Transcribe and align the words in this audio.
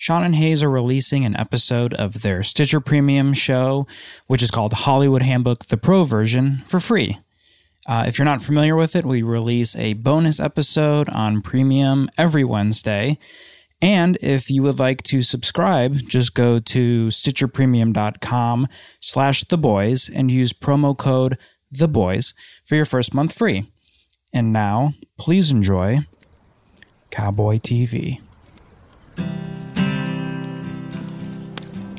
Sean 0.00 0.24
and 0.24 0.34
Hayes 0.34 0.62
are 0.62 0.70
releasing 0.70 1.26
an 1.26 1.36
episode 1.36 1.92
of 1.92 2.22
their 2.22 2.42
Stitcher 2.42 2.80
Premium 2.80 3.34
show, 3.34 3.86
which 4.28 4.42
is 4.42 4.50
called 4.50 4.72
Hollywood 4.72 5.20
Handbook, 5.20 5.66
the 5.66 5.76
Pro 5.76 6.04
version, 6.04 6.62
for 6.66 6.80
free. 6.80 7.18
Uh, 7.86 8.06
if 8.08 8.16
you're 8.18 8.24
not 8.24 8.40
familiar 8.40 8.76
with 8.76 8.96
it, 8.96 9.04
we 9.04 9.20
release 9.20 9.76
a 9.76 9.92
bonus 9.92 10.40
episode 10.40 11.10
on 11.10 11.42
Premium 11.42 12.08
every 12.16 12.44
Wednesday. 12.44 13.18
And 13.82 14.16
if 14.22 14.50
you 14.50 14.62
would 14.62 14.78
like 14.78 15.02
to 15.02 15.20
subscribe, 15.20 15.98
just 16.08 16.32
go 16.32 16.60
to 16.60 17.08
stitcherpremium.com 17.08 18.68
slash 19.00 19.44
the 19.44 19.58
boys 19.58 20.08
and 20.08 20.30
use 20.30 20.54
promo 20.54 20.96
code 20.96 21.36
the 21.70 21.88
boys 21.88 22.32
for 22.64 22.74
your 22.74 22.86
first 22.86 23.12
month 23.12 23.36
free. 23.36 23.70
And 24.32 24.50
now, 24.50 24.94
please 25.18 25.50
enjoy 25.50 25.98
Cowboy 27.10 27.58
TV. 27.58 28.20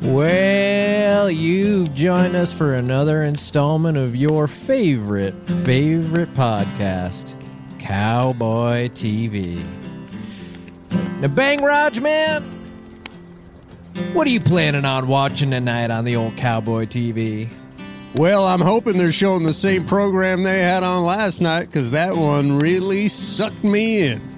Well, 0.02 1.30
you've 1.30 1.94
joined 1.94 2.36
us 2.36 2.52
for 2.52 2.74
another 2.74 3.22
installment 3.22 4.00
of 4.00 4.16
your 4.16 4.48
favorite, 4.48 5.36
favorite 5.64 6.34
podcast, 6.34 7.36
Cowboy 7.78 8.88
TV. 8.90 9.64
Now, 11.22 11.28
Bang 11.28 11.64
Rodgman, 11.64 12.44
what 14.14 14.26
are 14.26 14.32
you 14.32 14.40
planning 14.40 14.86
on 14.86 15.08
watching 15.08 15.52
tonight 15.52 15.92
on 15.92 16.04
the 16.04 16.16
old 16.16 16.36
Cowboy 16.36 16.86
TV? 16.88 17.48
Well, 18.16 18.48
I'm 18.48 18.62
hoping 18.62 18.98
they're 18.98 19.12
showing 19.12 19.44
the 19.44 19.54
same 19.54 19.86
program 19.86 20.42
they 20.42 20.62
had 20.62 20.82
on 20.82 21.06
last 21.06 21.42
night 21.42 21.68
because 21.68 21.92
that 21.92 22.18
one 22.18 22.58
really 22.58 23.08
sucked 23.08 23.64
me 23.64 24.00
in. 24.00 24.31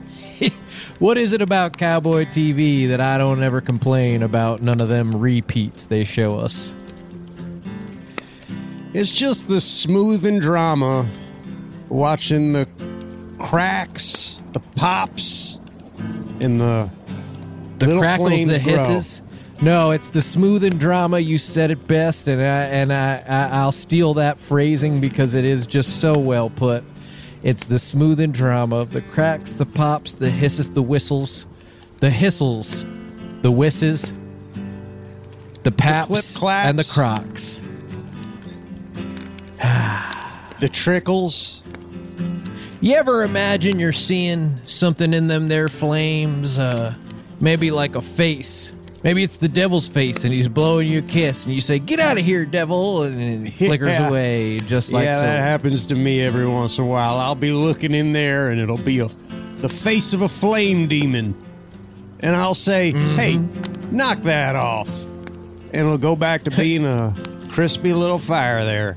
What 1.00 1.18
is 1.18 1.34
it 1.34 1.42
about 1.42 1.78
Cowboy 1.78 2.26
TV 2.26 2.88
that 2.88 3.02
I 3.02 3.18
don't 3.18 3.44
ever 3.44 3.60
complain 3.62 4.24
about 4.24 4.62
none 4.62 4.80
of 4.80 4.88
them 4.90 5.12
repeats 5.12 5.88
they 5.88 6.04
show 6.06 6.38
us? 6.38 6.74
It's 8.94 9.12
just 9.12 9.48
the 9.48 9.60
smooth 9.60 10.26
and 10.26 10.40
drama, 10.40 11.10
watching 11.90 12.54
the 12.54 12.68
cracks, 13.40 14.40
the 14.54 14.60
pops, 14.76 15.60
and 16.40 16.62
the 16.62 16.90
The 17.80 17.98
crackles, 17.98 18.46
the 18.46 18.60
grow. 18.60 18.74
hisses. 18.78 19.22
No, 19.62 19.92
it's 19.92 20.10
the 20.10 20.22
smooth 20.22 20.64
and 20.64 20.80
drama. 20.80 21.20
You 21.20 21.38
said 21.38 21.72
it 21.72 21.88
best, 21.88 22.28
and 22.28 22.40
I 22.42 22.46
and 22.66 22.94
I, 22.94 23.24
I 23.28 23.50
I'll 23.60 23.72
steal 23.72 24.14
that 24.16 24.38
phrasing 24.38 25.00
because 25.02 25.34
it 25.34 25.44
is 25.46 25.66
just 25.66 26.00
so 26.00 26.14
well 26.18 26.50
put. 26.50 26.84
It's 27.44 27.66
the 27.66 27.78
smooth 27.78 28.22
and 28.22 28.34
drama, 28.34 28.86
the 28.86 29.02
cracks, 29.02 29.52
the 29.52 29.66
pops, 29.66 30.14
the 30.14 30.30
hisses, 30.30 30.72
the 30.72 30.82
whistles, 30.82 31.46
the 32.00 32.10
hissles, 32.10 32.86
the 33.42 33.52
whisses, 33.52 34.14
the 35.64 35.72
paps, 35.72 36.08
clip-claps. 36.08 36.70
and 36.70 36.80
the 36.80 36.86
crocs. 36.86 37.62
the 40.62 40.70
trickles. 40.70 41.62
You 42.80 42.96
ever 42.96 43.24
imagine 43.24 43.78
you're 43.78 43.92
seeing 43.92 44.58
something 44.66 45.14
in 45.14 45.28
them 45.28 45.50
there 45.50 45.68
flames? 45.68 46.58
Uh, 46.58 46.94
maybe 47.42 47.72
like 47.72 47.96
a 47.96 48.02
face. 48.02 48.74
Maybe 49.04 49.22
it's 49.22 49.36
the 49.38 49.50
devil's 49.50 49.86
face 49.88 50.24
and 50.24 50.34
he's 50.34 50.48
blowing 50.48 50.88
you 50.88 51.00
a 51.00 51.02
kiss 51.02 51.46
and 51.46 51.54
you 51.54 51.60
say, 51.60 51.78
Get 51.78 52.00
out 52.00 52.18
of 52.18 52.24
here, 52.24 52.46
devil! 52.46 53.04
And 53.04 53.48
it 53.48 53.52
flickers 53.58 53.90
Yeah. 54.00 54.08
away 54.08 54.60
just 54.62 54.92
like 54.94 55.06
yeah, 55.06 55.16
so. 55.16 55.22
that 55.22 55.42
happens 55.44 55.88
to 55.88 55.96
me 55.96 56.22
every 56.22 56.48
once 56.48 56.78
in 56.78 56.86
a 56.86 56.88
while. 56.88 57.18
I'll 57.20 57.36
be 57.36 57.52
looking 57.52 57.94
in 57.94 58.14
there, 58.14 58.50
and 58.50 58.62
it'll 58.62 58.78
be 58.78 59.00
a, 59.00 59.08
the 59.58 59.68
face 59.70 60.14
of 60.14 60.22
a 60.22 60.30
flame 60.30 60.88
demon, 60.88 61.36
and 62.22 62.36
I'll 62.36 62.54
say, 62.54 62.92
Mm-hmm. 62.94 63.16
"Hey, 63.18 63.38
knock 63.92 64.22
that 64.22 64.56
off," 64.56 64.88
and 65.06 65.76
it'll 65.76 65.98
go 65.98 66.16
back 66.16 66.44
to 66.44 66.52
being 66.56 66.86
a 66.86 67.14
crispy 67.50 67.92
little 67.94 68.20
fire 68.20 68.64
there. 68.64 68.96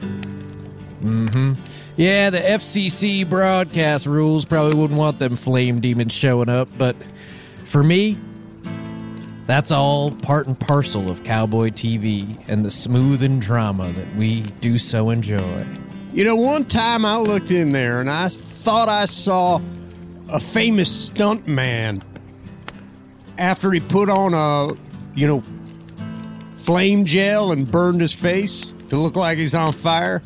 Mm 1.02 1.34
hmm. 1.34 1.52
Yeah, 1.96 2.30
the 2.30 2.38
FCC 2.40 3.28
broadcast 3.28 4.06
rules 4.06 4.44
probably 4.44 4.74
wouldn't 4.78 4.98
want 4.98 5.18
them 5.18 5.34
flame 5.34 5.80
demons 5.80 6.12
showing 6.12 6.48
up, 6.50 6.68
but 6.78 6.94
for 7.64 7.82
me, 7.82 8.18
that's 9.46 9.70
all 9.70 10.10
part 10.10 10.48
and 10.48 10.58
parcel 10.58 11.08
of 11.08 11.22
Cowboy 11.22 11.70
TV 11.70 12.36
and 12.48 12.64
the 12.64 12.70
smooth 12.70 13.22
and 13.22 13.40
drama 13.40 13.92
that 13.92 14.16
we 14.16 14.42
do 14.60 14.76
so 14.76 15.10
enjoy. 15.10 15.64
You 16.12 16.24
know, 16.24 16.34
one 16.34 16.64
time 16.64 17.04
I 17.04 17.18
looked 17.18 17.52
in 17.52 17.70
there 17.70 18.00
and 18.00 18.10
I 18.10 18.28
thought 18.28 18.88
I 18.88 19.04
saw 19.04 19.60
a 20.28 20.40
famous 20.40 20.90
stunt 20.90 21.46
man 21.46 22.02
after 23.38 23.70
he 23.70 23.80
put 23.80 24.08
on 24.08 24.34
a, 24.34 24.74
you 25.14 25.28
know, 25.28 25.44
flame 26.56 27.04
gel 27.04 27.52
and 27.52 27.70
burned 27.70 28.00
his 28.00 28.12
face 28.12 28.72
to 28.88 28.96
look 28.96 29.14
like 29.14 29.38
he's 29.38 29.54
on 29.54 29.72
fire. 29.72 30.22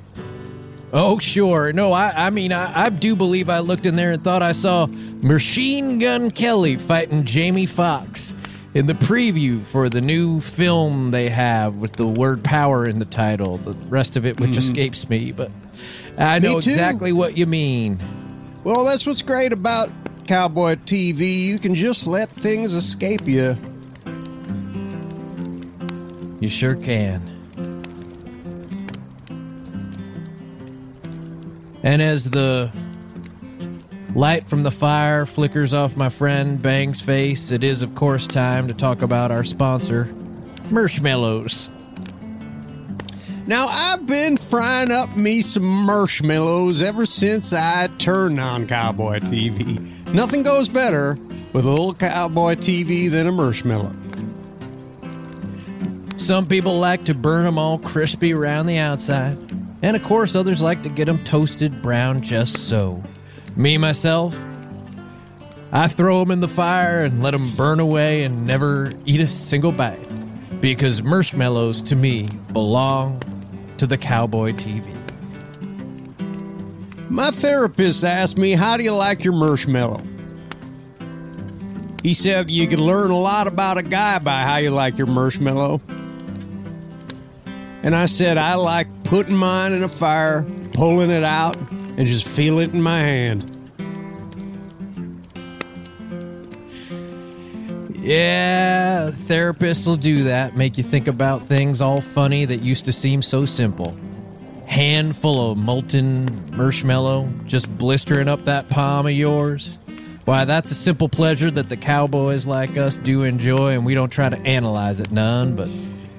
Oh, 0.92 1.18
sure. 1.18 1.72
No, 1.72 1.92
I, 1.92 2.26
I 2.26 2.30
mean, 2.30 2.52
I, 2.52 2.86
I 2.86 2.88
do 2.88 3.14
believe 3.14 3.50
I 3.50 3.58
looked 3.58 3.84
in 3.84 3.96
there 3.96 4.12
and 4.12 4.24
thought 4.24 4.42
I 4.42 4.52
saw 4.52 4.86
Machine 4.86 5.98
Gun 5.98 6.30
Kelly 6.30 6.76
fighting 6.76 7.24
Jamie 7.24 7.66
Foxx 7.66 8.32
in 8.74 8.86
the 8.86 8.94
preview 8.94 9.62
for 9.62 9.88
the 9.88 10.00
new 10.00 10.40
film 10.40 11.10
they 11.10 11.28
have 11.28 11.76
with 11.76 11.92
the 11.94 12.06
word 12.06 12.44
power 12.44 12.84
in 12.84 12.98
the 12.98 13.04
title. 13.04 13.56
The 13.56 13.72
rest 13.88 14.16
of 14.16 14.24
it, 14.24 14.40
which 14.40 14.50
mm-hmm. 14.50 14.58
escapes 14.58 15.08
me, 15.08 15.32
but 15.32 15.50
I 16.16 16.38
Me 16.38 16.48
know 16.48 16.58
exactly 16.58 17.12
what 17.12 17.36
you 17.36 17.46
mean. 17.46 17.98
Well, 18.62 18.84
that's 18.84 19.06
what's 19.06 19.22
great 19.22 19.52
about 19.52 19.90
Cowboy 20.26 20.76
TV. 20.76 21.44
You 21.44 21.58
can 21.58 21.74
just 21.74 22.06
let 22.06 22.28
things 22.28 22.74
escape 22.74 23.26
you. 23.26 23.56
You 26.40 26.48
sure 26.48 26.76
can. 26.76 27.26
And 31.82 32.02
as 32.02 32.30
the 32.30 32.70
light 34.14 34.48
from 34.48 34.62
the 34.62 34.70
fire 34.70 35.26
flickers 35.26 35.72
off 35.72 35.96
my 35.96 36.08
friend 36.08 36.60
Bang's 36.60 37.00
face, 37.00 37.50
it 37.50 37.62
is, 37.62 37.82
of 37.82 37.94
course, 37.94 38.26
time 38.26 38.68
to 38.68 38.74
talk 38.74 39.02
about 39.02 39.30
our 39.30 39.44
sponsor, 39.44 40.08
Marshmallows. 40.70 41.70
Now, 43.46 43.66
I've 43.68 44.06
been 44.06 44.36
frying 44.36 44.92
up 44.92 45.16
me 45.16 45.42
some 45.42 45.64
marshmallows 45.64 46.82
ever 46.82 47.04
since 47.04 47.52
I 47.52 47.88
turned 47.98 48.38
on 48.38 48.68
Cowboy 48.68 49.18
TV. 49.20 50.14
Nothing 50.14 50.42
goes 50.42 50.68
better 50.68 51.16
with 51.52 51.64
a 51.64 51.68
little 51.68 51.94
Cowboy 51.94 52.54
TV 52.54 53.10
than 53.10 53.26
a 53.26 53.32
marshmallow. 53.32 53.92
Some 56.16 56.46
people 56.46 56.78
like 56.78 57.04
to 57.06 57.14
burn 57.14 57.44
them 57.44 57.58
all 57.58 57.78
crispy 57.78 58.32
around 58.34 58.66
the 58.66 58.76
outside, 58.76 59.36
and 59.82 59.96
of 59.96 60.02
course, 60.04 60.36
others 60.36 60.62
like 60.62 60.82
to 60.84 60.88
get 60.88 61.06
them 61.06 61.18
toasted 61.24 61.82
brown 61.82 62.20
just 62.20 62.68
so. 62.68 63.02
Me, 63.56 63.78
myself, 63.78 64.34
I 65.72 65.88
throw 65.88 66.20
them 66.20 66.30
in 66.30 66.40
the 66.40 66.48
fire 66.48 67.04
and 67.04 67.22
let 67.22 67.32
them 67.32 67.50
burn 67.56 67.78
away 67.80 68.24
and 68.24 68.46
never 68.46 68.92
eat 69.06 69.20
a 69.20 69.30
single 69.30 69.72
bite. 69.72 70.06
Because 70.60 71.02
marshmallows, 71.02 71.82
to 71.82 71.96
me, 71.96 72.28
belong 72.52 73.22
to 73.78 73.86
the 73.86 73.96
Cowboy 73.96 74.52
TV. 74.52 74.96
My 77.08 77.30
therapist 77.30 78.04
asked 78.04 78.38
me, 78.38 78.52
How 78.52 78.76
do 78.76 78.82
you 78.82 78.94
like 78.94 79.24
your 79.24 79.32
marshmallow? 79.32 80.02
He 82.02 82.14
said, 82.14 82.50
You 82.50 82.66
can 82.66 82.80
learn 82.80 83.10
a 83.10 83.18
lot 83.18 83.46
about 83.46 83.78
a 83.78 83.82
guy 83.82 84.18
by 84.18 84.42
how 84.42 84.56
you 84.56 84.70
like 84.70 84.96
your 84.96 85.06
marshmallow. 85.06 85.80
And 87.82 87.96
I 87.96 88.06
said, 88.06 88.38
I 88.38 88.54
like 88.54 88.86
putting 89.04 89.34
mine 89.34 89.72
in 89.72 89.82
a 89.82 89.88
fire, 89.88 90.44
pulling 90.72 91.10
it 91.10 91.24
out, 91.24 91.56
and 92.00 92.08
just 92.08 92.26
feel 92.26 92.60
it 92.60 92.72
in 92.72 92.80
my 92.80 92.98
hand. 93.02 93.44
Yeah, 97.94 99.10
therapists 99.26 99.86
will 99.86 99.98
do 99.98 100.24
that, 100.24 100.56
make 100.56 100.78
you 100.78 100.82
think 100.82 101.08
about 101.08 101.44
things 101.44 101.82
all 101.82 102.00
funny 102.00 102.46
that 102.46 102.62
used 102.62 102.86
to 102.86 102.92
seem 102.92 103.20
so 103.20 103.44
simple. 103.44 103.94
Handful 104.64 105.52
of 105.52 105.58
molten 105.58 106.26
marshmallow 106.56 107.30
just 107.44 107.68
blistering 107.76 108.28
up 108.28 108.46
that 108.46 108.70
palm 108.70 109.04
of 109.04 109.12
yours. 109.12 109.78
Why, 110.24 110.46
that's 110.46 110.70
a 110.70 110.74
simple 110.74 111.10
pleasure 111.10 111.50
that 111.50 111.68
the 111.68 111.76
cowboys 111.76 112.46
like 112.46 112.78
us 112.78 112.96
do 112.96 113.24
enjoy, 113.24 113.72
and 113.72 113.84
we 113.84 113.92
don't 113.92 114.08
try 114.08 114.30
to 114.30 114.38
analyze 114.38 115.00
it 115.00 115.12
none, 115.12 115.54
but 115.54 115.68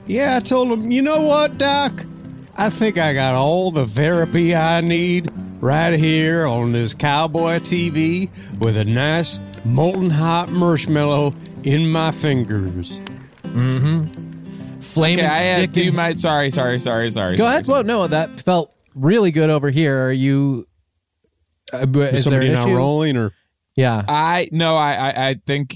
Yeah, 0.06 0.36
I 0.38 0.42
told 0.42 0.72
him, 0.72 0.92
You 0.92 1.02
know 1.02 1.22
what, 1.22 1.58
Doc? 1.58 2.06
I 2.56 2.70
think 2.70 3.00
I 3.00 3.16
got 3.16 3.34
all 3.34 3.72
the 3.72 3.88
therapy 3.88 4.54
I 4.54 4.82
need 4.82 5.32
right 5.62 5.98
here 5.98 6.46
on 6.46 6.72
this 6.72 6.94
cowboy 6.94 7.60
TV 7.60 8.30
with 8.60 8.76
a 8.78 8.84
nice 8.86 9.40
molten 9.64 10.10
hot 10.10 10.50
marshmallow 10.50 11.34
in 11.64 11.88
my 11.90 12.12
fingers. 12.12 13.00
Mm-hmm. 13.44 14.82
Flaming 14.82 15.20
Okay, 15.26 15.28
I 15.28 15.38
had 15.38 15.78
in- 15.78 15.96
my 15.96 16.14
sorry, 16.14 16.52
sorry, 16.52 16.80
sorry, 16.80 17.12
sorry. 17.12 17.38
Go 17.38 17.46
ahead. 17.48 17.68
Well, 17.68 17.84
no, 17.84 18.08
that 18.08 18.30
felt 18.42 18.76
really 18.96 19.32
good 19.32 19.50
over 19.50 19.70
here. 19.70 20.08
Are 20.08 20.12
you? 20.12 20.68
Uh, 21.72 21.88
Is 21.88 22.20
is 22.20 22.26
there 22.26 22.42
an 22.42 22.54
not 22.54 22.68
issue? 22.68 22.76
rolling 22.76 23.16
or 23.16 23.32
Yeah. 23.78 24.04
I 24.08 24.50
no, 24.52 24.76
I 24.76 24.94
I, 24.94 25.28
I 25.30 25.36
think 25.46 25.76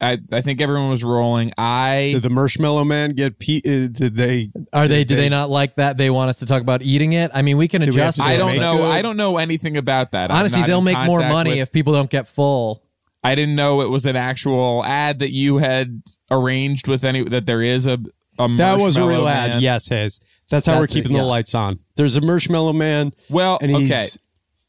I 0.00 0.18
I 0.32 0.40
think 0.40 0.60
everyone 0.60 0.90
was 0.90 1.04
rolling. 1.04 1.52
I 1.58 2.10
did 2.14 2.22
the 2.22 2.30
marshmallow 2.30 2.84
man 2.84 3.12
get 3.12 3.38
pe- 3.38 3.58
uh, 3.58 3.88
did 3.88 4.14
they 4.16 4.50
Are 4.72 4.88
they? 4.88 5.04
Do 5.04 5.14
they- 5.14 5.22
they 5.22 5.28
not 5.28 5.50
like 5.50 5.76
that? 5.76 5.96
They 5.98 6.10
want 6.10 6.30
us 6.30 6.36
to 6.36 6.46
talk 6.46 6.62
about 6.62 6.82
eating 6.82 7.12
it. 7.12 7.30
I 7.34 7.42
mean, 7.42 7.56
we 7.58 7.68
can 7.68 7.82
Do 7.82 7.90
we 7.90 8.00
have 8.00 8.14
adjust. 8.14 8.20
I 8.20 8.36
don't 8.36 8.56
know. 8.58 8.78
good. 8.78 8.90
I 8.90 9.02
don't 9.02 9.16
know 9.16 9.36
anything 9.38 9.76
about 9.76 10.12
that. 10.12 10.30
Honestly, 10.30 10.62
they'll 10.62 10.80
make 10.80 10.98
more 11.06 11.20
money 11.20 11.50
with- 11.50 11.58
if 11.60 11.72
people 11.72 11.92
don't 11.92 12.10
get 12.10 12.28
full. 12.28 12.82
I 13.22 13.34
didn't 13.34 13.54
know 13.54 13.82
it 13.82 13.90
was 13.90 14.06
an 14.06 14.16
actual 14.16 14.82
ad 14.84 15.18
that 15.18 15.30
you 15.30 15.58
had 15.58 16.00
arranged 16.30 16.88
with 16.88 17.04
any 17.04 17.22
that 17.24 17.44
there 17.46 17.60
is 17.62 17.84
a 17.86 17.98
a 18.38 18.48
That 18.56 18.78
was 18.78 18.96
a 18.96 19.00
real 19.00 19.08
marshmallow 19.24 19.28
ad. 19.28 19.50
man. 19.50 19.60
Yes, 19.62 19.88
Hayes. 19.90 20.18
That's 20.48 20.64
how 20.64 20.76
we're 20.76 20.80
That's 20.84 20.92
it, 20.92 20.94
keeping 21.02 21.12
yeah. 21.16 21.22
the 21.22 21.26
lights 21.28 21.54
on. 21.54 21.78
There's 21.96 22.16
a 22.16 22.22
marshmallow 22.22 22.72
man. 22.72 23.12
Well, 23.28 23.58
And 23.60 23.74
okay. 23.76 24.06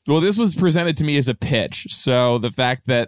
Well, 0.10 0.20
this 0.20 0.38
was 0.38 0.56
presented 0.56 0.98
to 0.98 1.06
me 1.06 1.16
as 1.18 1.30
a 1.30 1.34
pitch, 1.36 1.86
so 1.90 2.38
the 2.40 2.52
fact 2.52 2.88
that 2.88 3.08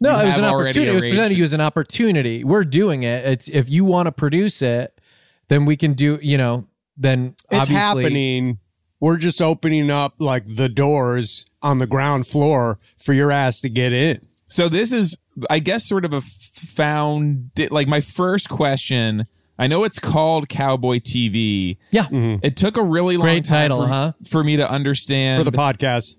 No, 0.00 0.20
it 0.20 0.26
was 0.26 0.36
an 0.36 0.44
opportunity. 0.44 0.90
It 0.90 0.94
was 0.94 1.04
presented 1.04 1.28
to 1.28 1.34
it. 1.34 1.38
you 1.38 1.44
as 1.44 1.52
an 1.52 1.60
opportunity. 1.60 2.44
We're 2.44 2.64
doing 2.64 3.02
it. 3.02 3.24
It's 3.24 3.48
if 3.48 3.68
you 3.68 3.84
want 3.84 4.06
to 4.06 4.12
produce 4.12 4.60
it, 4.62 5.00
then 5.48 5.64
we 5.64 5.76
can 5.76 5.94
do. 5.94 6.18
You 6.20 6.38
know, 6.38 6.66
then 6.96 7.34
It's 7.50 7.68
happening. 7.68 8.58
We're 9.00 9.16
just 9.18 9.42
opening 9.42 9.90
up 9.90 10.14
like 10.18 10.44
the 10.46 10.68
doors 10.68 11.46
on 11.62 11.78
the 11.78 11.86
ground 11.86 12.26
floor 12.26 12.78
for 12.98 13.12
your 13.12 13.30
ass 13.30 13.60
to 13.60 13.68
get 13.68 13.92
in. 13.92 14.26
So 14.46 14.68
this 14.68 14.92
is, 14.92 15.18
I 15.50 15.58
guess, 15.58 15.84
sort 15.84 16.04
of 16.04 16.12
a 16.12 16.20
found. 16.20 17.50
Like 17.70 17.88
my 17.88 18.00
first 18.00 18.48
question. 18.48 19.26
I 19.58 19.68
know 19.68 19.84
it's 19.84 19.98
called 19.98 20.50
Cowboy 20.50 20.98
TV. 20.98 21.78
Yeah. 21.90 22.04
Mm-hmm. 22.04 22.44
It 22.44 22.56
took 22.56 22.76
a 22.76 22.82
really 22.82 23.16
long 23.16 23.24
Great 23.24 23.44
time 23.46 23.70
title, 23.70 23.82
for, 23.82 23.88
huh? 23.88 24.12
for 24.28 24.44
me 24.44 24.58
to 24.58 24.70
understand 24.70 25.42
For 25.42 25.50
the 25.50 25.56
podcast. 25.56 26.14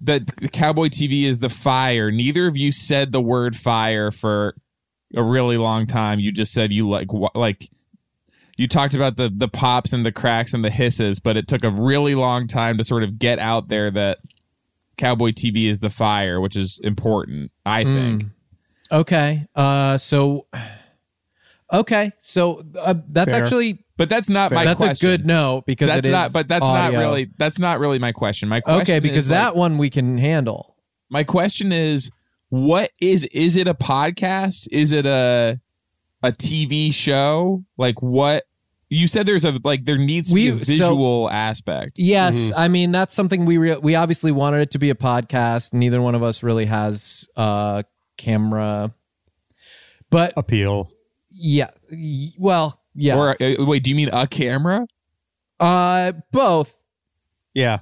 That 0.00 0.26
the 0.36 0.48
Cowboy 0.48 0.88
TV 0.88 1.24
is 1.24 1.40
the 1.40 1.48
fire. 1.48 2.10
Neither 2.10 2.46
of 2.46 2.56
you 2.56 2.72
said 2.72 3.12
the 3.12 3.20
word 3.20 3.56
fire 3.56 4.10
for 4.10 4.54
a 5.14 5.22
really 5.22 5.56
long 5.56 5.86
time. 5.86 6.20
You 6.20 6.32
just 6.32 6.52
said 6.52 6.72
you 6.72 6.88
like 6.88 7.08
like 7.34 7.68
you 8.56 8.68
talked 8.68 8.94
about 8.94 9.16
the 9.16 9.32
the 9.34 9.48
pops 9.48 9.92
and 9.92 10.04
the 10.04 10.12
cracks 10.12 10.54
and 10.54 10.64
the 10.64 10.70
hisses, 10.70 11.20
but 11.20 11.36
it 11.36 11.48
took 11.48 11.64
a 11.64 11.70
really 11.70 12.14
long 12.14 12.46
time 12.46 12.78
to 12.78 12.84
sort 12.84 13.02
of 13.02 13.18
get 13.18 13.38
out 13.38 13.68
there 13.68 13.90
that 13.90 14.18
Cowboy 14.96 15.30
TV 15.30 15.66
is 15.66 15.80
the 15.80 15.90
fire, 15.90 16.40
which 16.40 16.56
is 16.56 16.80
important, 16.82 17.52
I 17.64 17.84
think. 17.84 18.24
Okay. 18.90 19.46
Uh. 19.54 19.98
So. 19.98 20.46
Okay. 21.72 22.12
So 22.20 22.62
uh, 22.78 22.94
that's 23.08 23.30
Fair. 23.32 23.42
actually 23.44 23.84
But 23.96 24.08
that's 24.08 24.28
not 24.30 24.50
my 24.52 24.64
that's 24.64 24.78
question. 24.78 25.08
a 25.08 25.16
good 25.18 25.26
no 25.26 25.62
because 25.66 25.88
that's 25.88 25.98
it 26.06 26.08
is 26.08 26.12
not 26.12 26.32
but 26.32 26.48
that's 26.48 26.64
audio. 26.64 26.92
not 26.92 26.98
really 27.06 27.30
that's 27.36 27.58
not 27.58 27.78
really 27.80 27.98
my 27.98 28.12
question. 28.12 28.48
My 28.48 28.60
question 28.60 28.82
okay 28.82 29.00
because 29.00 29.24
is, 29.26 29.30
like, 29.30 29.38
that 29.38 29.56
one 29.56 29.76
we 29.78 29.90
can 29.90 30.16
handle. 30.18 30.76
my 31.10 31.24
question 31.24 31.72
is 31.72 32.10
what 32.50 32.90
is 33.00 33.24
is 33.26 33.56
it 33.56 33.68
a 33.68 33.74
podcast 33.74 34.66
is 34.72 34.92
it 34.92 35.04
a 35.04 35.60
a 36.22 36.32
tv 36.32 36.92
show 36.92 37.62
like 37.76 38.00
what 38.02 38.44
you 38.88 39.06
said 39.06 39.26
there's 39.26 39.44
a 39.44 39.58
like 39.64 39.84
there 39.84 39.98
needs 39.98 40.28
to 40.28 40.34
be 40.34 40.48
a 40.48 40.52
We- 40.54 40.58
so- 40.60 40.64
visual 40.64 41.28
aspect 41.30 41.92
Yes, 41.98 42.50
I 42.56 42.68
mean 42.68 42.90
that's 42.92 43.14
something 43.14 43.44
we 43.44 43.58
re- 43.58 43.76
we 43.76 43.94
obviously 43.94 44.32
wanted 44.32 44.60
it 44.62 44.70
to 44.70 44.78
be 44.78 44.88
a 44.88 44.94
podcast. 44.94 45.74
Neither 45.74 46.00
one 46.00 46.14
of 46.14 46.22
us 46.22 46.42
really 46.42 46.64
has 46.64 47.28
uh 47.36 47.82
camera, 48.16 48.94
but 50.10 50.32
Appeal. 50.36 50.90
Yeah, 51.40 51.70
y- 51.90 52.32
well, 52.36 52.80
yeah, 52.94 53.16
or 53.16 53.30
uh, 53.40 53.54
wait 53.64 53.82
do 53.84 53.90
you 53.90 53.96
mean 53.96 54.10
a 54.12 54.26
camera 54.26 54.86
uh, 55.60 56.12
both. 56.32 56.74
Yeah. 57.54 57.78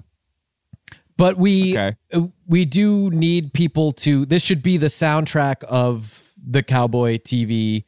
But 1.16 1.38
we 1.38 1.72
Okay. 1.76 1.96
uh, 2.12 2.26
we 2.46 2.64
do 2.66 3.10
need 3.10 3.52
people 3.54 3.92
to. 3.92 4.26
This 4.26 4.42
should 4.42 4.62
be 4.62 4.76
the 4.76 4.88
soundtrack 4.88 5.62
of 5.64 6.34
the 6.46 6.62
Cowboy 6.62 7.16
TV 7.18 7.84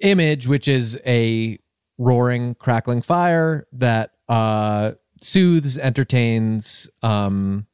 image, 0.00 0.48
which 0.48 0.66
is 0.68 0.98
a 1.06 1.58
roaring, 1.98 2.54
crackling 2.54 3.02
fire 3.02 3.66
that 3.72 4.12
uh, 4.28 4.92
soothes, 5.20 5.76
entertains, 5.76 6.88
um, 7.02 7.66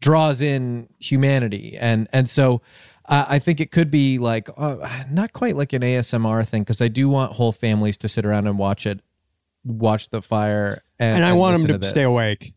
draws 0.00 0.40
in 0.40 0.88
humanity, 0.98 1.76
and 1.78 2.08
and 2.12 2.28
so. 2.28 2.60
Uh, 3.06 3.24
I 3.28 3.38
think 3.38 3.60
it 3.60 3.70
could 3.70 3.90
be 3.90 4.18
like 4.18 4.48
uh, 4.56 5.04
not 5.10 5.32
quite 5.32 5.56
like 5.56 5.72
an 5.72 5.82
ASMR 5.82 6.46
thing 6.46 6.62
because 6.62 6.80
I 6.80 6.88
do 6.88 7.08
want 7.08 7.32
whole 7.32 7.52
families 7.52 7.96
to 7.98 8.08
sit 8.08 8.24
around 8.24 8.46
and 8.46 8.58
watch 8.58 8.86
it, 8.86 9.00
watch 9.64 10.08
the 10.10 10.22
fire, 10.22 10.82
and, 10.98 11.16
And 11.16 11.24
I 11.24 11.34
want 11.34 11.58
them 11.58 11.66
to, 11.68 11.78
this. 11.78 11.90
stay 11.90 12.02
awake. 12.02 12.54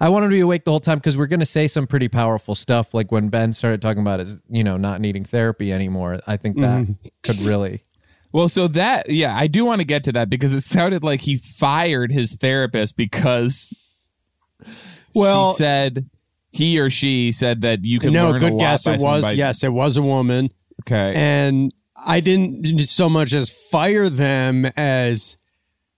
I 0.00 0.10
want 0.10 0.22
them 0.24 0.30
to 0.30 0.34
be 0.34 0.40
awake 0.40 0.64
the 0.64 0.70
whole 0.70 0.78
time 0.80 0.98
because 0.98 1.16
we're 1.16 1.26
going 1.26 1.40
to 1.40 1.46
say 1.46 1.66
some 1.68 1.86
pretty 1.86 2.08
powerful 2.08 2.54
stuff. 2.54 2.94
Like 2.94 3.10
when 3.10 3.30
Ben 3.30 3.52
started 3.52 3.82
talking 3.82 4.00
about 4.02 4.20
his, 4.20 4.38
you 4.48 4.62
know, 4.62 4.76
not 4.76 5.00
needing 5.00 5.24
therapy 5.24 5.72
anymore. 5.72 6.20
I 6.26 6.36
think 6.36 6.58
that 6.58 6.86
could 7.22 7.40
really. 7.40 7.82
well 8.32 8.46
so 8.46 8.68
that 8.68 9.08
yeah 9.08 9.34
i 9.34 9.46
do 9.46 9.64
want 9.64 9.80
to 9.80 9.86
get 9.86 10.04
to 10.04 10.12
that 10.12 10.28
because 10.28 10.52
it 10.52 10.60
sounded 10.60 11.02
like 11.02 11.22
he 11.22 11.38
fired 11.38 12.12
his 12.12 12.36
therapist 12.36 12.94
because 12.94 13.72
Well, 15.14 15.52
she 15.52 15.56
said 15.56 16.10
he 16.50 16.78
or 16.78 16.90
she 16.90 17.32
said 17.32 17.60
that 17.60 17.84
you 17.84 17.98
can 17.98 18.12
no, 18.12 18.28
learn 18.28 18.36
a 18.36 18.40
good 18.40 18.52
lot 18.54 18.58
guess. 18.60 18.84
by 18.84 18.94
It 18.94 19.00
was 19.00 19.22
by- 19.22 19.32
yes, 19.32 19.62
it 19.64 19.72
was 19.72 19.96
a 19.96 20.02
woman, 20.02 20.50
okay 20.82 21.14
and 21.14 21.72
I 22.06 22.20
didn't 22.20 22.86
so 22.86 23.08
much 23.08 23.32
as 23.34 23.50
fire 23.50 24.08
them 24.08 24.66
as 24.76 25.36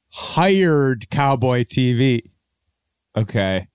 hired 0.08 1.08
cowboy 1.10 1.64
TV. 1.64 2.22
okay 3.16 3.68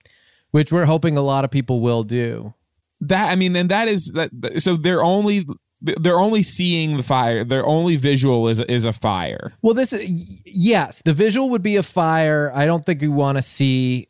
Which 0.51 0.71
we're 0.71 0.85
hoping 0.85 1.17
a 1.17 1.21
lot 1.21 1.45
of 1.45 1.51
people 1.51 1.81
will 1.81 2.03
do. 2.03 2.53
that 3.01 3.31
i 3.31 3.35
mean 3.35 3.55
and 3.55 3.69
that 3.69 3.87
is 3.87 4.11
that 4.13 4.29
so 4.61 4.75
they're 4.75 5.03
only 5.03 5.45
they're 5.81 6.19
only 6.19 6.41
seeing 6.41 6.97
the 6.97 7.03
fire 7.03 7.43
their 7.43 7.65
only 7.65 7.95
visual 7.97 8.47
is 8.47 8.59
is 8.61 8.85
a 8.85 8.93
fire 8.93 9.53
Well, 9.61 9.73
this 9.73 9.93
is 9.93 10.01
yes, 10.45 11.01
the 11.05 11.13
visual 11.13 11.49
would 11.51 11.61
be 11.61 11.75
a 11.75 11.83
fire. 11.83 12.51
I 12.55 12.65
don't 12.65 12.85
think 12.85 13.01
we 13.01 13.07
want 13.09 13.37
to 13.37 13.41
see 13.43 14.07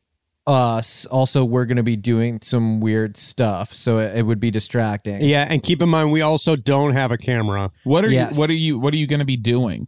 us. 0.47 1.05
Also, 1.07 1.43
we're 1.43 1.65
going 1.65 1.77
to 1.77 1.83
be 1.83 1.95
doing 1.95 2.39
some 2.41 2.79
weird 2.79 3.17
stuff, 3.17 3.73
so 3.73 3.99
it, 3.99 4.17
it 4.17 4.21
would 4.23 4.39
be 4.39 4.51
distracting. 4.51 5.21
Yeah, 5.23 5.47
and 5.49 5.61
keep 5.63 5.81
in 5.81 5.89
mind 5.89 6.11
we 6.11 6.21
also 6.21 6.55
don't 6.55 6.91
have 6.93 7.11
a 7.11 7.17
camera. 7.17 7.71
what 7.83 8.05
are 8.05 8.09
Yes. 8.09 8.35
you 8.35 8.39
what 8.39 8.49
are 8.49 8.53
you 8.53 8.79
what 8.79 8.93
are 8.93 8.97
you 8.97 9.07
going 9.07 9.19
to 9.21 9.25
be 9.25 9.37
doing 9.37 9.87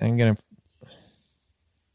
I'm 0.00 0.16
gonna. 0.16 0.36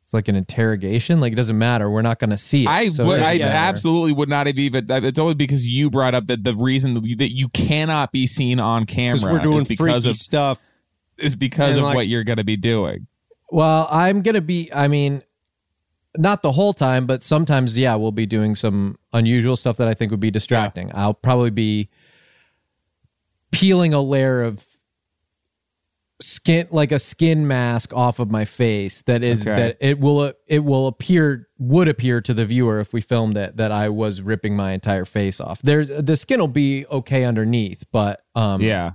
It's 0.03 0.13
like 0.13 0.27
an 0.27 0.35
interrogation. 0.35 1.21
Like 1.21 1.31
it 1.31 1.37
doesn't 1.37 1.57
matter. 1.57 1.89
We're 1.89 2.01
not 2.01 2.19
going 2.19 2.31
to 2.31 2.37
see 2.37 2.63
it. 2.63 2.67
i 2.67 2.89
so 2.89 3.05
would, 3.07 3.21
i 3.21 3.37
matter. 3.37 3.43
absolutely 3.45 4.11
would 4.11 4.27
not 4.27 4.45
have 4.45 4.59
even 4.59 4.85
it's 4.89 5.17
only 5.17 5.35
because 5.35 5.65
you 5.65 5.89
brought 5.89 6.13
up 6.13 6.27
that 6.27 6.43
the 6.43 6.53
reason 6.53 6.95
that 6.95 7.05
you, 7.05 7.15
that 7.15 7.31
you 7.31 7.47
cannot 7.49 8.11
be 8.11 8.27
seen 8.27 8.59
on 8.59 8.85
camera 8.85 9.31
we're 9.31 9.39
doing 9.39 9.61
is 9.61 9.67
because 9.69 10.05
of 10.05 10.17
stuff. 10.17 10.59
is 11.17 11.35
because 11.37 11.77
and 11.77 11.79
of 11.79 11.83
like- 11.85 11.95
what 11.95 12.07
you're 12.07 12.25
going 12.25 12.37
to 12.39 12.43
be 12.43 12.57
doing 12.57 13.07
Well, 13.51 13.87
I'm 13.89 14.21
gonna 14.21 14.41
be. 14.41 14.69
I 14.73 14.89
mean, 14.89 15.23
not 16.17 16.41
the 16.41 16.51
whole 16.51 16.73
time, 16.73 17.05
but 17.05 17.23
sometimes, 17.23 17.77
yeah, 17.77 17.95
we'll 17.95 18.11
be 18.11 18.25
doing 18.25 18.55
some 18.55 18.97
unusual 19.13 19.55
stuff 19.55 19.77
that 19.77 19.87
I 19.87 19.93
think 19.93 20.11
would 20.11 20.19
be 20.19 20.31
distracting. 20.31 20.91
I'll 20.93 21.13
probably 21.13 21.51
be 21.51 21.89
peeling 23.51 23.93
a 23.93 24.01
layer 24.01 24.43
of 24.43 24.65
skin, 26.21 26.67
like 26.71 26.91
a 26.91 26.99
skin 26.99 27.47
mask, 27.47 27.93
off 27.93 28.19
of 28.19 28.29
my 28.29 28.45
face. 28.45 29.01
That 29.03 29.23
is 29.23 29.41
Okay. 29.41 29.55
that 29.55 29.77
it 29.79 29.99
will 29.99 30.33
it 30.47 30.59
will 30.63 30.87
appear 30.87 31.47
would 31.57 31.87
appear 31.87 32.21
to 32.21 32.33
the 32.33 32.45
viewer 32.45 32.79
if 32.79 32.93
we 32.93 33.01
filmed 33.01 33.37
it 33.37 33.57
that 33.57 33.71
I 33.71 33.89
was 33.89 34.21
ripping 34.21 34.55
my 34.55 34.71
entire 34.73 35.05
face 35.05 35.39
off. 35.39 35.61
There's 35.61 35.87
the 35.87 36.15
skin 36.17 36.39
will 36.39 36.47
be 36.47 36.85
okay 36.87 37.23
underneath, 37.23 37.85
but 37.91 38.23
um, 38.35 38.61
yeah 38.61 38.91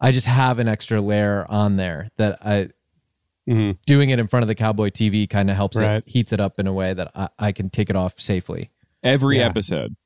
I 0.00 0.12
just 0.12 0.26
have 0.26 0.58
an 0.58 0.68
extra 0.68 1.00
layer 1.00 1.46
on 1.48 1.76
there 1.76 2.10
that 2.16 2.38
I 2.44 2.70
Mhm. 3.48 3.76
doing 3.86 4.10
it 4.10 4.18
in 4.18 4.26
front 4.26 4.42
of 4.42 4.48
the 4.48 4.54
cowboy 4.54 4.88
TV 4.90 5.26
kind 5.28 5.50
of 5.50 5.56
helps 5.56 5.76
Right. 5.76 5.96
it 5.98 6.04
heats 6.06 6.32
it 6.32 6.40
up 6.40 6.58
in 6.58 6.66
a 6.66 6.72
way 6.72 6.94
that 6.94 7.10
I, 7.14 7.28
I 7.38 7.52
can 7.52 7.68
take 7.70 7.90
it 7.90 7.96
off 7.96 8.14
safely. 8.18 8.70
every 9.02 9.38
Yeah. 9.38 9.46
episode 9.46 9.96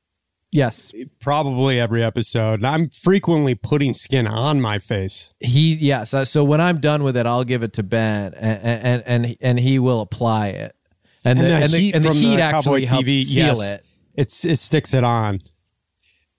Yes, 0.51 0.91
Probably 1.21 1.79
every 1.79 2.03
episode. 2.03 2.63
I'm 2.63 2.89
frequently 2.89 3.53
putting 3.53 3.93
skin 3.93 4.25
on 4.25 4.59
my 4.59 4.79
face. 4.79 5.31
he 5.39 5.75
yes. 5.75 6.11
uh, 6.11 6.25
So 6.25 6.43
when 6.43 6.59
I'm 6.59 6.79
done 6.79 7.03
with 7.03 7.15
it, 7.15 7.27
I'll 7.27 7.43
give 7.43 7.61
it 7.61 7.71
to 7.73 7.83
Ben, 7.83 8.33
and 8.33 8.59
and 8.63 9.03
and, 9.05 9.37
and 9.41 9.59
he 9.59 9.77
will 9.77 10.01
apply 10.01 10.47
it, 10.47 10.75
and, 11.23 11.37
And 11.37 11.45
the, 11.47 11.49
the 11.51 11.55
and 11.55 11.71
the, 11.71 11.77
heat 11.77 11.95
and 11.95 12.03
the 12.03 12.07
from 12.09 12.17
the 12.17 12.23
heat 12.23 12.37
Cowboy 12.39 12.57
actually 12.57 12.85
helps 12.87 13.07
TV, 13.07 13.23
seal 13.25 13.45
yes. 13.45 13.61
it. 13.61 13.85
It's 14.15 14.43
it 14.43 14.57
sticks 14.59 14.95
it 14.95 15.03
on, 15.03 15.39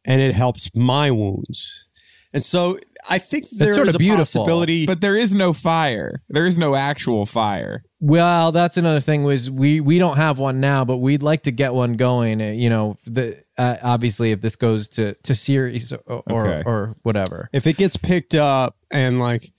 and 0.05 0.21
it 0.21 0.35
helps 0.35 0.75
my 0.75 1.13
wounds. 1.13 1.87
And 2.33 2.45
so 2.45 2.79
I 3.09 3.19
think 3.19 3.49
there 3.51 3.71
is 3.71 3.77
sort 3.77 3.89
of 3.89 3.95
a 3.95 3.99
beautiful. 3.99 4.43
possibility. 4.45 4.85
but 4.87 5.01
there 5.01 5.17
is 5.17 5.35
no 5.35 5.53
fire 5.53 6.23
there 6.29 6.47
is 6.47 6.59
no 6.59 6.75
actual 6.75 7.25
fire 7.27 7.83
Well, 8.01 8.51
that's 8.53 8.77
another 8.77 9.01
thing. 9.01 9.25
Was 9.25 9.51
we 9.51 9.81
we 9.81 9.99
don't 9.99 10.17
have 10.17 10.39
one 10.39 10.59
now, 10.61 10.85
but 10.85 10.97
we'd 10.99 11.23
like 11.23 11.43
to 11.45 11.51
get 11.53 11.73
one 11.75 11.95
going. 11.95 12.41
uh, 12.43 12.47
You 12.47 12.69
know, 12.71 12.97
the 13.07 13.43
uh, 13.59 13.77
obviously 13.83 14.33
if 14.33 14.41
this 14.41 14.57
goes 14.57 14.89
to 14.91 15.15
to 15.23 15.35
series 15.35 15.93
or 15.93 16.23
or, 16.27 16.47
Okay. 16.47 16.63
or 16.67 16.95
whatever. 17.03 17.49
If 17.53 17.67
it 17.67 17.77
gets 17.77 17.97
picked 17.97 18.35
up 18.35 18.77
and 18.91 19.19
like 19.21 19.53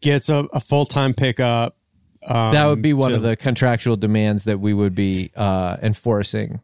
gets 0.00 0.28
a, 0.28 0.46
a 0.52 0.60
full 0.60 0.86
time 0.86 1.14
pickup, 1.14 1.76
um, 2.26 2.52
that 2.52 2.66
would 2.66 2.82
be 2.82 2.92
one 2.92 3.10
to- 3.10 3.16
of 3.16 3.22
the 3.22 3.36
contractual 3.36 3.96
demands 3.96 4.44
that 4.44 4.58
we 4.60 4.74
would 4.74 4.94
be 4.94 5.30
uh, 5.36 5.76
enforcing, 5.82 6.60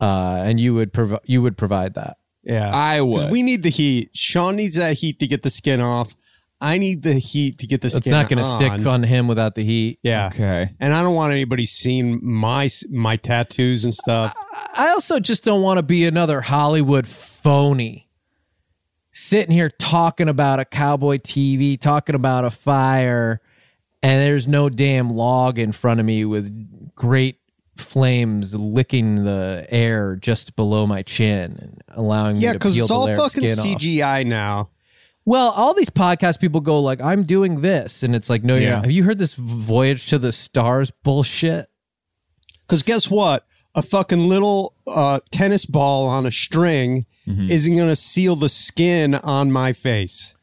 uh, 0.00 0.42
and 0.44 0.58
you 0.60 0.74
would 0.74 0.92
provide 0.92 1.20
you 1.24 1.42
would 1.42 1.56
provide 1.56 1.94
that. 1.94 2.17
Yeah, 2.48 2.70
I 2.74 2.98
'Cause 2.98 3.24
would. 3.24 3.30
We 3.30 3.42
need 3.42 3.62
the 3.62 3.68
heat. 3.68 4.10
Sean 4.14 4.56
needs 4.56 4.74
that 4.76 4.94
heat 4.94 5.18
to 5.20 5.26
get 5.26 5.42
the 5.42 5.50
skin 5.50 5.80
off. 5.80 6.14
I 6.60 6.76
need 6.78 7.02
the 7.02 7.14
heat 7.14 7.58
to 7.58 7.66
get 7.68 7.82
the 7.82 7.90
skin. 7.90 7.98
It's 7.98 8.06
not 8.08 8.28
going 8.28 8.38
to 8.38 8.44
stick 8.44 8.84
on 8.86 9.04
him 9.04 9.28
without 9.28 9.54
the 9.54 9.62
heat. 9.62 10.00
Yeah, 10.02 10.26
Okay. 10.26 10.70
and 10.80 10.92
I 10.92 11.02
don't 11.02 11.14
want 11.14 11.32
anybody 11.32 11.66
seeing 11.66 12.18
my 12.20 12.68
my 12.90 13.16
tattoos 13.16 13.84
and 13.84 13.94
stuff. 13.94 14.34
I 14.76 14.88
also 14.88 15.20
just 15.20 15.44
don't 15.44 15.62
want 15.62 15.76
to 15.78 15.82
be 15.84 16.04
another 16.04 16.40
Hollywood 16.40 17.06
phony. 17.06 18.08
Sitting 19.12 19.52
here 19.52 19.70
talking 19.70 20.28
about 20.28 20.60
a 20.60 20.64
cowboy 20.64 21.18
TV, 21.18 21.76
talking 21.80 22.14
about 22.14 22.44
a 22.44 22.50
fire, 22.50 23.40
and 24.02 24.20
there's 24.22 24.46
no 24.46 24.68
damn 24.68 25.10
log 25.10 25.58
in 25.58 25.72
front 25.72 25.98
of 26.00 26.06
me 26.06 26.24
with 26.24 26.92
great 26.94 27.36
flames 27.80 28.54
licking 28.54 29.24
the 29.24 29.66
air 29.70 30.16
just 30.16 30.56
below 30.56 30.86
my 30.86 31.02
chin 31.02 31.56
and 31.60 31.82
allowing 31.96 32.36
Yeah, 32.36 32.48
me 32.48 32.52
to 32.54 32.58
because 32.58 32.74
peel 32.74 32.84
it's 32.84 32.90
all 32.90 33.04
layer 33.04 33.14
of 33.14 33.20
fucking 33.32 33.48
skin 33.48 33.58
off. 33.58 33.80
CGI 33.80 34.26
now. 34.26 34.68
Well, 35.24 35.50
all 35.50 35.74
these 35.74 35.90
podcast 35.90 36.40
people 36.40 36.60
go 36.60 36.80
like, 36.80 37.00
"I'm 37.02 37.22
doing 37.22 37.60
this," 37.60 38.02
and 38.02 38.14
it's 38.16 38.30
like, 38.30 38.42
"No, 38.44 38.54
you're 38.54 38.62
Yeah. 38.64 38.74
not." 38.76 38.82
Have 38.84 38.90
you 38.92 39.04
heard 39.04 39.18
this 39.18 39.34
voyage 39.34 40.06
to 40.08 40.18
the 40.18 40.32
stars 40.32 40.90
bullshit? 41.02 41.66
Because 42.66 42.82
guess 42.82 43.10
what? 43.10 43.44
A 43.74 43.82
fucking 43.82 44.28
little 44.28 44.74
uh, 44.86 45.20
tennis 45.30 45.66
ball 45.66 46.06
on 46.08 46.24
a 46.26 46.30
string 46.32 47.04
Mm-hmm. 47.28 47.50
isn't 47.50 47.76
going 47.76 47.90
to 47.90 47.94
seal 47.96 48.36
the 48.36 48.48
skin 48.48 49.14
on 49.14 49.52
my 49.52 49.74
face. 49.74 50.34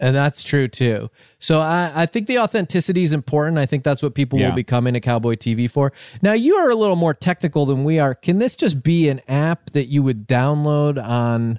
And 0.00 0.14
that's 0.14 0.42
true 0.44 0.68
too. 0.68 1.10
So 1.40 1.58
I, 1.60 1.90
I 1.94 2.06
think 2.06 2.28
the 2.28 2.38
authenticity 2.38 3.02
is 3.02 3.12
important. 3.12 3.58
I 3.58 3.66
think 3.66 3.82
that's 3.82 4.02
what 4.02 4.14
people 4.14 4.38
Yeah. 4.38 4.48
will 4.50 4.54
be 4.54 4.62
coming 4.62 4.94
to 4.94 5.00
Cowboy 5.00 5.34
TV 5.34 5.68
for. 5.68 5.92
Now 6.22 6.34
you 6.34 6.54
are 6.56 6.70
a 6.70 6.74
little 6.76 6.94
more 6.96 7.14
technical 7.14 7.66
than 7.66 7.82
we 7.82 7.98
are. 7.98 8.14
Can 8.14 8.38
this 8.38 8.54
just 8.54 8.82
be 8.84 9.08
an 9.08 9.20
app 9.26 9.70
that 9.70 9.86
you 9.86 10.02
would 10.04 10.28
download 10.28 11.02
on, 11.02 11.58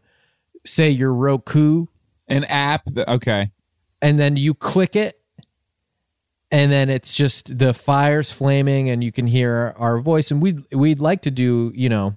say, 0.65 0.89
your 0.89 1.13
Roku, 1.13 1.88
An 2.29 2.46
app. 2.46 2.86
That, 2.86 3.10
okay. 3.10 3.51
and 4.01 4.17
then 4.17 4.38
you 4.38 4.53
click 4.53 4.96
it, 4.96 5.19
and 6.51 6.72
then 6.72 6.89
it's 6.89 7.13
just 7.13 7.58
the 7.60 7.74
fires 7.74 8.31
flaming, 8.31 8.89
and 8.89 9.03
you 9.03 9.12
can 9.12 9.27
hear 9.27 9.74
our 9.77 10.00
voice. 10.00 10.31
And 10.31 10.41
we'd 10.41 10.62
we'd 10.74 11.00
like 11.00 11.22
to 11.24 11.31
do 11.31 11.72
you 11.75 11.89
know 11.89 12.15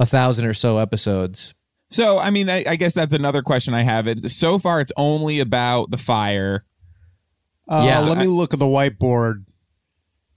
a 0.00 0.06
thousand 0.06 0.46
or 0.46 0.54
so 0.54 0.78
episodes. 0.78 1.54
So, 1.90 2.18
I 2.18 2.30
mean, 2.30 2.48
I, 2.48 2.64
I 2.68 2.76
guess 2.76 2.94
that's 2.94 3.12
another 3.14 3.42
question 3.42 3.74
I 3.74 3.82
have. 3.82 4.06
It 4.06 4.30
so 4.30 4.58
far, 4.58 4.80
it's 4.80 4.92
only 4.96 5.40
about 5.40 5.90
the 5.90 5.96
fire. 5.96 6.64
Uh, 7.68 7.82
Yeah. 7.86 8.00
Let 8.00 8.18
me 8.18 8.26
look 8.26 8.52
at 8.52 8.58
the 8.60 8.66
whiteboard. 8.66 9.44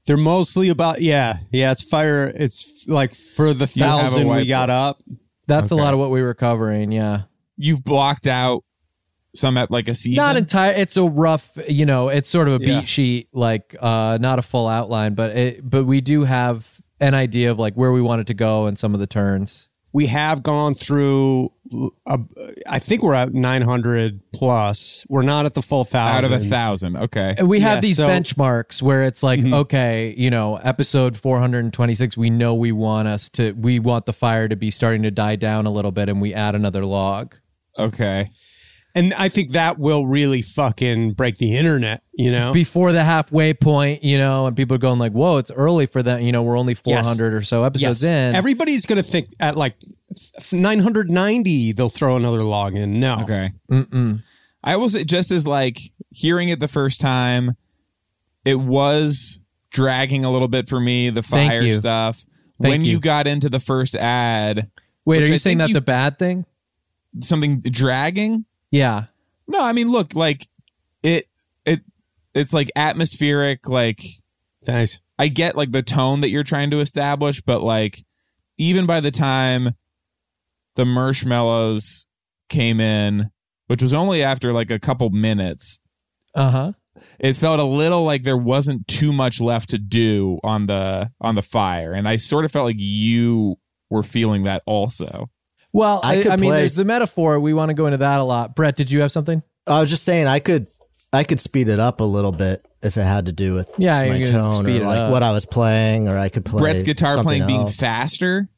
They're 0.05 0.17
mostly 0.17 0.67
about 0.69 1.01
yeah, 1.01 1.38
yeah. 1.51 1.72
It's 1.72 1.81
fire. 1.81 2.25
It's 2.36 2.86
like 2.88 3.13
for 3.15 3.53
the 3.53 3.69
You 3.74 3.83
thousand 3.86 4.27
we 4.27 4.45
got 4.45 4.69
up. 4.69 5.01
That's 5.48 5.72
a 5.72 5.75
lot 5.75 5.93
of 5.93 6.00
what 6.00 6.10
we 6.12 6.22
were 6.22 6.33
covering. 6.33 6.91
Yeah. 6.91 7.24
You've 7.55 7.83
blocked 7.83 8.27
out 8.27 8.63
some 9.36 9.57
at 9.57 9.72
like 9.72 9.88
a 9.88 9.95
season. 9.95 10.17
not 10.17 10.36
entire 10.38 10.74
it's 10.74 10.95
a 10.95 11.03
rough 11.03 11.50
you 11.67 11.88
know 11.88 12.07
it's 12.10 12.29
sort 12.29 12.48
of 12.48 12.53
a 12.53 12.60
beat 12.60 12.67
Yeah. 12.67 12.83
sheet 12.83 13.29
like 13.33 13.75
uh 13.81 14.19
not 14.22 14.38
a 14.38 14.43
full 14.43 14.67
outline 14.67 15.15
but 15.15 15.36
it 15.36 15.67
but 15.67 15.86
we 15.86 16.01
do 16.01 16.24
have 16.24 16.79
an 17.00 17.15
idea 17.15 17.50
of 17.50 17.57
like 17.57 17.74
where 17.74 17.91
we 17.91 18.00
want 18.00 18.22
it 18.22 18.27
to 18.27 18.36
go 18.36 18.67
and 18.67 18.77
some 18.77 18.93
of 18.93 19.00
the 19.00 19.07
turns 19.07 19.69
We 19.93 20.07
have 20.07 20.41
gone 20.43 20.73
through. 20.73 21.51
Uh, 22.05 22.17
I 22.67 22.79
think 22.79 23.03
we're 23.03 23.13
at 23.13 23.33
nine 23.33 23.62
hundred 23.62 24.19
plus. 24.33 25.05
We're 25.07 25.21
not 25.21 25.45
at 25.45 25.53
the 25.53 25.62
full 25.62 25.85
thousand. 25.85 26.17
out 26.17 26.23
of 26.23 26.31
a 26.31 26.39
thousand. 26.43 26.97
Okay. 26.97 27.35
and 27.38 27.47
we 27.47 27.59
have 27.62 27.77
Yeah, 27.77 27.81
these 27.81 27.95
so- 27.97 28.07
benchmarks 28.07 28.81
where 28.81 29.03
it's 29.03 29.21
like 29.23 29.43
okay 29.43 30.13
you 30.17 30.29
know 30.29 30.57
episode 30.57 31.15
426 31.17 32.17
we 32.17 32.29
know 32.29 32.53
we 32.55 32.71
want 32.71 33.07
us 33.07 33.29
to 33.29 33.51
we 33.53 33.79
want 33.79 34.05
the 34.05 34.13
fire 34.13 34.47
to 34.47 34.55
be 34.55 34.71
starting 34.71 35.03
to 35.03 35.12
die 35.12 35.35
down 35.35 35.65
a 35.65 35.71
little 35.71 35.91
bit 35.91 36.09
and 36.09 36.21
we 36.21 36.33
add 36.33 36.55
another 36.55 36.85
log 36.85 37.35
Okay. 37.79 38.29
And 38.95 39.12
I 39.15 39.27
think 39.29 39.53
that 39.53 39.79
will 39.79 40.05
really 40.05 40.43
fucking 40.43 41.13
break 41.13 41.38
the 41.38 41.55
internet. 41.57 42.03
You 42.15 42.29
know. 42.29 42.53
before 42.53 42.91
the 42.91 43.03
halfway 43.03 43.55
point 43.55 44.03
you 44.03 44.19
know 44.19 44.45
and 44.45 44.55
people 44.55 44.75
are 44.75 44.79
going 44.79 45.00
like 45.00 45.13
whoa 45.13 45.38
it's 45.39 45.50
early 45.50 45.88
for 45.88 46.03
that 46.03 46.21
you 46.21 46.31
know 46.31 46.43
we're 46.43 46.59
only 46.59 46.75
400 46.75 47.33
or 47.33 47.41
so 47.41 47.63
episodes 47.63 48.03
in 48.03 48.35
Everybody's 48.35 48.85
gonna 48.85 49.01
think 49.01 49.29
at 49.39 49.57
like 49.57 49.75
nine 50.51 50.77
hundred 50.79 51.09
ninety. 51.09 51.71
They'll 51.71 51.89
throw 51.89 52.17
another 52.17 52.43
log 52.43 52.75
in. 52.75 53.00
No. 53.00 53.21
Okay. 53.21 53.51
Mm-mm. 53.71 54.21
I 54.63 54.75
was 54.75 54.93
just 55.05 55.31
as 55.31 55.47
like 55.47 55.79
hearing 56.12 56.50
it 56.50 56.59
the 56.59 56.67
first 56.67 57.01
time, 57.01 57.53
it 58.45 58.59
was 58.59 59.41
dragging 59.71 60.23
a 60.23 60.31
little 60.31 60.47
bit 60.47 60.69
for 60.69 60.79
me, 60.79 61.09
the 61.09 61.23
Thank 61.23 61.50
fire 61.51 61.62
you. 61.63 61.73
stuff. 61.75 62.23
Thank 62.62 62.71
when 62.71 62.85
you. 62.85 62.91
you. 62.91 63.00
got 63.00 63.25
into 63.25 63.50
the 63.50 63.59
first 63.59 63.95
ad, 63.95 64.69
wait 65.03 65.21
Which 65.21 65.29
are 65.29 65.31
I 65.31 65.33
you 65.33 65.39
saying 65.39 65.57
that's 65.57 65.71
you- 65.71 65.77
a 65.77 65.81
bad 65.81 66.19
thing 66.19 66.45
something 67.21 67.62
dragging? 67.62 68.45
Yeah 68.74 69.06
No, 69.48 69.63
I 69.63 69.72
mean, 69.72 69.89
look, 69.89 70.15
like 70.15 70.48
it, 71.01 71.27
it, 71.65 71.82
it's 72.34 72.53
like 72.53 72.72
atmospheric. 72.75 73.70
Like 73.70 74.01
Thanks. 74.65 75.00
I 75.20 75.27
get 75.27 75.56
like 75.56 75.72
the 75.72 75.84
tone 75.84 76.22
that 76.22 76.30
you're 76.30 76.44
trying 76.44 76.72
to 76.72 76.80
establish, 76.80 77.42
but 77.42 77.62
like 77.62 78.03
even 78.58 78.86
by 78.86 79.00
the 79.00 79.12
time 79.12 79.72
the 80.75 80.86
marshmallows 80.86 82.08
came 82.50 82.80
in, 82.80 83.30
which 83.68 83.82
was 83.82 83.94
only 83.94 84.24
after 84.24 84.51
like 84.51 84.72
a 84.72 84.80
couple 84.80 85.10
minutes, 85.10 85.82
uh-huh 86.36 86.74
it 87.20 87.34
felt 87.34 87.60
a 87.60 87.63
little 87.63 88.03
like 88.03 88.24
there 88.24 88.38
wasn't 88.38 88.88
too 88.88 89.13
much 89.13 89.42
left 89.42 89.70
to 89.70 89.77
do 89.77 90.39
on 90.44 90.65
the 90.65 91.12
on 91.22 91.36
the 91.36 91.42
fire, 91.42 91.94
and 91.94 92.08
I 92.08 92.18
sort 92.18 92.46
of 92.46 92.51
felt 92.51 92.65
like 92.65 92.75
you 92.80 93.58
were 93.89 94.03
feeling 94.03 94.44
that 94.44 94.63
also. 94.65 95.30
Well, 95.74 96.00
I 96.03 96.20
I, 96.20 96.24
could 96.24 96.32
I 96.32 96.36
mean, 96.38 96.51
play- 96.51 96.60
there's 96.62 96.75
the 96.75 96.86
metaphor. 96.86 97.39
We 97.39 97.53
want 97.53 97.70
to 97.70 97.74
go 97.74 97.88
into 97.88 97.98
that 97.98 98.20
a 98.20 98.24
lot. 98.24 98.56
Brett, 98.56 98.75
did 98.75 98.89
you 98.92 99.01
have 99.01 99.12
something? 99.12 99.42
I 99.68 99.80
was 99.80 99.89
just 99.89 100.03
saying 100.03 100.27
I 100.27 100.39
could 100.39 100.68
I 101.12 101.24
could 101.24 101.39
speed 101.39 101.70
it 101.70 101.80
up 101.80 102.00
a 102.00 102.03
little 102.03 102.32
bit 102.32 102.65
if 102.82 102.98
it 102.98 103.03
had 103.03 103.25
to 103.27 103.32
do 103.32 103.53
with 103.53 103.72
Yeah, 103.77 104.08
my 104.10 104.24
tone 104.25 104.68
or 104.68 104.80
like 104.84 105.00
up. 105.00 105.12
what 105.12 105.24
I 105.24 105.32
was 105.32 105.46
playing, 105.46 106.08
or 106.08 106.18
I 106.18 106.30
could 106.30 106.46
play 106.46 106.62
Brett's 106.62 106.84
guitar 106.84 107.15
something 107.15 107.44
playing 107.44 107.48
being 107.48 107.68
faster. 107.68 108.50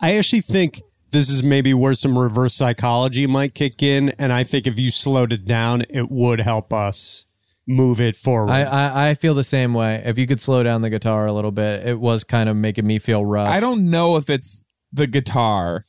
I 0.00 0.14
actually 0.16 0.40
think 0.40 0.80
this 1.10 1.30
is 1.30 1.42
maybe 1.44 1.74
where 1.74 1.94
some 1.94 2.18
reverse 2.18 2.54
psychology 2.54 3.26
might 3.26 3.54
kick 3.54 3.82
in, 3.82 4.10
and 4.18 4.32
I 4.32 4.42
think 4.42 4.66
if 4.66 4.78
you 4.78 4.90
slowed 4.90 5.32
it 5.32 5.44
down, 5.44 5.82
it 5.90 6.10
would 6.10 6.40
help 6.40 6.72
us 6.72 7.26
move 7.66 8.00
it 8.00 8.16
forward. 8.16 8.50
I, 8.50 8.62
I 8.62 9.08
I 9.10 9.14
feel 9.14 9.34
the 9.34 9.44
same 9.44 9.74
way. 9.74 10.02
If 10.04 10.18
you 10.18 10.26
could 10.26 10.40
slow 10.40 10.62
down 10.62 10.82
the 10.82 10.90
guitar 10.90 11.26
a 11.26 11.32
little 11.32 11.52
bit, 11.52 11.86
it 11.86 12.00
was 12.00 12.24
kind 12.24 12.48
of 12.48 12.56
making 12.56 12.86
me 12.86 12.98
feel 12.98 13.24
rough. 13.24 13.48
I 13.48 13.60
don't 13.60 13.84
know 13.84 14.16
if 14.16 14.28
it's 14.30 14.66
the 14.92 15.06
guitar. 15.06 15.84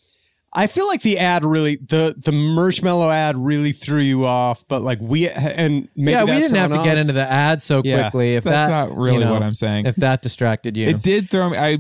I 0.57 0.67
feel 0.67 0.87
like 0.87 1.01
the 1.01 1.19
ad 1.19 1.43
really 1.43 1.75
the 1.75 2.15
the 2.17 2.31
marshmallow 2.31 3.11
ad 3.11 3.37
really 3.37 3.73
threw 3.73 3.99
you 3.99 4.25
off, 4.25 4.65
but 4.69 4.81
like 4.81 4.99
we 5.01 5.27
and 5.29 5.89
maybe 5.97 6.11
yeah, 6.13 6.23
we 6.23 6.31
didn't 6.31 6.55
have 6.55 6.71
on 6.71 6.77
to 6.79 6.83
get 6.85 6.97
into 6.97 7.11
the 7.11 7.29
ad 7.29 7.61
so 7.61 7.81
Yeah. 7.83 8.03
quickly. 8.03 8.35
If 8.35 8.45
That's 8.45 8.71
that, 8.71 8.87
not 8.89 8.97
really 8.97 9.19
you 9.19 9.25
know, 9.25 9.33
what 9.33 9.43
I'm 9.43 9.53
saying. 9.53 9.85
If 9.85 9.97
that 9.97 10.21
distracted 10.21 10.77
you, 10.77 10.87
It 10.87 11.01
did 11.01 11.29
throw 11.29 11.49
me. 11.49 11.57
I, 11.57 11.77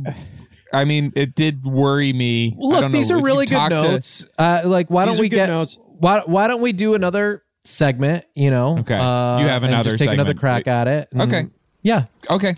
I 0.73 0.83
mean, 0.83 1.13
it 1.15 1.35
did 1.35 1.63
worry 1.65 2.11
me. 2.11 2.51
I 2.51 2.55
look, 2.59 2.81
don't 2.81 2.91
know, 2.91 2.97
these 2.97 3.11
are 3.11 3.21
really 3.21 3.45
good 3.45 3.55
talk 3.55 3.69
to- 3.69 3.75
notes. 3.81 4.25
uh, 4.37 4.63
like, 4.65 4.89
why 4.89 5.05
don't 5.05 5.19
we 5.19 5.29
get 5.29 5.47
notes. 5.47 5.79
why 5.99 6.23
Why 6.25 6.47
don't 6.49 6.59
we 6.61 6.73
do 6.73 6.95
another 6.95 7.43
segment? 7.63 8.25
You 8.35 8.51
know, 8.51 8.79
Okay. 8.79 8.97
uh, 8.97 9.39
You 9.39 9.47
have 9.47 9.63
and 9.63 9.73
another 9.73 9.91
Just 9.91 10.03
take 10.03 10.09
another 10.11 10.31
segment. 10.31 10.39
crack 10.41 10.67
at 10.67 10.87
it. 10.89 11.07
and- 11.13 11.21
Okay. 11.21 11.45
Yeah. 11.81 12.05
okay, 12.29 12.55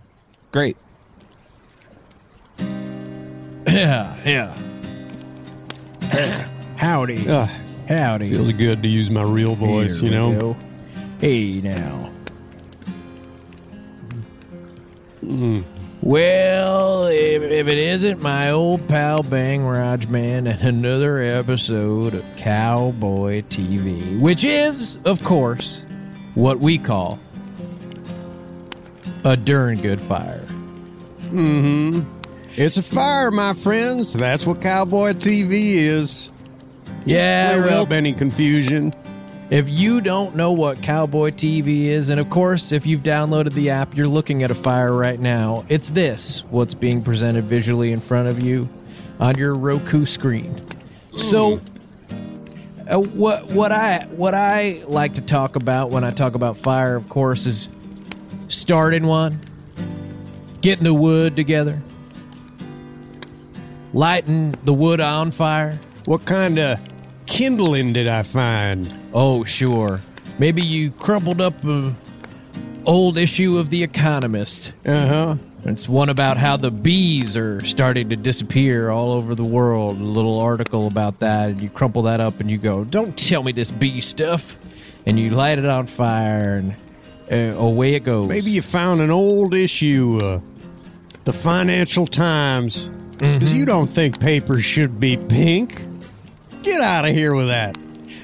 great. 0.52 0.78
Yeah. 3.68 4.16
Yeah. 4.26 4.58
Howdy. 6.78 7.28
Ugh, 7.28 7.50
Howdy. 7.88 8.30
feels 8.30 8.52
good 8.54 8.82
to 8.84 8.90
use 8.90 9.10
my 9.10 9.24
real 9.24 9.56
voice, 9.56 10.02
you 10.02 10.10
know. 10.12 10.58
Hey 11.20 11.62
now. 11.62 12.12
Mm. 15.24 15.64
Well, 16.02 17.08
if, 17.08 17.42
if 17.42 17.68
it 17.68 17.78
isn't 17.78 18.22
my 18.22 18.52
old 18.52 18.88
pal 18.88 19.24
Bang 19.24 19.66
Rodgman 19.66 20.48
and 20.48 20.62
another 20.62 21.20
episode 21.20 22.14
of 22.14 22.38
Cowboy 22.38 23.42
TV, 23.42 24.18
which 24.20 24.44
is, 24.44 24.98
of 25.04 25.24
course, 25.24 25.84
what 26.36 26.60
we 26.60 26.78
call 26.78 27.20
a 29.26 29.36
darn 29.36 29.80
good 29.80 30.00
fire. 30.00 30.46
Mm-hmm. 31.30 32.17
It's 32.58 32.76
a 32.78 32.82
fire, 32.82 33.30
my 33.30 33.54
friends. 33.54 34.14
That's 34.14 34.48
what 34.48 34.64
Cowboy 34.64 35.14
TV 35.14 35.76
is. 35.76 36.32
Yeah, 37.06 37.54
Clear 37.54 37.66
well, 37.68 37.84
up 37.84 37.92
any 37.92 38.14
confusion. 38.14 38.96
If 39.52 39.70
you 39.70 40.02
don't 40.02 40.36
know 40.36 40.54
what 40.54 40.82
Cowboy 40.82 41.30
TV 41.30 41.84
is, 41.84 42.10
and 42.10 42.20
of 42.20 42.32
course, 42.32 42.72
if 42.72 42.88
you've 42.88 43.04
downloaded 43.04 43.54
the 43.54 43.70
app, 43.70 43.96
you're 43.96 44.08
looking 44.08 44.42
at 44.42 44.50
a 44.50 44.56
fire 44.56 44.92
right 44.92 45.20
now. 45.20 45.66
It's 45.70 45.92
this 45.92 46.44
what's 46.50 46.74
being 46.74 47.04
presented 47.04 47.46
visually 47.46 47.92
in 47.92 48.00
front 48.00 48.28
of 48.28 48.44
you 48.44 48.68
on 49.20 49.38
your 49.38 49.54
Roku 49.54 50.08
screen. 50.08 50.66
So, 51.12 51.62
uh, 52.90 52.98
what 52.98 53.46
what 53.52 53.72
I 53.72 54.08
what 54.10 54.34
I 54.34 54.82
like 54.88 55.14
to 55.14 55.22
talk 55.22 55.58
about 55.58 55.92
when 55.92 56.04
I 56.04 56.10
talk 56.10 56.34
about 56.34 56.58
fire, 56.58 56.96
of 56.96 57.08
course, 57.08 57.46
is 57.46 57.70
starting 58.48 59.06
one, 59.06 59.40
getting 60.62 60.86
the 60.86 60.94
wood 60.96 61.36
together, 61.36 61.84
lighting 63.98 64.52
the 64.64 64.74
wood 64.74 65.02
on 65.02 65.32
fire. 65.32 65.80
What 66.06 66.24
kind 66.24 66.60
of 66.60 66.80
kindling 67.26 67.94
did 67.94 68.08
I 68.08 68.22
find? 68.22 68.96
Oh, 69.12 69.44
sure. 69.44 70.00
Maybe 70.38 70.62
you 70.62 70.92
crumpled 70.92 71.42
up 71.42 71.66
a 71.66 71.96
old 72.86 73.18
issue 73.18 73.58
of 73.58 73.72
The 73.72 73.82
Economist. 73.82 74.74
Uh 74.86 75.08
huh. 75.08 75.36
It's 75.66 75.90
one 75.90 76.10
about 76.10 76.38
how 76.38 76.58
the 76.58 76.70
bees 76.70 77.36
are 77.36 77.66
starting 77.66 78.10
to 78.10 78.16
disappear 78.16 78.92
all 78.92 79.12
over 79.12 79.34
the 79.34 79.44
world. 79.44 80.00
A 80.00 80.04
little 80.04 80.40
article 80.40 80.86
about 80.86 81.20
that, 81.20 81.50
and 81.50 81.62
you 81.62 81.70
crumple 81.70 82.04
that 82.04 82.20
up 82.20 82.40
and 82.40 82.52
you 82.52 82.60
go, 82.60 82.86
"Don't 82.86 83.18
tell 83.18 83.42
me 83.42 83.52
this 83.52 83.72
bee 83.72 84.00
stuff," 84.00 84.56
and 85.08 85.20
you 85.20 85.32
light 85.32 85.58
it 85.58 85.66
on 85.66 85.88
fire, 85.88 86.62
and 86.62 86.76
uh, 87.32 87.58
away 87.58 87.96
it 87.96 88.04
goes. 88.04 88.30
Maybe 88.30 88.52
you 88.52 88.62
found 88.62 89.02
an 89.02 89.10
old 89.10 89.56
issue, 89.56 90.20
uh, 90.22 90.40
the 91.26 91.34
Financial 91.34 92.06
Times, 92.06 92.92
because 93.18 93.44
mm-hmm. 93.44 93.58
you 93.58 93.66
don't 93.66 93.88
think 93.88 94.20
paper 94.20 94.60
should 94.60 95.00
be 95.00 95.18
pink. 95.18 95.82
Get 96.64 96.82
out 96.82 97.06
of 97.06 97.16
here 97.16 97.34
with 97.34 97.48
that. 97.48 97.78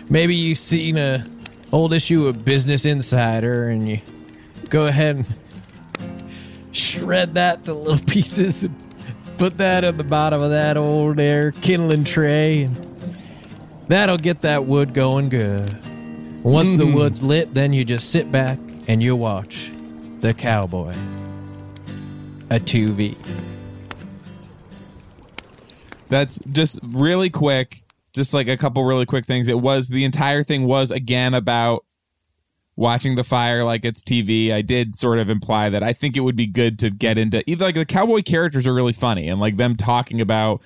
Maybe 0.09 0.35
you've 0.35 0.59
seen 0.59 0.97
a 0.97 1.25
old 1.71 1.93
issue 1.93 2.27
of 2.27 2.45
Business 2.45 2.85
Insider, 2.85 3.69
and 3.69 3.89
you 3.89 4.01
go 4.69 4.85
ahead 4.85 5.15
and 5.17 5.25
shred 6.71 7.35
that 7.35 7.65
to 7.65 7.73
little 7.73 8.05
pieces 8.07 8.63
and 8.63 8.75
put 9.37 9.57
that 9.57 9.83
at 9.83 9.97
the 9.97 10.03
bottom 10.03 10.41
of 10.41 10.51
that 10.51 10.77
old 10.77 11.19
air 11.19 11.51
kindling 11.51 12.03
tray, 12.03 12.63
and 12.63 12.75
that'll 13.87 14.17
get 14.17 14.41
that 14.41 14.65
wood 14.65 14.93
going 14.93 15.29
good. 15.29 15.79
Once 16.43 16.77
the 16.77 16.83
mm-hmm. 16.83 16.95
wood's 16.95 17.23
lit, 17.23 17.53
then 17.53 17.71
you 17.71 17.85
just 17.85 18.09
sit 18.09 18.31
back 18.31 18.59
and 18.87 19.01
you 19.01 19.15
watch 19.15 19.71
the 20.19 20.33
cowboy. 20.33 20.93
A 22.49 22.59
2V. 22.59 23.15
That's 26.13 26.37
just 26.51 26.77
really 26.83 27.31
quick. 27.31 27.81
Just 28.13 28.35
like 28.35 28.47
a 28.47 28.55
couple 28.55 28.83
really 28.85 29.07
quick 29.07 29.25
things. 29.25 29.47
It 29.47 29.59
was 29.59 29.89
the 29.89 30.05
entire 30.05 30.43
thing 30.43 30.67
was 30.67 30.91
again 30.91 31.33
about 31.33 31.85
watching 32.75 33.15
the 33.15 33.23
fire 33.23 33.63
like 33.63 33.83
it's 33.83 34.03
TV. 34.03 34.51
I 34.53 34.61
did 34.61 34.95
sort 34.95 35.17
of 35.17 35.27
imply 35.27 35.69
that 35.69 35.81
I 35.81 35.91
think 35.93 36.15
it 36.15 36.19
would 36.19 36.35
be 36.35 36.45
good 36.45 36.77
to 36.79 36.91
get 36.91 37.17
into 37.17 37.43
either 37.49 37.65
like 37.65 37.73
the 37.73 37.85
cowboy 37.85 38.21
characters 38.21 38.67
are 38.67 38.73
really 38.75 38.93
funny 38.93 39.27
and 39.27 39.41
like 39.41 39.57
them 39.57 39.75
talking 39.75 40.21
about 40.21 40.61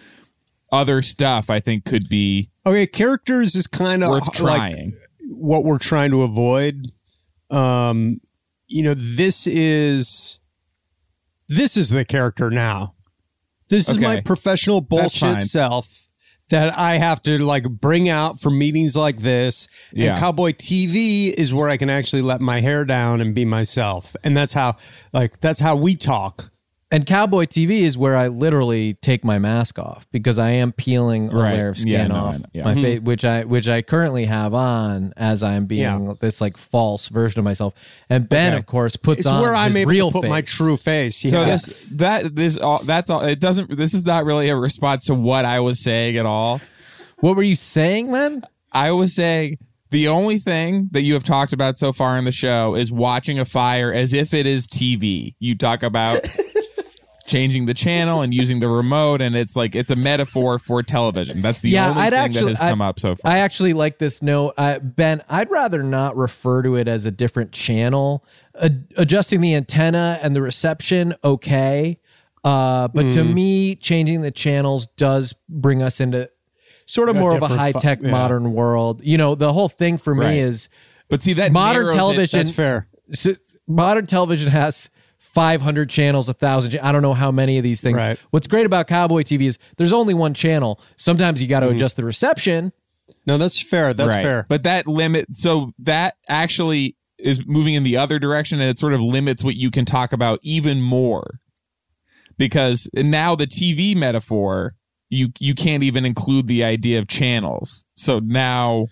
other 0.70 1.02
stuff. 1.02 1.50
I 1.50 1.62
think 1.62 1.86
could 1.86 2.10
be 2.10 2.50
Okay, 2.66 2.86
characters 2.86 3.56
is 3.56 3.68
kind 3.68 4.04
of 4.04 4.10
worth 4.10 4.34
trying. 4.34 4.92
what 5.30 5.64
we're 5.64 5.78
trying 5.78 6.12
to 6.12 6.24
avoid. 6.24 6.88
Um, 7.50 8.20
you 8.68 8.84
know, 8.84 8.94
this 8.94 9.48
is 9.48 10.40
this 11.48 11.78
is 11.78 11.88
the 11.88 12.04
character 12.04 12.50
now. 12.50 12.96
This 13.70 13.90
is 13.90 14.00
my 14.00 14.22
professional 14.22 14.82
bullshit 14.82 15.42
self 15.42 16.08
that 16.50 16.78
I 16.78 16.98
have 16.98 17.22
to 17.24 17.38
like 17.40 17.64
bring 17.64 18.08
out 18.08 18.40
for 18.40 18.50
meetings 18.50 18.96
like 18.96 19.18
this. 19.18 19.68
Yeah. 19.92 20.12
And 20.12 20.20
Cowboy 20.20 20.52
TV 20.54 21.34
is 21.34 21.54
where 21.54 21.70
I 21.70 21.78
can 21.78 21.90
actually 21.90 22.22
let 22.22 22.40
my 22.40 22.62
hair 22.62 22.86
down 22.86 23.20
and 23.22 23.36
be 23.36 23.46
myself. 23.46 24.16
And 24.24 24.36
that's 24.36 24.54
how 24.54 24.78
like 25.14 25.40
that's 25.42 25.60
how 25.60 25.76
we 25.76 25.96
talk. 25.96 26.50
And 26.90 27.06
Cowboy 27.06 27.46
TV 27.46 27.82
is 27.82 27.98
where 27.98 28.16
I 28.16 28.30
literally 28.30 28.94
take 29.02 29.26
my 29.26 29.40
mask 29.40 29.78
off 29.78 30.08
because 30.14 30.40
I 30.40 30.52
am 30.52 30.72
peeling 30.72 31.30
a 31.30 31.36
Right. 31.36 31.54
layer 31.56 31.70
of 31.70 31.78
skin 31.78 31.92
Yeah, 31.92 32.08
no, 32.08 32.16
off. 32.16 32.38
Yeah. 32.54 32.64
my 32.64 32.72
mm-hmm. 32.74 32.82
face, 32.82 33.00
which 33.02 33.26
I 33.26 33.44
which 33.44 33.68
I 33.68 33.82
currently 33.82 34.24
have 34.24 34.54
on 34.54 35.14
as 35.18 35.44
I'm 35.44 35.66
being 35.66 35.82
Yeah. 35.82 36.14
this 36.22 36.40
like 36.40 36.56
false 36.56 37.10
version 37.10 37.40
of 37.40 37.44
myself. 37.44 37.74
And 38.10 38.30
Ben, 38.30 38.54
Okay. 38.54 38.60
of 38.60 38.68
course, 38.68 38.96
puts 38.96 39.20
It's 39.20 39.28
on 39.28 39.42
where 39.42 39.54
I'm 39.54 39.72
his 39.74 39.82
able 39.82 39.92
real 39.92 40.12
to 40.12 40.22
put 40.22 40.30
my 40.30 40.42
face. 40.42 40.54
true 40.54 40.78
face. 40.78 41.18
So 41.18 41.28
Yes. 41.28 41.66
this 41.66 41.90
that 41.98 42.36
this 42.38 42.56
all 42.58 42.82
that's 42.86 43.10
all. 43.10 43.22
It 43.22 43.42
doesn't. 43.42 43.76
This 43.78 43.94
is 43.94 44.06
not 44.06 44.24
really 44.24 44.48
a 44.48 44.56
response 44.56 45.04
to 45.08 45.14
what 45.14 45.44
I 45.44 45.60
was 45.60 45.84
saying 45.84 46.16
at 46.16 46.26
all. 46.26 46.62
What 47.20 47.36
were 47.36 47.44
you 47.44 47.56
saying 47.58 48.14
then? 48.14 48.44
I 48.72 48.92
was 48.92 49.14
saying 49.14 49.58
the 49.92 50.08
only 50.08 50.40
thing 50.40 50.88
that 50.92 51.02
you 51.02 51.16
have 51.16 51.24
talked 51.24 51.52
about 51.52 51.78
so 51.78 51.92
far 51.92 52.18
in 52.18 52.24
the 52.24 52.32
show 52.32 52.76
is 52.76 52.94
watching 52.94 53.40
a 53.40 53.46
fire 53.46 53.92
as 53.92 54.14
if 54.14 54.34
it 54.34 54.46
is 54.46 54.68
TV. 54.68 55.36
You 55.40 55.56
talk 55.56 55.84
about 55.84 56.22
changing 57.28 57.66
the 57.66 57.74
channel 57.74 58.22
and 58.22 58.34
using 58.34 58.60
the 58.60 58.68
remote, 58.68 59.22
and 59.22 59.36
it's 59.36 59.56
like 59.56 59.76
it's 59.76 59.92
a 59.92 59.96
metaphor 59.96 60.58
for 60.58 60.82
television. 60.82 61.42
That's 61.42 61.62
the 61.62 61.70
Yeah, 61.70 61.90
only 61.90 62.02
I'd 62.02 62.10
thing 62.14 62.20
actually- 62.20 62.54
that 62.54 62.60
has 62.62 62.70
come 62.72 62.82
I- 62.82 62.88
up 62.88 63.00
so 63.00 63.16
far. 63.16 63.32
I 63.32 63.40
actually 63.40 63.74
like 63.74 64.00
this 64.00 64.22
note, 64.24 64.54
uh, 64.58 64.80
Ben. 64.80 65.22
I'd 65.30 65.52
rather 65.52 65.84
not 65.84 66.18
refer 66.18 66.62
to 66.64 66.76
it 66.76 66.88
as 66.88 67.06
a 67.06 67.12
different 67.12 67.52
channel. 67.52 68.24
Ad- 68.60 68.86
adjusting 68.96 69.42
the 69.42 69.54
antenna 69.54 70.20
and 70.24 70.36
the 70.36 70.42
reception, 70.42 71.14
okay, 71.24 72.00
uh, 72.44 72.88
but 72.88 73.12
to 73.14 73.24
Mm. 73.24 73.34
me, 73.34 73.76
changing 73.76 74.22
the 74.22 74.32
channels 74.32 74.88
does 74.98 75.36
bring 75.50 75.84
us 75.84 76.00
into 76.00 76.30
sort 76.86 77.10
of 77.10 77.18
A 77.18 77.20
more 77.20 77.32
of 77.32 77.38
a 77.38 77.40
different 77.42 77.60
high 77.60 77.72
fu- 77.74 77.80
tech 77.80 78.00
yeah. 78.02 78.10
modern 78.10 78.54
world. 78.54 79.02
You 79.04 79.18
know, 79.18 79.36
the 79.36 79.52
whole 79.54 79.70
thing 79.70 79.98
for 79.98 80.16
me 80.16 80.26
Right. 80.26 80.38
is 80.38 80.70
but 81.10 81.22
see 81.22 81.34
that 81.34 81.52
modern 81.52 81.84
narrows 81.84 81.94
it- 81.94 81.98
television. 81.98 82.40
That's 82.40 82.52
fair. 82.52 82.88
s- 83.12 83.28
modern 83.68 84.06
television 84.08 84.50
has 84.52 84.90
500 85.38 85.88
channels, 85.88 86.28
a 86.30 86.34
thousand. 86.34 86.80
I 86.80 86.92
don't 86.92 87.04
know 87.04 87.14
how 87.14 87.30
many 87.30 87.60
of 87.60 87.64
these 87.64 87.80
things. 87.80 88.02
Right. 88.02 88.18
What's 88.32 88.48
great 88.48 88.66
about 88.66 88.88
Cowboy 88.88 89.22
TV 89.22 89.42
is 89.42 89.60
there's 89.78 89.94
only 89.94 90.16
one 90.16 90.34
channel. 90.34 90.82
Sometimes 90.96 91.44
you 91.44 91.48
got 91.48 91.60
to 91.60 91.68
mm-hmm. 91.68 91.76
adjust 91.76 91.96
the 91.96 92.04
reception. 92.04 92.74
No, 93.28 93.38
that's 93.38 93.62
fair. 93.62 93.94
That's 93.94 94.10
Right. 94.10 94.24
fair. 94.24 94.46
But 94.50 94.64
that 94.64 94.88
limit, 94.88 95.28
so 95.36 95.70
that 95.78 96.16
actually 96.28 96.96
is 97.20 97.46
moving 97.46 97.76
in 97.76 97.84
the 97.84 97.98
other 97.98 98.18
direction, 98.18 98.60
and 98.60 98.68
it 98.68 98.80
sort 98.80 98.94
of 98.96 99.02
limits 99.02 99.44
what 99.44 99.56
you 99.56 99.70
can 99.70 99.86
talk 99.86 100.12
about 100.12 100.40
even 100.42 100.82
more. 100.82 101.40
Because 102.40 102.90
now 102.96 103.36
the 103.36 103.46
TV 103.46 103.96
metaphor, 103.96 104.74
you 105.12 105.30
you 105.38 105.54
can't 105.54 105.84
even 105.84 106.04
include 106.04 106.48
the 106.48 106.64
idea 106.64 106.98
of 106.98 107.08
channels. 107.08 107.86
So 107.94 108.18
now, 108.18 108.88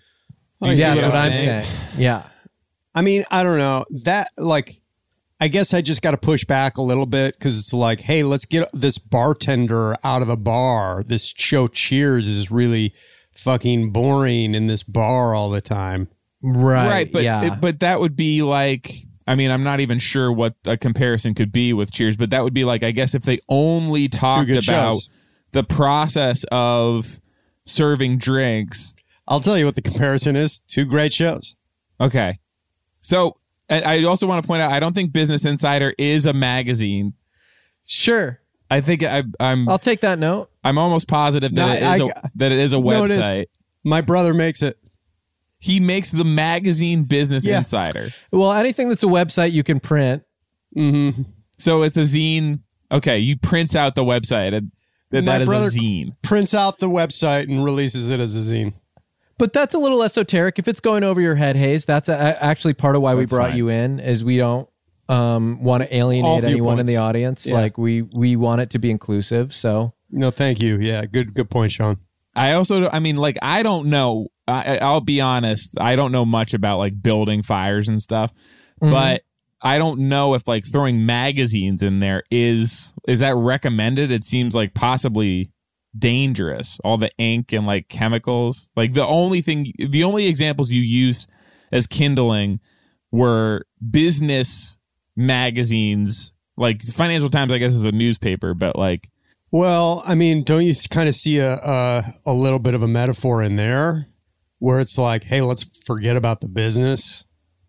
Do 0.62 0.70
you 0.70 0.76
see 0.76 0.82
yeah, 0.82 0.94
what 0.94 1.04
what 1.06 1.14
I'm 1.16 1.32
I'm 1.32 1.34
saying? 1.34 1.64
saying. 1.64 2.00
Yeah. 2.00 2.22
I 2.94 3.02
mean, 3.02 3.24
I 3.32 3.42
don't 3.42 3.58
know 3.58 3.84
that 4.04 4.28
like. 4.38 4.80
I 5.40 5.48
guess 5.48 5.74
I 5.74 5.82
just 5.82 6.00
got 6.02 6.12
to 6.12 6.16
push 6.16 6.44
back 6.44 6.78
a 6.78 6.82
little 6.82 7.06
bit 7.06 7.38
because 7.38 7.58
it's 7.58 7.72
like, 7.72 8.00
hey, 8.00 8.22
let's 8.22 8.44
get 8.46 8.68
this 8.72 8.98
bartender 8.98 9.96
out 10.02 10.22
of 10.22 10.28
the 10.28 10.36
bar. 10.36 11.02
This 11.02 11.34
show 11.36 11.66
Cheers 11.66 12.26
is 12.26 12.50
really 12.50 12.94
fucking 13.32 13.90
boring 13.90 14.54
in 14.54 14.66
this 14.66 14.82
bar 14.82 15.34
all 15.34 15.50
the 15.50 15.60
time. 15.60 16.08
Right. 16.42 16.88
right? 16.88 17.12
But 17.12 17.22
yeah. 17.24 17.44
it- 17.44 17.60
but 17.60 17.80
that 17.80 18.00
would 18.00 18.16
be 18.16 18.42
like. 18.42 18.92
I 19.28 19.34
mean, 19.34 19.50
I'm 19.50 19.64
not 19.64 19.80
even 19.80 19.98
sure 19.98 20.30
what 20.30 20.54
a 20.64 20.76
comparison 20.76 21.34
could 21.34 21.50
be 21.50 21.72
with 21.72 21.90
Cheers, 21.90 22.16
but 22.16 22.30
that 22.30 22.44
would 22.44 22.54
be 22.54 22.64
like, 22.64 22.84
I 22.84 22.92
guess, 22.92 23.12
if 23.12 23.24
they 23.24 23.40
only 23.48 24.06
talked 24.08 24.48
about 24.50 24.62
shows. 24.62 25.08
the 25.50 25.64
process 25.64 26.44
of 26.52 27.20
serving 27.64 28.18
drinks 28.18 28.94
I'll 29.28 29.40
tell 29.40 29.58
you 29.58 29.64
what 29.64 29.74
the 29.74 29.82
comparison 29.82 30.36
is. 30.36 30.60
Two 30.60 30.84
great 30.84 31.12
shows. 31.12 31.56
Okay. 32.00 32.38
So 33.00 33.36
and 33.68 33.84
I 33.84 34.02
also 34.04 34.26
want 34.26 34.42
to 34.42 34.46
point 34.46 34.62
out 34.62 34.72
I 34.72 34.80
don't 34.80 34.94
think 34.94 35.12
Business 35.12 35.44
Insider 35.44 35.94
is 35.98 36.26
a 36.26 36.32
magazine. 36.32 37.14
sure. 37.84 38.40
I 38.68 38.80
think 38.80 39.04
I, 39.04 39.22
I'm 39.38 39.68
I'll 39.68 39.78
take 39.78 40.00
that 40.00 40.18
note. 40.18 40.50
I'm 40.64 40.76
almost 40.76 41.06
positive 41.06 41.54
that 41.54 41.60
No, 41.66 41.72
it 41.72 41.76
is 41.76 42.00
I- 42.02 42.04
a, 42.26 42.28
that 42.36 42.50
it 42.52 42.58
is 42.58 42.72
a 42.72 42.80
No, 42.80 43.04
it 43.04 43.10
is. 43.12 43.20
website. 43.20 43.46
My 43.84 44.00
brother 44.00 44.34
makes 44.34 44.60
it. 44.62 44.76
He 45.60 45.78
makes 45.80 46.10
the 46.10 46.24
magazine 46.24 47.04
Business 47.04 47.44
Yeah. 47.44 47.58
Insider. 47.58 48.12
Well, 48.32 48.52
anything 48.52 48.88
that's 48.88 49.04
a 49.04 49.06
website 49.06 49.52
you 49.52 49.62
can 49.62 49.78
print. 49.80 50.22
Mm-hmm. 50.76 51.22
So 51.58 51.82
it's 51.82 51.96
a 51.96 52.00
zine. 52.00 52.60
Okay, 52.90 53.18
you 53.20 53.36
print 53.38 53.74
out 53.76 53.94
the 53.94 54.04
website 54.04 54.52
and 54.54 54.72
that, 55.10 55.22
My 55.24 55.32
that 55.38 55.42
is 55.42 55.48
brother- 55.48 55.66
a 55.66 55.70
zine. 55.70 56.16
Prints 56.22 56.52
out 56.52 56.78
the 56.78 56.90
website 56.90 57.44
and 57.48 57.64
releases 57.64 58.10
it 58.10 58.18
as 58.20 58.34
a 58.34 58.40
zine. 58.52 58.74
But 59.38 59.52
that's 59.52 59.74
a 59.74 59.78
little 59.78 60.02
esoteric. 60.02 60.58
If 60.58 60.66
it's 60.66 60.80
going 60.80 61.04
over 61.04 61.20
your 61.20 61.34
head, 61.34 61.56
Hayes, 61.56 61.84
that's 61.84 62.08
a, 62.08 62.42
actually 62.42 62.74
part 62.74 62.96
of 62.96 63.02
why 63.02 63.14
we 63.14 63.26
brought 63.26 63.50
fine. 63.50 63.58
you 63.58 63.68
in, 63.68 64.00
is 64.00 64.24
we 64.24 64.38
don't 64.38 64.68
um, 65.08 65.62
want 65.62 65.82
to 65.82 65.94
alienate 65.94 66.44
anyone 66.44 66.78
in 66.78 66.86
the 66.86 66.96
audience. 66.96 67.46
Yeah. 67.46 67.54
Like 67.54 67.78
we 67.78 68.02
we 68.02 68.36
want 68.36 68.60
it 68.60 68.70
to 68.70 68.78
be 68.78 68.90
inclusive. 68.90 69.54
So 69.54 69.94
No, 70.10 70.30
thank 70.30 70.60
you. 70.60 70.78
Yeah, 70.78 71.04
good 71.06 71.34
good 71.34 71.50
point, 71.50 71.72
Sean. 71.72 71.98
I 72.34 72.52
also 72.52 72.88
I 72.90 72.98
mean 72.98 73.16
like 73.16 73.36
I 73.42 73.62
don't 73.62 73.88
know 73.88 74.28
I 74.48 74.78
I'll 74.78 75.00
be 75.00 75.20
honest, 75.20 75.78
I 75.80 75.96
don't 75.96 76.12
know 76.12 76.24
much 76.24 76.54
about 76.54 76.78
like 76.78 77.00
building 77.00 77.42
fires 77.42 77.88
and 77.88 78.00
stuff. 78.00 78.32
Mm-hmm. 78.82 78.92
But 78.92 79.22
I 79.62 79.78
don't 79.78 80.00
know 80.08 80.34
if 80.34 80.46
like 80.46 80.64
throwing 80.64 81.06
magazines 81.06 81.82
in 81.82 82.00
there 82.00 82.24
is 82.30 82.94
is 83.08 83.20
that 83.20 83.34
recommended? 83.34 84.10
It 84.10 84.24
seems 84.24 84.54
like 84.54 84.74
possibly 84.74 85.50
dangerous. 85.98 86.78
All 86.84 86.96
the 86.96 87.10
ink 87.18 87.52
and 87.52 87.66
like 87.66 87.88
chemicals. 87.88 88.70
Like 88.76 88.92
the 88.92 89.06
only 89.06 89.40
thing 89.40 89.72
the 89.78 90.04
only 90.04 90.26
examples 90.26 90.70
you 90.70 90.82
used 90.82 91.28
as 91.72 91.86
kindling 91.86 92.60
were 93.10 93.64
business 93.90 94.78
magazines 95.16 96.34
like 96.58 96.82
financial 96.82 97.30
times 97.30 97.50
i 97.50 97.58
guess 97.58 97.72
is 97.72 97.84
a 97.84 97.92
newspaper 97.92 98.52
but 98.52 98.76
like 98.76 99.08
Well, 99.50 100.02
I 100.06 100.14
mean, 100.14 100.42
don't 100.42 100.64
you 100.64 100.74
kind 100.90 101.08
of 101.08 101.14
see 101.14 101.38
a, 101.38 101.54
a 101.54 102.04
a 102.26 102.32
little 102.34 102.58
bit 102.58 102.74
of 102.74 102.82
a 102.82 102.88
metaphor 102.88 103.42
in 103.42 103.56
there, 103.56 104.08
where 104.58 104.80
it's 104.80 104.98
like, 104.98 105.24
hey, 105.24 105.40
let's 105.40 105.64
forget 105.86 106.16
about 106.16 106.40
the 106.40 106.48
business. 106.48 107.24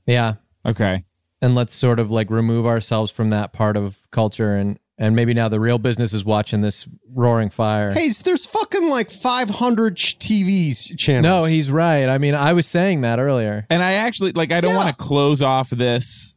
Yeah. 0.06 0.36
okay 0.66 1.04
And 1.42 1.56
let's 1.56 1.74
sort 1.74 2.00
of 2.00 2.12
like 2.12 2.30
remove 2.30 2.66
ourselves 2.66 3.12
from 3.12 3.30
that 3.30 3.54
part 3.54 3.78
of 3.78 3.96
culture 4.12 4.56
and 4.56 4.80
and 4.98 5.16
maybe 5.16 5.34
now 5.34 5.48
the 5.48 5.60
real 5.60 5.78
business 5.78 6.14
is 6.14 6.26
watching 6.26 6.62
this 6.62 6.88
roaring 7.14 7.50
fire. 7.50 7.92
Hey, 7.92 8.10
there's 8.10 8.46
fucking 8.46 8.90
like 8.90 9.12
500 9.12 9.96
ch- 9.96 10.18
TVs 10.20 10.98
channels. 10.98 11.24
no, 11.24 11.44
he's 11.46 11.70
right. 11.70 12.08
I 12.10 12.18
mean, 12.18 12.34
I 12.36 12.54
was 12.54 12.66
saying 12.68 13.02
that 13.02 13.20
earlier. 13.20 13.66
and 13.70 13.84
i 13.84 13.94
actually 13.94 14.32
like 14.32 14.52
i 14.52 14.60
don't 14.62 14.72
Yeah. 14.72 14.78
want 14.78 14.90
to 14.90 14.96
close 14.96 15.42
off 15.42 15.70
this 15.70 16.36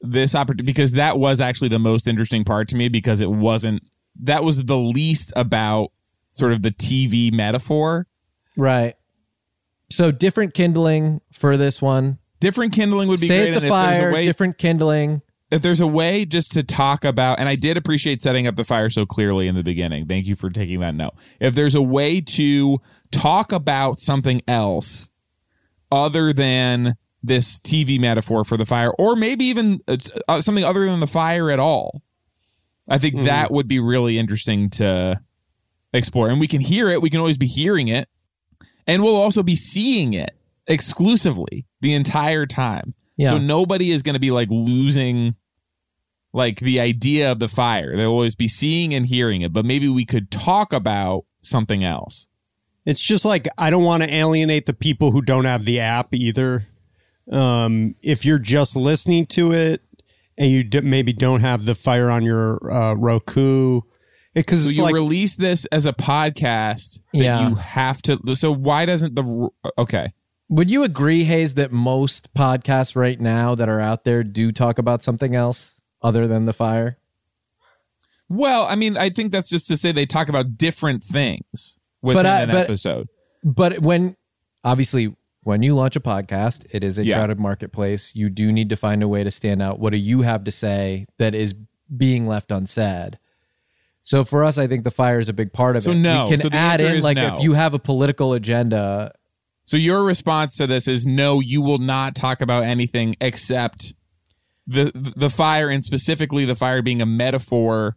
this 0.00 0.34
opportunity 0.34 0.64
because 0.66 0.92
that 0.92 1.18
was 1.18 1.40
actually 1.40 1.68
the 1.68 1.78
most 1.78 2.06
interesting 2.06 2.44
part 2.44 2.68
to 2.68 2.76
me 2.76 2.88
because 2.88 3.20
it 3.20 3.30
wasn't 3.30 3.82
that 4.22 4.44
was 4.44 4.64
the 4.64 4.76
least 4.76 5.32
about 5.36 5.88
sort 6.30 6.52
of 6.52 6.62
the 6.62 6.70
tv 6.70 7.32
metaphor 7.32 8.06
Right. 8.56 8.94
So 9.90 10.10
different 10.10 10.54
kindling 10.54 11.20
for 11.32 11.56
this 11.56 11.82
one. 11.82 12.18
different 12.40 12.72
kindling 12.72 13.08
would 13.08 13.20
be 13.20 13.26
Say 13.26 13.38
great 13.38 13.48
it's 13.48 13.56
and 13.56 13.64
a 13.64 13.68
if 13.68 13.72
there's 13.72 13.98
fire, 13.98 14.10
a 14.10 14.12
way 14.14 14.24
different 14.26 14.58
kindling. 14.58 15.22
If 15.50 15.62
there's 15.62 15.80
a 15.80 15.86
way 15.86 16.24
just 16.24 16.52
to 16.52 16.62
talk 16.62 17.04
about 17.04 17.38
and 17.38 17.48
i 17.48 17.54
did 17.54 17.76
appreciate 17.76 18.20
setting 18.20 18.46
up 18.46 18.56
the 18.56 18.64
fire 18.64 18.90
so 18.90 19.06
clearly 19.06 19.46
in 19.46 19.54
the 19.54 19.62
beginning. 19.62 20.06
Thank 20.06 20.26
you 20.26 20.36
for 20.36 20.50
taking 20.50 20.80
that 20.80 20.94
note. 20.94 21.14
If 21.40 21.54
there's 21.54 21.74
a 21.74 21.82
way 21.82 22.20
to 22.20 22.80
talk 23.10 23.52
about 23.52 23.98
something 23.98 24.42
else 24.48 25.10
other 25.92 26.32
than 26.32 26.94
this 27.22 27.58
tv 27.60 27.98
metaphor 27.98 28.44
for 28.44 28.56
the 28.56 28.66
fire 28.66 28.92
or 28.98 29.16
maybe 29.16 29.46
even 29.46 29.80
uh, 29.88 30.40
something 30.40 30.64
other 30.64 30.84
than 30.84 31.00
the 31.00 31.06
fire 31.06 31.50
at 31.50 31.58
all 31.58 32.02
i 32.88 32.98
think 32.98 33.24
that 33.24 33.50
would 33.50 33.66
be 33.66 33.80
really 33.80 34.18
interesting 34.18 34.68
to 34.68 35.18
explore. 35.94 36.28
And 36.28 36.40
we 36.40 36.48
can 36.48 36.60
hear 36.60 36.88
it. 36.90 37.00
We 37.00 37.08
can 37.08 37.20
always 37.20 37.38
be 37.38 37.46
hearing 37.46 37.88
it. 37.88 38.08
And 38.86 39.02
we'll 39.02 39.16
also 39.16 39.42
be 39.42 39.54
seeing 39.54 40.12
it 40.12 40.36
exclusively 40.66 41.66
the 41.80 41.94
entire 41.94 42.46
time 42.46 42.94
Yeah. 43.16 43.30
so 43.30 43.38
nobody 43.38 43.90
is 43.92 44.02
going 44.02 44.14
to 44.14 44.20
be 44.20 44.30
like 44.30 44.48
losing 44.50 45.36
like 46.32 46.58
the 46.58 46.80
idea 46.80 47.30
of 47.30 47.38
the 47.38 47.48
fire. 47.48 47.96
They'll 47.96 48.10
always 48.10 48.34
be 48.34 48.48
seeing 48.48 48.92
and 48.92 49.06
hearing 49.06 49.42
it, 49.42 49.52
but 49.52 49.64
maybe 49.64 49.88
we 49.88 50.04
could 50.04 50.30
talk 50.30 50.72
about 50.72 51.24
something 51.42 51.84
else. 51.84 52.26
It's 52.84 53.00
just 53.00 53.24
like 53.24 53.48
I 53.56 53.70
don't 53.70 53.84
want 53.84 54.02
to 54.02 54.12
alienate 54.12 54.66
the 54.66 54.74
people 54.74 55.10
who 55.12 55.22
don't 55.22 55.44
have 55.44 55.64
the 55.64 55.80
app 55.80 56.12
either. 56.12 56.66
Um, 57.30 57.94
if 58.02 58.24
you're 58.26 58.38
just 58.38 58.76
listening 58.76 59.26
to 59.26 59.52
it 59.52 59.80
and 60.36 60.50
you 60.50 60.62
d- 60.64 60.80
maybe 60.82 61.12
don't 61.12 61.40
have 61.40 61.64
the 61.64 61.74
fire 61.74 62.10
on 62.10 62.22
your 62.24 62.70
uh, 62.70 62.94
Roku, 62.94 63.80
because 64.34 64.64
So 64.64 64.70
you 64.70 64.82
like 64.82 64.92
release 64.94 65.36
this 65.36 65.64
as 65.66 65.86
a 65.86 65.92
podcast 65.92 66.98
that 67.14 67.22
Yeah. 67.22 67.48
you 67.48 67.54
have 67.54 68.02
to 68.02 68.36
so 68.36 68.52
why 68.52 68.84
doesn't 68.84 69.14
the 69.14 69.48
okay. 69.78 70.12
Would 70.54 70.70
you 70.70 70.84
agree, 70.84 71.24
Hayes, 71.24 71.54
that 71.54 71.72
most 71.72 72.32
podcasts 72.32 72.94
right 72.94 73.20
now 73.20 73.56
that 73.56 73.68
are 73.68 73.80
out 73.80 74.04
there 74.04 74.22
do 74.22 74.52
talk 74.52 74.78
about 74.78 75.02
something 75.02 75.34
else 75.34 75.80
other 76.00 76.28
than 76.28 76.44
the 76.44 76.52
fire? 76.52 76.96
Well, 78.28 78.62
I 78.62 78.76
mean, 78.76 78.96
I 78.96 79.10
think 79.10 79.32
that's 79.32 79.48
just 79.50 79.66
to 79.66 79.76
say 79.76 79.90
they 79.90 80.06
talk 80.06 80.28
about 80.28 80.52
different 80.56 81.02
things 81.02 81.80
within 82.02 82.26
I- 82.26 82.40
an 82.42 82.50
but- 82.50 82.56
episode. 82.70 83.08
But 83.42 83.80
when 83.80 84.16
obviously 84.62 85.16
when 85.42 85.62
you 85.62 85.74
launch 85.74 85.96
a 85.96 86.00
podcast, 86.00 86.64
it 86.70 86.84
is 86.84 86.98
a 86.98 87.04
Yeah. 87.04 87.16
crowded 87.18 87.38
marketplace. 87.40 88.14
You 88.14 88.30
do 88.30 88.52
need 88.52 88.68
to 88.70 88.76
find 88.76 89.02
a 89.02 89.08
way 89.08 89.24
to 89.24 89.30
stand 89.32 89.60
out. 89.60 89.80
What 89.80 89.90
do 89.90 89.98
you 89.98 90.22
have 90.22 90.44
to 90.44 90.52
say 90.52 91.06
that 91.18 91.34
is 91.34 91.52
being 91.94 92.26
left 92.28 92.52
unsaid? 92.52 93.18
So 94.02 94.24
for 94.24 94.44
us, 94.44 94.56
I 94.56 94.68
think 94.68 94.84
the 94.84 94.90
fire 94.92 95.18
is 95.18 95.28
a 95.28 95.32
big 95.34 95.52
part 95.52 95.74
of 95.76 95.82
So 95.82 95.90
it. 95.90 95.96
no. 95.96 96.24
we 96.24 96.30
can 96.30 96.38
So 96.38 96.48
add 96.52 96.80
in 96.80 97.02
like 97.02 97.16
no. 97.16 97.36
if 97.38 97.42
you 97.42 97.54
have 97.54 97.74
a 97.74 97.78
political 97.80 98.32
agenda. 98.34 99.12
So 99.64 99.76
your 99.76 100.04
response 100.04 100.56
to 100.56 100.66
this 100.66 100.86
is 100.86 101.06
no, 101.06 101.40
you 101.40 101.62
will 101.62 101.78
not 101.78 102.14
talk 102.14 102.42
about 102.42 102.64
anything 102.64 103.16
except 103.20 103.94
the 104.66 104.90
the 104.94 105.30
fire 105.30 105.68
and 105.68 105.84
specifically 105.84 106.44
the 106.44 106.54
fire 106.54 106.82
being 106.82 107.02
a 107.02 107.06
metaphor. 107.06 107.96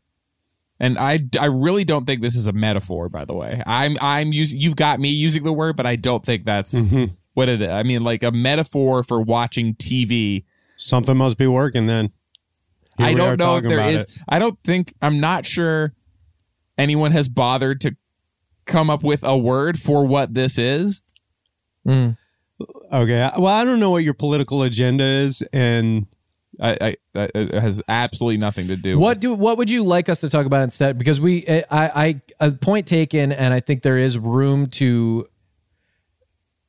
And 0.80 1.00
I, 1.00 1.20
I 1.40 1.46
really 1.46 1.84
don't 1.84 2.06
think 2.06 2.22
this 2.22 2.36
is 2.36 2.46
a 2.46 2.54
metaphor. 2.54 3.10
By 3.10 3.26
the 3.26 3.34
way, 3.34 3.62
I'm 3.66 3.98
I'm 4.00 4.32
using 4.32 4.60
you've 4.60 4.76
got 4.76 5.00
me 5.00 5.10
using 5.10 5.44
the 5.44 5.54
word, 5.54 5.76
but 5.76 5.86
I 5.86 5.96
don't 5.96 6.26
think 6.26 6.46
that's 6.46 6.74
mm-hmm. 6.74 7.14
what 7.34 7.50
it 7.50 7.62
is. 7.62 7.70
I 7.70 7.84
mean, 7.84 8.04
like 8.04 8.24
a 8.24 8.32
metaphor 8.32 9.04
for 9.04 9.22
watching 9.22 9.76
TV. 9.76 10.46
something 10.78 11.18
must 11.18 11.38
be 11.38 11.48
working. 11.48 11.88
Then 11.88 12.12
Here 12.98 13.08
I 13.08 13.14
don't 13.14 13.40
know 13.40 13.58
if 13.58 13.64
there 13.64 13.82
is. 13.82 14.04
it. 14.04 14.12
I 14.30 14.40
don't 14.40 14.58
think 14.64 14.94
I'm 15.02 15.20
not 15.20 15.46
sure 15.46 15.94
anyone 16.78 17.12
has 17.12 17.28
bothered 17.28 17.82
to 17.82 17.98
come 18.66 18.90
up 18.90 19.04
with 19.04 19.24
a 19.24 19.38
word 19.38 19.80
for 19.80 20.06
what 20.06 20.34
this 20.34 20.58
is. 20.58 21.02
Mm. 21.88 22.18
Okay, 22.92 23.30
well, 23.38 23.54
I 23.54 23.64
don't 23.64 23.80
know 23.80 23.92
what 23.92 24.04
your 24.04 24.14
political 24.14 24.64
agenda 24.64 25.04
is, 25.04 25.44
and 25.54 26.08
I, 26.60 26.96
I, 27.16 27.30
it 27.36 27.54
has 27.54 27.82
absolutely 27.88 28.38
nothing 28.38 28.68
to 28.70 28.76
do. 28.76 28.98
What 28.98 29.18
with, 29.18 29.22
do 29.22 29.34
what 29.34 29.58
would 29.58 29.70
you 29.70 29.84
like 29.84 30.10
us 30.10 30.22
to 30.22 30.30
talk 30.30 30.46
about 30.46 30.64
instead? 30.64 30.98
Because 30.98 31.22
we, 31.22 31.46
I, 31.48 31.64
I, 31.70 32.22
a 32.40 32.52
point 32.52 32.88
taken, 32.88 33.32
and 33.32 33.54
I 33.54 33.60
think 33.60 33.84
there 33.84 33.98
is 33.98 34.18
room 34.18 34.68
to 34.72 35.28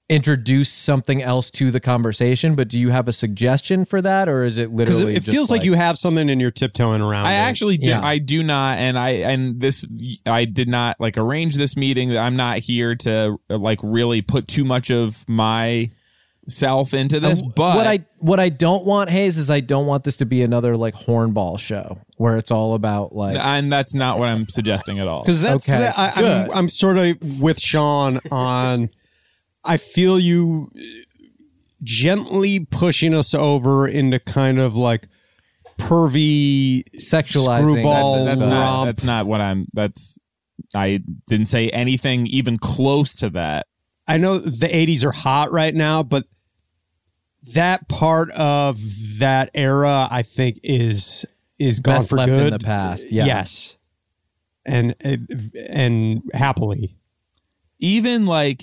introduce 0.09 0.71
something 0.73 1.23
else 1.23 1.51
to 1.51 1.71
the 1.71 1.81
conversation. 1.81 2.55
But 2.55 2.69
do 2.69 2.79
you 2.79 2.91
have 2.91 3.09
a 3.09 3.13
suggestion 3.13 3.85
for 3.85 4.01
that, 4.03 4.29
or 4.29 4.45
is 4.45 4.59
it 4.59 4.75
because 4.75 4.95
literally? 4.97 5.17
it 5.17 5.23
just 5.23 5.31
feels 5.31 5.51
like, 5.51 5.65
you 5.65 5.75
have 5.75 5.99
something 5.99 6.31
and 6.31 6.41
you're 6.41 6.51
tiptoeing 6.51 7.03
around. 7.03 7.27
I 7.27 7.35
it. 7.35 7.39
actually 7.39 7.77
do. 7.77 7.91
Yeah. 7.91 8.05
I 8.05 8.19
do 8.19 8.43
not, 8.43 8.79
and 8.79 8.99
I 8.99 9.11
and 9.11 9.61
this 9.61 9.87
I 10.27 10.45
did 10.45 10.69
not 10.69 10.97
like 11.01 11.19
arrange 11.19 11.57
this 11.57 11.77
meeting. 11.77 12.17
I'm 12.17 12.37
not 12.37 12.59
here 12.59 12.95
to 12.97 13.39
like 13.49 13.81
really 13.83 14.23
put 14.23 14.49
too 14.49 14.65
much 14.65 14.91
of 14.91 15.29
my 15.29 15.91
self 16.49 16.95
into 16.95 17.21
this. 17.21 17.43
Uh, 17.43 17.49
but 17.55 17.77
what 17.77 17.87
I 17.87 17.99
what 18.21 18.41
I 18.41 18.49
don't 18.49 18.87
want, 18.87 19.11
Hayes, 19.11 19.37
is 19.37 19.51
I 19.51 19.61
don't 19.61 19.87
want 19.87 20.05
this 20.05 20.17
to 20.17 20.25
be 20.25 20.43
another 20.43 20.77
like 20.77 20.95
hornball 20.95 21.59
show 21.59 21.99
where 22.17 22.39
it's 22.39 22.51
all 22.51 22.73
about 22.75 23.15
like 23.15 23.37
and 23.37 23.71
that's 23.71 23.95
not 23.95 24.19
what 24.19 24.29
I'm 24.29 24.49
suggesting 24.49 24.99
at 24.99 25.07
all. 25.07 25.23
because 25.23 25.43
that's 25.43 25.69
Okay, 25.69 25.79
the- 25.81 26.01
I, 26.01 26.13
I'm. 26.15 26.51
I'm 26.53 26.69
sort 26.71 26.97
of 26.97 27.41
with 27.41 27.61
Sean 27.61 28.21
on. 28.31 28.89
I 29.69 29.77
feel 29.77 30.19
you 30.19 30.71
uh, 30.77 30.81
gently 31.83 32.61
pushing 32.61 33.15
us 33.15 33.35
over 33.35 33.87
into 33.87 34.19
kind 34.19 34.59
of 34.59 34.75
like 34.77 35.09
pervy 35.79 36.85
sexualizing. 36.97 37.61
Screwball 37.61 38.25
That's, 38.25 38.41
that's 38.41 38.49
not. 38.51 38.85
That's 38.87 39.05
not 39.05 39.27
what 39.27 39.41
I'm. 39.41 39.67
That's. 39.73 40.19
I 40.75 41.01
didn't 41.29 41.47
say 41.47 41.71
anything 41.71 42.27
even 42.27 42.59
close 42.59 43.15
to 43.17 43.31
that. 43.31 43.67
I 44.07 44.17
know 44.17 44.39
the 44.39 44.67
80s 44.67 45.05
are 45.05 45.13
hot 45.13 45.53
right 45.53 45.75
now, 45.75 46.03
but 46.03 46.25
that 47.55 47.89
part 47.89 48.31
of 48.33 48.81
that 49.19 49.51
era, 49.55 50.09
I 50.11 50.23
think, 50.23 50.59
is 50.63 51.25
is 51.59 51.81
gone 51.81 51.97
Best 51.97 52.09
for 52.09 52.17
left 52.17 52.33
in 52.33 52.51
the 52.51 52.59
past, 52.59 53.11
yeah. 53.11 53.27
Yes, 53.27 53.79
and 54.65 54.95
and 55.03 56.23
happily. 56.33 56.97
even 57.79 58.27
like 58.27 58.63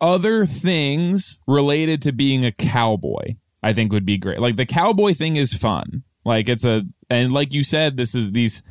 other 0.00 0.44
things 0.46 1.40
related 1.46 2.02
to 2.02 2.12
being 2.12 2.44
a 2.44 2.52
cowboy 2.52 3.34
i 3.62 3.72
think 3.72 3.92
would 3.92 4.04
be 4.06 4.18
great 4.18 4.38
like 4.40 4.56
the 4.56 4.66
cowboy 4.66 5.14
thing 5.14 5.36
is 5.36 5.54
fun 5.54 6.02
like 6.24 6.48
it's 6.48 6.64
a 6.64 6.82
and 7.08 7.32
like 7.32 7.52
you 7.52 7.64
said 7.64 7.96
this 7.96 8.14
is 8.14 8.30
these 8.32 8.62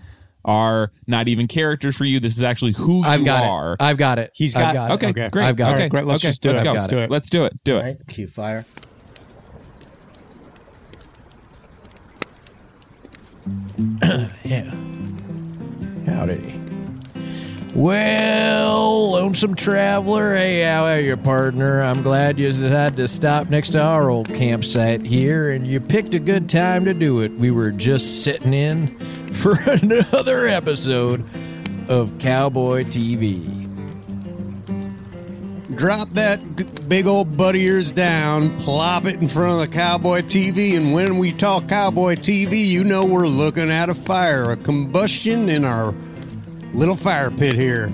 are 0.44 0.92
not 1.08 1.28
even 1.28 1.48
characters 1.48 1.98
for 1.98 2.06
you 2.06 2.20
this 2.20 2.38
is 2.38 2.44
actually 2.44 2.72
who 2.74 3.04
I've 3.04 3.22
you 3.22 3.26
got 3.26 3.44
are 3.44 3.74
it. 3.74 3.82
I've 3.82 3.98
got 3.98 4.20
it. 4.20 4.30
He's 4.36 4.56
I've 4.56 4.76
got- 4.76 4.92
it. 4.92 4.94
okay, 4.94 5.08
Okay. 5.10 5.30
great 5.30 5.46
I've 5.48 5.56
got 5.56 5.70
it. 5.70 5.74
okay 5.74 5.78
All 5.78 5.82
right, 5.86 5.90
great. 5.90 6.06
Let's 6.06 6.22
okay, 6.24 6.28
just 6.30 6.42
do 6.44 6.50
let's 6.50 6.62
it. 6.62 6.64
go 6.66 6.70
I've 6.76 6.88
got 6.88 6.94
it. 6.94 7.10
let's 7.10 7.30
do 7.32 7.46
it 7.46 7.54
do 7.64 7.78
it 7.78 7.82
Right? 7.82 7.98
Cue 8.08 8.28
fire. 8.28 8.64
Yeah. 14.44 14.72
Howdy. 16.06 16.60
Well, 17.74 17.96
lonesome 19.36 19.54
traveler, 19.54 20.34
hey, 20.34 20.62
how 20.62 20.86
are 20.86 21.02
you, 21.02 21.18
partner? 21.18 21.82
I'm 21.82 22.04
glad 22.04 22.40
you 22.40 22.54
decided 22.54 22.96
to 22.96 23.10
stop 23.10 23.50
next 23.50 23.72
to 23.72 23.82
our 23.82 24.10
old 24.10 24.30
campsite 24.30 25.06
here, 25.06 25.52
and 25.52 25.68
you 25.68 25.82
picked 25.82 26.14
a 26.14 26.20
good 26.20 26.48
time 26.48 26.86
to 26.86 26.94
do 26.94 27.20
it. 27.20 27.34
We 27.34 27.52
were 27.52 27.72
just 27.72 28.24
sitting 28.24 28.54
in 28.54 28.98
for 29.34 29.58
another 29.66 30.48
episode 30.48 31.26
of 31.90 32.18
Cowboy 32.18 32.86
TV. 32.86 33.44
Drop 35.76 36.12
that 36.12 36.88
big 36.88 37.06
old 37.06 37.36
butt 37.36 37.58
ears 37.58 37.92
down, 37.92 38.58
plop 38.62 39.04
it 39.04 39.16
in 39.16 39.28
front 39.28 39.52
of 39.52 39.60
the 39.60 39.76
cowboy 39.76 40.22
TV, 40.22 40.78
and 40.78 40.94
when 40.94 41.18
we 41.18 41.34
talk 41.34 41.68
cowboy 41.68 42.16
TV, 42.16 42.66
you 42.66 42.86
know 42.86 43.04
we're 43.04 43.28
looking 43.28 43.70
at 43.70 43.90
a 43.90 43.96
fire, 43.96 44.44
a 44.44 44.56
combustion 44.56 45.50
in 45.50 45.66
our 45.66 45.94
little 46.74 46.96
fire 46.96 47.32
pit 47.32 47.56
here. 47.56 47.92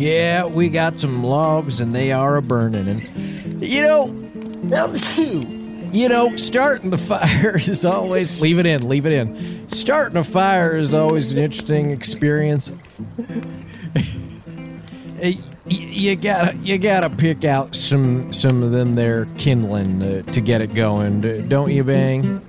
Yeah, 0.00 0.46
we 0.46 0.70
got 0.70 0.98
some 0.98 1.22
logs 1.22 1.80
and 1.80 1.94
they 1.94 2.10
are 2.10 2.36
a 2.36 2.42
burning. 2.42 2.88
And 2.88 3.62
you 3.62 3.82
know, 3.82 4.06
Now, 4.06 4.90
you 5.92 6.08
know, 6.08 6.34
starting 6.36 6.88
the 6.88 6.96
fire 7.12 7.58
is 7.58 7.84
always 7.84 8.40
leave 8.40 8.58
it 8.58 8.64
in, 8.64 8.88
leave 8.88 9.04
it 9.04 9.12
in. 9.12 9.68
Starting 9.68 10.16
a 10.16 10.24
fire 10.24 10.74
is 10.74 10.94
always 10.94 11.32
an 11.32 11.38
interesting 11.38 11.90
experience. 11.90 12.72
You 15.66 16.16
gotta 16.16 16.56
you 16.56 16.78
gotta 16.78 17.10
pick 17.10 17.44
out 17.44 17.76
some 17.76 18.32
some 18.32 18.62
of 18.62 18.72
them 18.72 18.94
there 18.94 19.26
kindling 19.36 20.02
uh, 20.02 20.22
to 20.32 20.40
get 20.40 20.62
it 20.62 20.74
going, 20.74 21.20
don't 21.48 21.70
you, 21.70 21.84
Bang? 21.84 22.40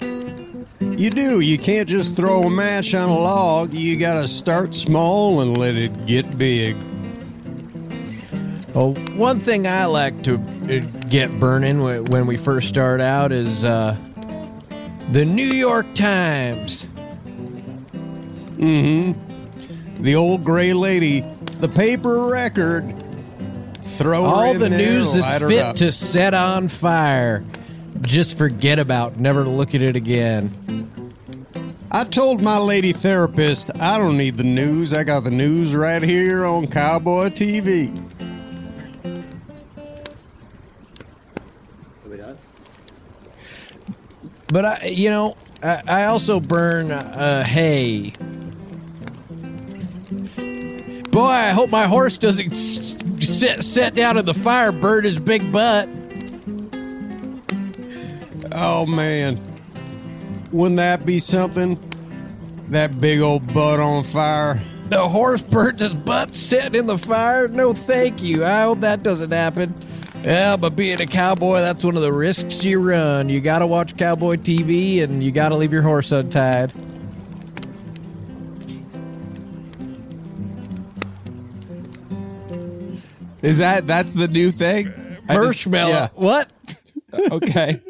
You 0.80 1.10
do. 1.10 1.42
You 1.42 1.58
can't 1.58 1.90
just 1.90 2.16
throw 2.16 2.44
a 2.44 2.50
match 2.50 2.96
on 2.96 3.10
a 3.10 3.14
log. 3.14 3.74
You 3.74 3.98
gotta 3.98 4.28
start 4.28 4.74
small 4.74 5.42
and 5.42 5.58
let 5.58 5.76
it 5.76 6.08
get 6.08 6.38
big. 6.38 6.78
Well, 8.74 8.94
one 9.16 9.40
thing 9.42 9.68
I 9.68 9.86
like 9.86 10.24
to 10.24 10.36
uh, 10.36 10.80
get 11.10 11.30
burning 11.40 11.82
when 12.06 12.26
we 12.26 12.38
first 12.38 12.70
start 12.70 13.02
out 13.02 13.34
is 13.34 13.66
uh, 13.66 13.98
the 15.12 15.26
New 15.26 15.48
York 15.48 15.94
Times. 15.94 16.86
Mm 18.58 19.14
hmm. 19.14 20.04
The 20.04 20.16
old 20.16 20.44
gray 20.46 20.74
lady, 20.74 21.22
the 21.60 21.68
paper 21.68 22.28
record. 22.28 22.96
Throw 23.98 24.24
her 24.24 24.28
All 24.28 24.52
in 24.54 24.60
the 24.60 24.70
there, 24.70 24.78
news 24.78 25.16
light 25.16 25.40
that's 25.40 25.44
fit 25.44 25.60
up. 25.64 25.76
to 25.76 25.92
set 25.92 26.34
on 26.34 26.70
fire. 26.70 27.44
Just 28.02 28.38
forget 28.38 28.80
about, 28.80 29.20
never 29.20 29.44
look 29.44 29.76
at 29.76 29.82
it 29.82 29.96
again. 29.96 30.50
I 31.92 32.06
told 32.06 32.42
my 32.42 32.58
lady 32.58 32.94
therapist 32.94 33.70
I 33.82 33.98
don't 33.98 34.18
need 34.18 34.38
the 34.38 34.44
news. 34.44 34.94
I 34.94 35.04
got 35.04 35.26
the 35.26 35.30
news 35.30 35.76
right 35.76 36.02
here 36.02 36.46
on 36.46 36.68
Cowboy 36.68 37.30
TV. 37.30 38.11
But 44.52 44.66
I, 44.66 44.86
you 44.88 45.10
know, 45.10 45.36
I, 45.64 45.82
I 45.88 46.06
also 46.06 46.40
burn 46.40 46.92
uh, 46.92 47.44
hay. 47.46 48.12
Boy, 51.10 51.28
I 51.28 51.50
hope 51.50 51.70
my 51.70 51.88
horse 51.88 52.18
doesn't 52.18 52.56
sit 52.56 53.64
sit 53.64 53.96
down 53.96 54.18
in 54.18 54.26
the 54.26 54.34
fire, 54.34 54.72
burn 54.72 55.04
his 55.04 55.20
big 55.20 55.52
butt. 55.52 55.88
Oh 58.54 58.86
man, 58.86 59.40
wouldn't 60.52 60.78
that 60.78 61.06
be 61.06 61.20
something? 61.20 61.80
That 62.70 63.00
big 63.00 63.20
old 63.20 63.54
butt 63.54 63.80
on 63.80 64.04
fire. 64.04 64.62
The 64.90 65.08
horse 65.08 65.42
burnt 65.42 65.80
his 65.80 65.94
butt 65.94 66.36
sitting 66.36 66.76
in 66.76 66.88
the 66.88 66.98
fire. 66.98 67.48
No, 67.48 67.74
thank 67.74 68.22
you. 68.22 68.46
I 68.46 68.64
hope 68.64 68.82
that 68.82 69.04
doesn't 69.04 69.32
happen. 69.32 69.74
Yeah, 70.24 70.56
but 70.56 70.76
being 70.76 71.02
a 71.02 71.08
cowboy, 71.08 71.60
that's 71.62 71.84
one 71.84 71.96
of 71.96 72.04
the 72.04 72.14
risks 72.14 72.64
you 72.64 72.80
run. 72.80 73.28
You 73.30 73.42
got 73.42 73.60
to 73.60 73.68
watch 73.68 73.98
cowboy 73.98 74.36
TV, 74.36 75.02
and 75.04 75.24
you 75.24 75.32
got 75.32 75.50
to 75.50 75.56
leave 75.56 75.74
your 75.74 75.82
horse 75.82 76.12
untied. 76.12 76.72
Is 83.42 83.58
that 83.58 83.88
that's 83.88 84.14
the 84.14 84.28
new 84.28 84.52
thing? 84.52 84.94
I 85.28 85.34
Marshmallow. 85.36 85.90
yeah. 85.92 86.10
What? 86.14 86.52
okay. 87.14 87.82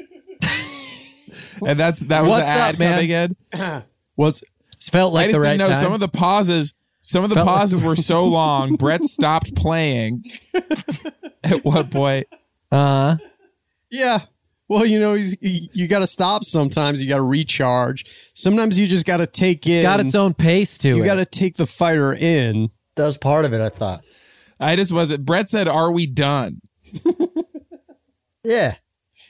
and 1.65 1.80
that's 1.80 2.02
that 2.06 2.22
was 2.22 2.30
What's 2.32 2.44
the 2.44 2.48
ad 2.50 2.76
up, 2.76 2.80
man? 2.80 2.94
coming 2.94 3.10
in. 3.10 3.84
What's 4.15 4.44
It's 4.78 4.89
felt 4.89 5.12
I 5.13 5.15
like 5.15 5.26
just 5.28 5.36
the 5.36 5.41
right 5.41 5.58
didn't 5.58 5.67
know 5.67 5.74
time. 5.74 5.84
some 5.84 5.94
of 5.94 6.00
the 6.00 6.08
pauses. 6.08 6.74
Some 7.01 7.23
of 7.23 7.29
the 7.29 7.35
Felt 7.35 7.47
pauses 7.47 7.79
the- 7.81 7.85
were 7.87 7.95
so 7.95 8.25
long. 8.25 8.75
Brett 8.75 9.03
stopped 9.03 9.55
playing 9.57 10.23
at 11.43 11.65
one 11.65 11.89
point. 11.89 12.27
uh, 12.71 13.15
huh. 13.15 13.17
yeah? 13.89 14.19
Well, 14.69 14.85
you 14.85 14.99
know, 15.01 15.15
he's, 15.15 15.35
you, 15.41 15.67
you 15.73 15.87
got 15.89 15.99
to 15.99 16.07
stop 16.07 16.45
sometimes. 16.45 17.03
You 17.03 17.09
got 17.09 17.17
to 17.17 17.21
recharge. 17.23 18.05
Sometimes 18.35 18.79
you 18.79 18.87
just 18.87 19.05
got 19.05 19.17
to 19.17 19.27
take 19.27 19.67
in. 19.67 19.83
got 19.83 19.99
its 19.99 20.15
own 20.15 20.33
pace 20.33 20.77
to 20.77 20.89
it. 20.91 20.95
You 20.95 21.03
it. 21.03 21.07
got 21.07 21.15
to 21.15 21.25
take 21.25 21.57
the 21.57 21.65
fighter 21.65 22.13
in. 22.13 22.69
That 22.95 23.05
was 23.05 23.17
part 23.17 23.43
of 23.43 23.53
it, 23.53 23.59
I 23.59 23.67
thought. 23.67 24.05
I 24.61 24.75
just 24.77 24.93
wasn't. 24.93 25.25
Brett 25.25 25.49
said, 25.49 25.67
"Are 25.67 25.91
we 25.91 26.05
done?" 26.07 26.61
Yeah. 28.43 28.75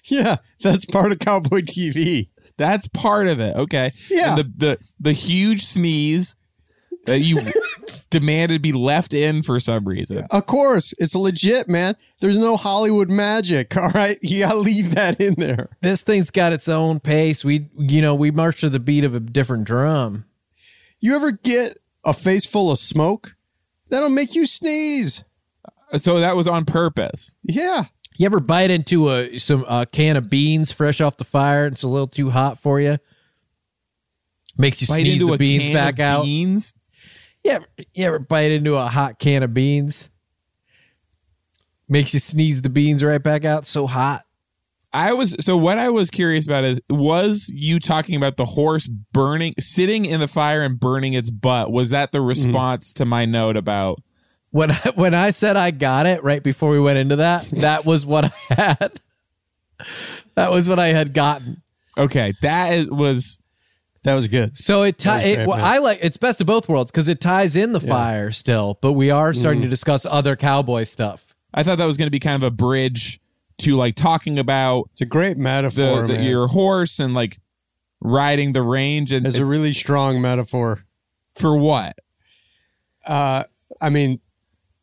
Yeah, 0.06 0.38
that's 0.62 0.86
part 0.86 1.12
of 1.12 1.20
Cowboy 1.20 1.62
TV. 1.62 2.30
That's 2.58 2.88
part 2.88 3.28
of 3.28 3.40
it. 3.40 3.56
Okay. 3.56 3.92
Yeah. 4.10 4.30
And 4.30 4.38
the 4.38 4.54
the 4.58 4.78
the 5.00 5.12
huge 5.14 5.66
sneeze 5.66 6.36
that 7.06 7.22
you 7.22 7.42
demanded 8.10 8.62
be 8.62 8.72
left 8.72 9.14
in 9.14 9.42
for 9.42 9.60
some 9.60 9.88
reason. 9.88 10.26
Of 10.32 10.46
course, 10.46 10.94
it's 11.00 11.16
legit, 11.16 11.68
man. 11.68 11.96
There's 12.20 12.38
no 12.38 12.58
Hollywood 12.58 13.10
magic. 13.10 13.76
All 13.78 13.90
right, 13.90 14.18
you 14.22 14.40
got 14.42 14.52
to 14.52 14.58
leave 14.58 14.96
that 14.96 15.20
in 15.20 15.36
there. 15.36 15.70
this 15.82 16.04
thing's 16.04 16.32
got 16.32 16.54
its 16.54 16.68
own 16.68 17.00
pace. 17.00 17.44
We, 17.44 17.70
you 17.78 18.02
know, 18.02 18.16
we 18.16 18.32
march 18.32 18.62
to 18.62 18.70
the 18.70 18.80
beat 18.80 19.04
of 19.04 19.16
a 19.16 19.20
different 19.20 19.66
drum. 19.66 20.26
You 21.00 21.16
ever 21.16 21.32
get 21.32 21.80
a 22.04 22.14
face 22.14 22.46
full 22.46 22.72
of 22.72 22.78
smoke? 22.80 23.36
That'll 23.90 24.10
make 24.10 24.36
you 24.36 24.46
sneeze. 24.46 25.24
So 25.98 26.20
that 26.20 26.36
was 26.36 26.48
on 26.48 26.66
purpose. 26.66 27.36
Yeah. 27.44 27.84
You 28.18 28.26
ever 28.26 28.40
bite 28.40 28.70
into 28.70 29.10
a 29.10 29.38
some 29.40 29.66
uh, 29.68 29.86
can 29.92 30.16
of 30.16 30.30
beans 30.30 30.72
fresh 30.72 31.02
off 31.02 31.18
the 31.18 31.24
fire? 31.24 31.66
and 31.66 31.74
It's 31.74 31.84
a 31.84 31.88
little 31.88 32.08
too 32.08 32.30
hot 32.30 32.60
for 32.60 32.80
you. 32.80 32.98
Makes 34.58 34.82
you 34.82 34.88
Bite 34.88 35.02
sneeze 35.02 35.14
into 35.22 35.28
the 35.28 35.34
a 35.34 35.38
beans 35.38 35.64
can 35.64 35.74
back 35.74 35.94
of 35.96 36.00
out. 36.02 36.24
Beans. 36.24 36.76
You 37.44 37.52
ever, 37.52 37.66
you 37.94 38.06
ever 38.06 38.20
bite 38.20 38.52
into 38.52 38.76
a 38.76 38.86
hot 38.88 39.18
can 39.20 39.44
of 39.44 39.54
beans? 39.54 40.10
Makes 41.90 42.14
you 42.14 42.20
sneeze 42.20 42.62
the 42.62 42.70
beans 42.70 43.04
right 43.04 43.22
back 43.22 43.44
out. 43.46 43.66
So 43.68 43.88
hot. 43.88 44.24
I 44.94 45.14
was 45.14 45.36
so 45.40 45.56
what 45.58 45.78
I 45.78 45.90
was 45.90 46.10
curious 46.10 46.46
about 46.46 46.64
is 46.66 46.80
was 46.90 47.50
you 47.54 47.80
talking 47.80 48.16
about 48.16 48.36
the 48.38 48.46
horse 48.46 48.88
burning 48.88 49.54
sitting 49.58 50.04
in 50.06 50.20
the 50.20 50.28
fire 50.28 50.62
and 50.64 50.78
burning 50.80 51.14
its 51.14 51.30
butt 51.30 51.72
was 51.72 51.92
that 51.92 52.12
the 52.12 52.18
Mm-hmm. 52.20 52.28
response 52.28 52.92
to 52.94 53.06
my 53.06 53.24
note 53.26 53.56
about 53.58 54.00
When 54.52 54.72
I, 54.72 54.92
when 54.96 55.14
I 55.14 55.32
said 55.32 55.56
I 55.56 55.72
got 55.72 56.06
it 56.08 56.24
right 56.24 56.44
before 56.44 56.72
we 56.72 56.80
went 56.80 56.98
into 57.00 57.16
that, 57.18 57.46
that 57.52 57.86
was 57.86 58.06
what 58.06 58.26
I 58.26 58.34
had. 58.54 59.02
That 60.36 60.52
was 60.52 60.68
what 60.70 60.78
I 60.80 60.90
had 60.90 61.14
gotten. 61.14 61.62
okay 61.98 62.34
that 62.42 62.74
is, 62.74 62.88
was 62.90 63.41
That 64.04 64.16
was 64.16 64.28
good. 64.28 64.58
So 64.58 64.82
it, 64.84 64.98
ti- 64.98 65.06
That 65.10 65.26
it 65.26 65.48
well, 65.48 65.58
man. 65.58 65.66
I 65.66 65.78
like 65.78 66.00
it's 66.02 66.18
best 66.18 66.42
of 66.42 66.48
both 66.48 66.68
worlds 66.68 66.90
because 66.92 67.08
it 67.08 67.22
ties 67.22 67.56
in 67.56 67.72
the 67.74 67.80
fire 67.80 68.32
still, 68.32 68.80
but 68.82 68.94
we 68.94 69.12
are 69.12 69.34
starting 69.34 69.62
to 69.62 69.68
discuss 69.68 70.06
other 70.06 70.36
cowboy 70.36 70.86
stuff. 70.86 71.36
I 71.54 71.62
thought 71.64 71.78
that 71.78 71.86
was 71.86 71.98
going 71.98 72.08
to 72.08 72.12
be 72.12 72.20
kind 72.20 72.36
of 72.36 72.44
a 72.44 72.50
bridge 72.52 73.20
to 73.60 73.76
like 73.76 73.94
talking 73.96 74.40
about 74.40 74.90
It's 74.94 75.02
a 75.02 75.06
great 75.06 75.38
metaphor, 75.38 76.08
the 76.08 76.16
man. 76.16 76.24
your 76.24 76.48
horse 76.48 76.98
and 77.00 77.14
like 77.14 77.38
riding 78.00 78.54
the 78.54 78.64
range 78.64 79.12
and 79.12 79.28
It's 79.28 79.38
a 79.38 79.46
really 79.46 79.74
strong 79.74 80.20
metaphor. 80.20 80.84
for 81.36 81.56
what 81.56 81.96
Uh, 83.06 83.44
I 83.82 83.90
mean, 83.92 84.20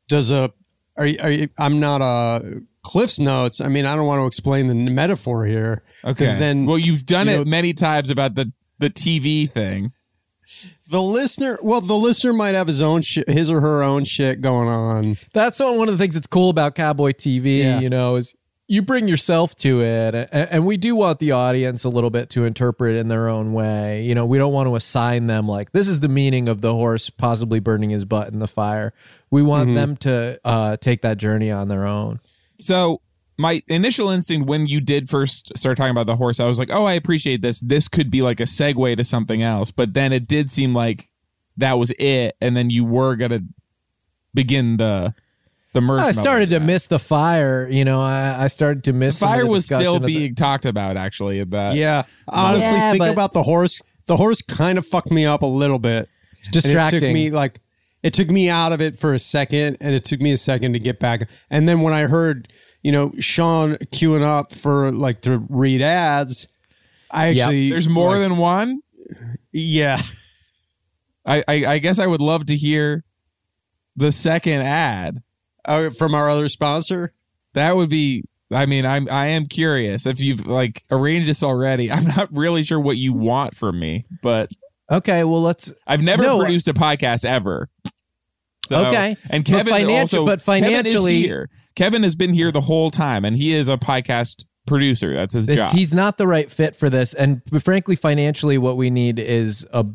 does 0.09 0.31
a 0.31 0.53
are 0.97 1.07
you, 1.07 1.19
are 1.21 1.31
you, 1.31 1.49
I'm 1.59 1.81
not 1.81 2.01
a 2.03 2.61
Cliff's 2.83 3.19
notes. 3.19 3.61
I 3.61 3.69
mean, 3.69 3.85
I 3.85 3.95
don't 3.95 4.07
want 4.07 4.21
to 4.23 4.27
explain 4.27 4.67
the 4.69 4.75
metaphor 4.75 5.45
here. 5.45 5.83
okay 6.05 6.27
then, 6.39 6.65
well 6.67 6.79
you've 6.79 7.05
done 7.07 7.29
you 7.29 7.41
it 7.43 7.47
many 7.49 7.73
times 7.75 8.11
about 8.11 8.35
the 8.37 8.51
the 8.79 8.91
TV 8.91 9.49
thing 9.51 9.93
The 10.91 11.03
listener, 11.03 11.59
well, 11.63 11.81
the 11.83 11.95
listener 11.97 12.33
might 12.33 12.55
have 12.55 12.67
his 12.67 12.81
own 12.81 13.03
shit, 13.03 13.29
his 13.29 13.51
or 13.51 13.61
her 13.61 13.83
own 13.83 14.05
shit 14.05 14.41
going 14.41 14.69
on. 14.69 15.19
That's 15.35 15.61
one 15.61 15.77
one 15.79 15.89
of 15.89 15.97
the 15.97 16.03
things 16.03 16.15
that's 16.15 16.27
cool 16.27 16.49
about 16.51 16.75
cowboy 16.75 17.13
TV. 17.13 17.59
Yeah. 17.59 17.81
You 17.81 17.91
know, 17.91 18.17
is 18.17 18.35
you 18.71 18.83
bring 18.83 19.09
yourself 19.09 19.55
to 19.57 19.83
it, 19.83 20.15
a- 20.15 20.35
and 20.53 20.67
we 20.67 20.77
do 20.77 20.95
want 20.97 21.19
the 21.21 21.33
audience 21.33 21.85
a 21.85 21.89
little 21.89 22.11
bit 22.11 22.29
to 22.31 22.45
interpret 22.45 22.97
it 22.97 22.99
in 22.99 23.09
their 23.09 23.29
own 23.29 23.53
way. 23.53 24.03
You 24.05 24.15
know, 24.15 24.25
we 24.27 24.37
don't 24.39 24.53
want 24.53 24.67
to 24.69 24.77
assign 24.77 25.27
them 25.27 25.47
like 25.49 25.73
this 25.73 25.89
is 25.89 26.01
the 26.01 26.09
meaning 26.09 26.49
of 26.49 26.61
the 26.63 26.73
horse 26.75 27.09
possibly 27.11 27.61
burning 27.61 27.91
his 27.91 28.05
butt 28.07 28.29
in 28.29 28.39
the 28.39 28.49
fire. 28.49 28.93
We 29.31 29.43
want 29.43 29.75
them 29.75 29.97
to 29.99 30.41
uh, 30.45 30.77
take 30.79 31.03
that 31.03 31.19
journey 31.19 31.51
on 31.51 31.69
their 31.69 31.85
own. 31.87 32.21
so 32.59 33.01
my 33.39 33.63
initial 33.69 34.11
instinct 34.11 34.49
when 34.49 34.67
you 34.67 34.81
did 34.81 35.09
first 35.09 35.57
start 35.57 35.77
talking 35.77 35.93
about 35.93 36.07
the 36.07 36.17
horse, 36.17 36.41
I 36.41 36.45
was 36.47 36.59
like, 36.59 36.71
"Oh, 36.73 36.85
I 36.85 36.95
appreciate 36.95 37.41
this. 37.41 37.61
This 37.61 37.87
could 37.89 38.11
be 38.11 38.21
like 38.23 38.41
a 38.41 38.45
segue 38.45 38.97
to 38.97 39.05
something 39.05 39.43
else." 39.43 39.71
But 39.71 39.95
then 39.95 40.13
it 40.13 40.27
did 40.29 40.51
seem 40.51 40.75
like 40.75 41.09
that 41.57 41.79
was 41.79 41.91
it, 41.99 42.37
and 42.41 42.57
then 42.57 42.71
you 42.71 42.85
were 42.85 43.17
gonna 43.17 43.41
begin 44.35 44.77
the 44.77 45.15
the 45.75 45.81
merge. 45.81 46.03
I 46.03 46.11
started 46.13 46.51
to 46.51 46.61
miss 46.61 46.87
the 46.87 46.99
fire. 46.99 47.69
You 47.71 47.85
know, 47.85 48.01
I, 48.01 48.45
I 48.45 48.47
started 48.49 48.85
to 48.85 48.93
miss 48.93 49.17
The 49.17 49.27
fire 49.27 49.45
the 49.45 49.51
was 49.51 49.65
still 49.67 49.97
of 49.97 50.03
the- 50.03 50.07
being 50.17 50.35
talked 50.35 50.67
about 50.67 50.97
actually. 50.97 51.39
In 51.41 51.51
that, 51.51 51.77
Yeah, 51.77 52.05
honestly, 52.27 52.63
Yeah, 52.67 52.91
think 52.93 52.99
but- 53.01 53.13
about 53.13 53.33
the 53.33 53.43
horse. 53.43 53.81
The 54.07 54.17
horse 54.17 54.41
kind 54.41 54.79
of 54.79 54.87
fucked 54.87 55.11
me 55.11 55.27
up 55.27 55.43
a 55.43 55.47
little 55.47 55.79
bit. 55.79 56.09
And 56.45 56.53
distracting. 56.53 56.99
it 56.99 57.01
took 57.07 57.13
me 57.15 57.31
like 57.31 57.61
it 58.03 58.15
took 58.15 58.31
me 58.31 58.49
out 58.49 58.73
of 58.73 58.81
it 58.81 58.95
for 58.95 59.13
a 59.13 59.19
second, 59.19 59.77
and 59.81 59.95
it 59.95 60.05
took 60.05 60.21
me 60.21 60.33
a 60.33 60.37
second 60.37 60.73
to 60.73 60.79
get 60.79 60.99
back. 61.01 61.29
And 61.51 61.69
then 61.69 61.81
when 61.83 61.93
I 61.93 62.03
heard, 62.03 62.49
you 62.83 62.93
know, 62.93 63.13
Sean 63.19 63.75
queuing 63.93 64.23
up 64.23 64.53
for 64.53 64.91
like 64.91 65.23
to 65.23 65.39
read 65.49 65.83
ads, 65.83 66.49
I 67.11 67.29
Yep. 67.31 67.45
actually 67.47 67.71
there's 67.71 67.89
more 67.89 68.13
like, 68.13 68.21
than 68.21 68.37
one. 68.39 68.81
yeah. 69.53 70.01
I, 71.27 71.45
I 71.47 71.67
I 71.67 71.79
guess 71.79 71.99
I 71.99 72.07
would 72.07 72.21
love 72.21 72.47
to 72.47 72.57
hear 72.57 73.05
the 73.97 74.13
second 74.13 74.63
ad. 74.63 75.23
Uh, 75.65 75.91
from 75.91 76.15
our 76.15 76.31
other 76.31 76.49
sponsor. 76.49 77.13
That 77.53 77.77
would 77.77 77.91
be 77.91 78.25
I 78.51 78.65
mean, 78.65 78.87
I'm 78.87 79.07
I 79.11 79.27
am 79.27 79.45
curious 79.45 80.07
if 80.07 80.19
you've 80.21 80.47
like 80.47 80.83
arranged 80.91 81.29
this 81.29 81.43
already. 81.43 81.93
I'm 81.93 82.05
not 82.17 82.29
really 82.35 82.63
sure 82.63 82.81
what 82.81 82.97
you 82.97 83.13
want 83.13 83.55
from 83.55 83.79
me, 83.79 84.07
but 84.23 84.51
Okay, 84.91 85.25
well 85.25 85.43
let's 85.43 85.71
I've 85.87 86.01
never 86.03 86.23
No, 86.23 86.39
produced 86.39 86.69
a 86.69 86.73
podcast 86.73 87.27
ever. 87.27 87.69
So- 88.69 88.87
Okay. 88.87 89.17
and 89.31 89.45
But 89.45 89.51
Kevin 89.51 89.75
financi- 89.75 89.99
also, 90.01 90.27
but 90.27 90.45
Kevin 90.45 90.87
is 90.87 91.05
here. 91.07 91.49
Kevin 91.75 92.03
has 92.03 92.15
been 92.15 92.33
here 92.35 92.51
the 92.53 92.61
whole 92.61 92.91
time, 92.91 93.25
and 93.25 93.37
he 93.37 93.55
is 93.55 93.69
a 93.69 93.77
podcast 93.77 94.45
producer. 94.67 95.15
That's 95.15 95.33
his 95.35 95.47
job. 95.47 95.75
he's 95.75 95.95
not 95.95 96.19
the 96.19 96.27
right 96.27 96.51
fit 96.51 96.77
for 96.77 96.91
this 96.91 97.15
and 97.15 97.41
frankly 97.63 97.97
financially 97.97 98.59
what 98.59 98.77
we 98.77 98.91
need 98.91 99.19
is 99.19 99.67
a 99.73 99.87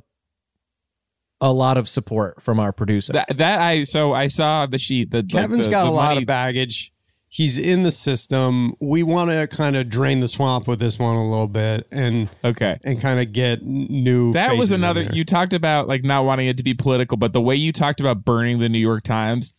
a 1.41 1.51
lot 1.51 1.77
of 1.77 1.89
support 1.89 2.41
from 2.41 2.59
our 2.59 2.71
producer. 2.71 3.11
that, 3.13 3.37
that 3.37 3.59
I 3.59 3.83
so 3.83 4.13
I 4.13 4.27
saw 4.27 4.65
the 4.65 4.79
sheet. 4.79 5.11
The 5.11 5.17
like, 5.17 5.29
Kevin's 5.29 5.65
the- 5.65 5.71
got 5.71 5.83
the 5.83 5.89
a 5.89 5.91
lot 5.91 6.17
of 6.17 6.25
baggage. 6.25 6.92
He's 7.35 7.57
in 7.57 7.81
the 7.81 7.89
system. 7.89 8.75
We 8.79 9.01
want 9.01 9.31
to 9.31 9.47
kind 9.47 9.75
of 9.75 9.89
drain 9.89 10.19
the 10.19 10.27
swamp 10.27 10.67
with 10.67 10.77
this 10.77 10.99
one 10.99 11.15
a 11.15 11.27
little 11.27 11.47
bit 11.47 11.87
and 11.91 12.29
Okay. 12.43 12.77
and 12.83 13.01
kind 13.01 13.19
of 13.19 13.33
get 13.33 13.63
new. 13.63 14.31
That 14.33 14.51
was 14.51 14.69
faces 14.69 14.71
in 14.73 14.83
another. 14.85 15.03
there. 15.05 15.15
You 15.15 15.25
talked 15.25 15.53
about 15.53 15.87
like 15.87 16.03
not 16.03 16.25
wanting 16.25 16.45
it 16.45 16.57
to 16.57 16.63
be 16.63 16.75
political, 16.75 17.17
but 17.17 17.33
the 17.33 17.41
way 17.41 17.55
you 17.55 17.71
talked 17.73 17.99
about 17.99 18.23
burning 18.23 18.59
the 18.59 18.69
New 18.69 18.77
York 18.77 19.01
Times 19.01 19.55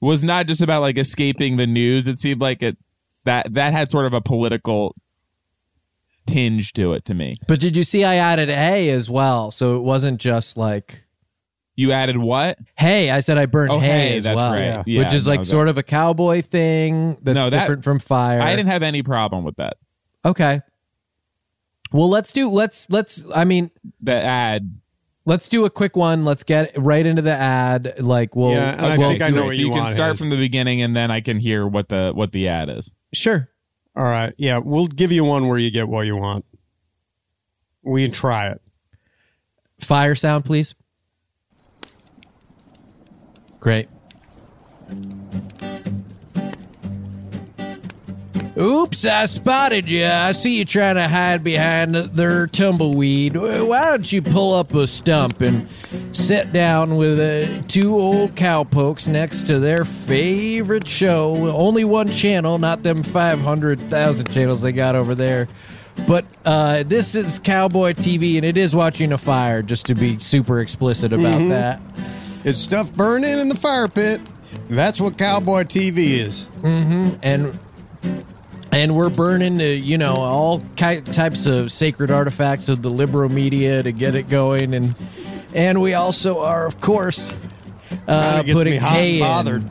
was 0.00 0.24
not 0.24 0.46
just 0.48 0.60
about 0.60 0.80
like 0.80 0.98
escaping 0.98 1.56
the 1.56 1.68
news. 1.68 2.08
It 2.08 2.18
seemed 2.18 2.40
like 2.40 2.60
it 2.60 2.76
that 3.24 3.54
that 3.54 3.72
had 3.72 3.92
sort 3.92 4.06
of 4.06 4.12
a 4.14 4.20
political 4.20 4.96
tinge 6.26 6.72
to 6.72 6.94
it 6.94 7.04
to 7.04 7.14
me. 7.14 7.36
But 7.46 7.60
did 7.60 7.76
you 7.76 7.84
see 7.84 8.02
I 8.04 8.16
added 8.16 8.50
A 8.50 8.90
as 8.90 9.08
well? 9.08 9.52
So 9.52 9.76
it 9.76 9.82
wasn't 9.82 10.20
just 10.20 10.56
like 10.56 11.03
You 11.76 11.90
added 11.92 12.16
what? 12.16 12.58
hey, 12.76 13.10
I 13.10 13.18
said 13.20 13.36
I 13.36 13.46
burned 13.46 13.72
Oh, 13.72 13.78
hay 13.80 13.86
hey, 14.10 14.16
as 14.18 14.24
that's 14.24 14.36
well. 14.36 14.52
right. 14.52 14.82
Yeah, 14.86 15.02
which 15.02 15.12
is 15.12 15.26
no, 15.26 15.32
like 15.32 15.40
that- 15.40 15.46
sort 15.46 15.66
of 15.68 15.76
a 15.76 15.82
cowboy 15.82 16.40
thing 16.42 17.16
that's 17.22 17.34
No, 17.34 17.50
that- 17.50 17.60
different 17.60 17.82
from 17.84 17.98
fire. 17.98 18.40
I 18.40 18.54
didn't 18.54 18.68
have 18.70 18.82
any 18.84 19.02
problem 19.02 19.42
with 19.44 19.56
that. 19.56 19.76
Okay. 20.24 20.60
Well, 21.92 22.08
let's 22.08 22.32
do 22.32 22.48
let's 22.50 22.88
let's 22.90 23.22
I 23.34 23.44
mean, 23.44 23.70
The 24.00 24.14
ad. 24.14 24.78
let's 25.26 25.48
do 25.48 25.64
a 25.64 25.70
quick 25.70 25.96
one. 25.96 26.24
Let's 26.24 26.42
get 26.44 26.72
right 26.76 27.04
into 27.04 27.22
the 27.22 27.32
ad. 27.34 27.94
Like 27.98 28.34
we'll 28.36 28.52
Yeah, 28.52 28.72
and 28.72 28.86
I 28.86 28.96
we'll 28.98 29.10
think 29.10 29.22
I 29.22 29.30
do 29.30 29.36
know 29.36 29.42
it. 29.42 29.46
what 29.46 29.54
so 29.56 29.60
you 29.60 29.66
you 29.66 29.72
can 29.72 29.80
want 29.80 29.90
start 29.90 30.12
is- 30.12 30.18
from 30.20 30.30
the 30.30 30.36
beginning, 30.36 30.80
and 30.82 30.94
then 30.96 31.10
I 31.10 31.20
can 31.20 31.38
hear 31.38 31.66
what 31.66 31.88
the 31.88 32.12
what 32.14 32.32
the 32.32 32.48
ad 32.48 32.68
is. 32.68 32.90
Sure. 33.12 33.48
All 33.96 34.04
right. 34.04 34.32
Yeah, 34.38 34.58
we'll 34.58 34.86
give 34.88 35.12
you 35.12 35.24
one 35.24 35.46
where 35.48 35.58
you 35.58 35.70
get 35.70 35.88
what 35.88 36.02
you 36.06 36.16
want. 36.16 36.44
We 37.82 38.04
can 38.04 38.12
try 38.12 38.48
it. 38.50 38.60
Fire 39.80 40.14
sound, 40.14 40.44
please. 40.44 40.74
Great. 43.64 43.88
Oops, 48.58 49.06
I 49.06 49.24
spotted 49.24 49.88
you. 49.88 50.04
I 50.04 50.32
see 50.32 50.58
you 50.58 50.66
trying 50.66 50.96
to 50.96 51.08
hide 51.08 51.42
behind 51.42 51.94
their 51.94 52.46
tumbleweed. 52.46 53.34
Why 53.36 53.84
don't 53.86 54.12
you 54.12 54.20
pull 54.20 54.52
up 54.52 54.74
a 54.74 54.86
stump 54.86 55.40
and 55.40 55.66
sit 56.12 56.52
down 56.52 56.98
with 56.98 57.18
uh, 57.18 57.62
two 57.66 57.96
old 57.96 58.36
cowpokes 58.36 59.08
next 59.08 59.46
to 59.46 59.58
their 59.58 59.86
favorite 59.86 60.86
show? 60.86 61.34
Only 61.56 61.84
one 61.84 62.10
channel, 62.10 62.58
not 62.58 62.82
them 62.82 63.02
500,000 63.02 64.30
channels 64.30 64.60
they 64.60 64.72
got 64.72 64.94
over 64.94 65.14
there. 65.14 65.48
But 66.06 66.26
uh, 66.44 66.82
this 66.82 67.14
is 67.14 67.38
Cowboy 67.38 67.94
TV, 67.94 68.36
and 68.36 68.44
it 68.44 68.58
is 68.58 68.74
watching 68.74 69.10
a 69.12 69.18
fire, 69.18 69.62
just 69.62 69.86
to 69.86 69.94
be 69.94 70.18
super 70.18 70.60
explicit 70.60 71.14
about 71.14 71.38
that. 71.48 71.80
It's 72.44 72.58
stuff 72.58 72.92
burning 72.92 73.38
in 73.38 73.48
the 73.48 73.54
fire 73.54 73.88
pit. 73.88 74.20
That's 74.68 75.00
what 75.00 75.18
Cowboy 75.18 75.64
TV 75.64 76.18
is. 76.20 76.46
and 76.62 77.58
and 78.72 78.94
we're 78.96 79.08
burning 79.10 79.60
uh, 79.60 79.64
you 79.64 79.98
know 79.98 80.14
all 80.14 80.60
ki- 80.76 81.00
types 81.00 81.46
of 81.46 81.70
sacred 81.72 82.10
artifacts 82.10 82.68
of 82.68 82.82
the 82.82 82.90
liberal 82.90 83.28
media 83.30 83.82
to 83.82 83.92
get 83.92 84.14
it 84.14 84.28
going 84.28 84.74
and 84.74 84.94
and 85.54 85.80
we 85.80 85.94
also 85.94 86.40
are 86.40 86.66
of 86.66 86.80
course 86.80 87.32
uh, 88.08 88.42
putting 88.56 88.80
hay 88.80 89.20
in. 89.20 89.70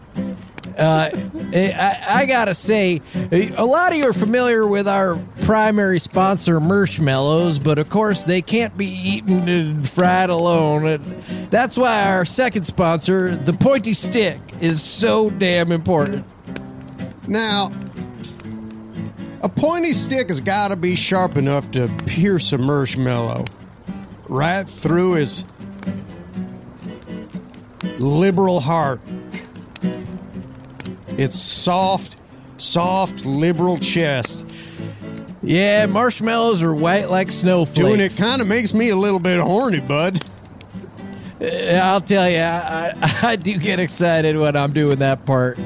Uh, 0.78 1.10
I, 1.54 2.04
I 2.08 2.26
gotta 2.26 2.56
say, 2.56 3.02
a 3.32 3.66
lot 3.66 3.92
of 3.92 3.98
you 3.98 4.08
are 4.08 4.14
familiar 4.14 4.66
with 4.66 4.88
our 4.88 5.18
primary 5.42 6.00
sponsor, 6.00 6.60
Marshmallows, 6.60 7.60
but 7.60 7.78
of 7.78 7.90
course 7.90 8.24
they 8.24 8.42
can't 8.42 8.76
be 8.78 8.88
eaten 8.88 9.48
and 9.48 9.90
fried 9.90 10.30
alone. 10.30 10.86
And 10.88 11.04
that's 11.50 11.78
why 11.78 12.12
our 12.12 12.26
second 12.26 12.66
sponsor, 12.66 13.36
the 13.36 13.54
Pointy 13.54 13.94
Stick, 13.94 14.40
is 14.62 14.82
so 14.82 15.30
damn 15.30 15.72
important. 15.72 16.26
Now, 17.28 17.72
a 19.42 19.50
pointy 19.50 19.92
stick 19.92 20.30
has 20.30 20.40
got 20.42 20.70
to 20.70 20.76
be 20.76 20.96
sharp 20.96 21.36
enough 21.36 21.70
to 21.72 21.88
pierce 22.06 22.54
a 22.54 22.58
marshmallow 22.58 23.46
right 24.30 24.68
through 24.68 25.14
his 25.14 25.44
liberal 28.00 28.60
heart. 28.60 29.02
It's 31.18 31.40
soft, 31.40 32.18
soft 32.58 33.26
liberal 33.26 33.78
chest. 33.78 34.46
Yeah, 35.42 35.86
marshmallows 35.86 36.62
are 36.62 36.74
white 36.74 37.10
like 37.10 37.32
snowflakes. 37.32 37.80
Doing 37.80 38.00
it 38.00 38.16
kind 38.16 38.42
of 38.42 38.48
makes 38.48 38.74
me 38.74 38.90
a 38.90 38.96
little 38.96 39.20
bit 39.20 39.40
horny, 39.40 39.82
bud. 39.82 40.20
Uh, 41.42 41.46
I'll 41.46 42.02
tell 42.02 42.30
you, 42.30 42.38
I, 42.38 42.94
I, 43.02 43.20
I 43.32 43.36
do 43.36 43.58
get 43.58 43.80
excited 43.80 44.38
when 44.38 44.56
I'm 44.56 44.72
doing 44.72 45.00
that 45.00 45.26
part. 45.26 45.60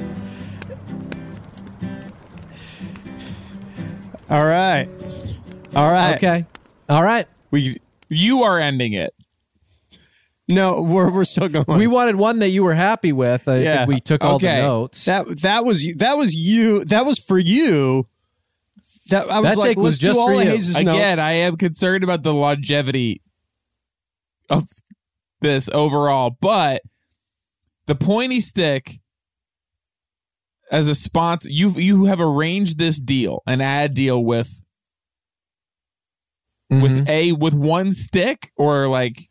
All 4.29 4.43
right. 4.45 4.89
All 5.75 5.89
right. 5.89 6.15
Okay. 6.15 6.45
All 6.89 7.03
right. 7.03 7.27
We 7.51 7.79
You 8.10 8.43
are 8.43 8.60
ending 8.60 8.93
it. 8.93 9.13
No, 10.47 10.81
we're 10.81 11.12
we're 11.12 11.25
still 11.25 11.49
going. 11.49 11.65
We 11.77 11.88
wanted 11.88 12.15
one 12.15 12.39
that 12.39 12.49
you 12.49 12.63
were 12.63 12.73
happy 12.75 13.12
with. 13.12 13.47
I 13.47 13.57
Yeah. 13.60 13.77
think 13.79 13.89
we 13.89 13.99
took 13.99 14.23
all 14.23 14.39
the 14.39 14.47
notes. 14.47 15.05
That 15.05 15.41
that 15.41 15.65
was 15.65 15.86
that 15.97 16.17
was 16.17 16.33
you. 16.36 16.83
That 16.86 17.05
was 17.05 17.19
for 17.19 17.38
you. 17.38 18.07
That 19.10 19.29
I 19.29 19.39
was 19.39 19.51
That 19.51 19.57
like, 19.57 19.77
was 19.77 19.83
let's 19.86 19.97
do 19.99 20.07
just 20.07 20.19
all 20.19 20.27
for 20.27 20.33
of 20.36 20.43
you. 20.45 20.51
Hayes' 20.51 20.75
Again, 20.75 20.86
notes. 20.86 21.19
I 21.19 21.31
am 21.33 21.57
concerned 21.57 22.03
about 22.03 22.23
the 22.23 22.33
longevity 22.33 23.21
of 24.49 24.67
this 25.41 25.69
overall, 25.73 26.36
but 26.41 26.81
the 27.86 27.95
pointy 27.95 28.39
stick 28.39 28.99
as 30.71 30.88
a 30.89 30.95
sponsor, 30.95 31.49
you 31.49 31.69
you 31.71 32.05
have 32.05 32.19
arranged 32.21 32.77
this 32.77 32.99
deal, 32.99 33.41
an 33.47 33.62
ad 33.62 33.93
deal 33.93 34.23
with 34.23 34.62
Mhm. 36.71 36.81
with 36.81 37.07
a 37.10 37.31
with 37.33 37.53
one 37.53 37.93
stick 37.93 38.51
or 38.57 38.88
like 38.89 39.21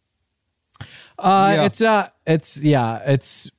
Uh, 1.18 1.52
Yeah. 1.56 1.64
it's 1.64 1.80
not. 1.80 2.14
It's 2.26 2.56
yeah. 2.58 3.02
It's 3.06 3.50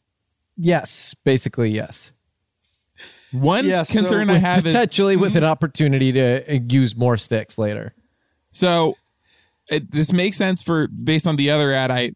yes. 0.57 1.15
Basically, 1.23 1.71
yes. 1.71 2.11
one 3.31 3.65
Yeah, 3.65 3.83
so 3.83 3.99
concern 3.99 4.29
I 4.29 4.33
with 4.33 4.41
have 4.41 4.65
is 4.65 4.73
Potentially 4.73 5.15
with 5.17 5.35
an 5.35 5.43
opportunity 5.43 6.11
to 6.13 6.55
uh, 6.55 6.59
use 6.69 6.95
more 6.95 7.17
sticks 7.17 7.57
later. 7.57 7.93
So 8.51 8.95
it, 9.69 9.91
this 9.91 10.11
makes 10.11 10.37
sense 10.37 10.63
for 10.63 10.87
based 10.87 11.27
on 11.27 11.35
the 11.35 11.51
other 11.51 11.73
ad 11.73 11.91
I 11.91 12.11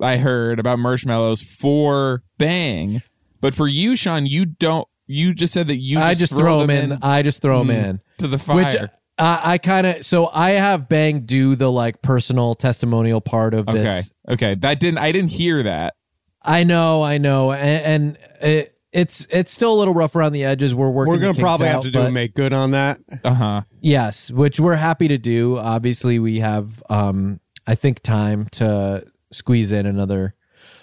I 0.00 0.16
heard 0.16 0.58
about 0.60 0.78
marshmallows 0.78 1.42
for 1.42 2.22
Bang, 2.38 3.02
but 3.40 3.54
for 3.54 3.66
you, 3.66 3.96
Sean, 3.96 4.26
you 4.26 4.46
don't. 4.46 4.86
You 5.06 5.32
just 5.32 5.52
said 5.52 5.68
that 5.68 5.76
you. 5.76 5.98
I 5.98 6.14
just 6.14 6.36
throw 6.36 6.60
them 6.60 6.70
in. 6.70 6.98
I 7.02 7.22
just 7.22 7.40
throw 7.42 7.60
them 7.60 7.70
in. 7.70 8.00
to 8.18 8.28
the 8.28 8.36
Which 8.36 8.74
fire. 8.74 8.90
uh, 9.18 9.40
I 9.42 9.58
kind 9.58 9.86
of 9.86 10.04
so 10.06 10.28
I 10.32 10.50
have 10.50 10.88
Bang 10.88 11.20
do 11.20 11.56
the 11.56 11.70
like 11.70 12.02
personal 12.02 12.54
testimonial 12.54 13.20
part 13.20 13.54
of 13.54 13.68
okay, 13.68 13.78
this. 13.78 14.12
Okay, 14.28 14.54
that 14.56 14.80
didn't. 14.80 14.98
I 14.98 15.12
didn't 15.12 15.30
hear 15.30 15.62
that. 15.62 15.94
I 16.42 16.64
know, 16.64 17.02
I 17.02 17.18
know, 17.18 17.52
and, 17.52 18.16
and 18.16 18.18
it, 18.40 18.78
it's 18.92 19.26
it's 19.30 19.52
still 19.52 19.72
a 19.72 19.78
little 19.78 19.94
rough 19.94 20.16
around 20.16 20.32
the 20.32 20.44
edges. 20.44 20.74
We're 20.74 20.90
working. 20.90 21.12
we're 21.12 21.18
gonna 21.18 21.34
kinks 21.34 21.42
probably 21.42 21.66
have 21.66 21.82
to 21.82 21.90
do 21.90 22.00
a 22.00 22.04
but- 22.04 22.12
make 22.12 22.34
good 22.34 22.52
on 22.52 22.70
that. 22.72 23.00
Uh 23.24 23.34
huh. 23.34 23.62
Yes, 23.80 24.30
which 24.30 24.58
we're 24.58 24.76
happy 24.76 25.08
to 25.08 25.18
do. 25.18 25.58
Obviously, 25.58 26.18
we 26.18 26.38
have 26.40 26.82
um 26.88 27.40
I 27.66 27.74
think 27.74 28.00
time 28.02 28.46
to 28.52 29.04
squeeze 29.30 29.72
in 29.72 29.84
another 29.84 30.34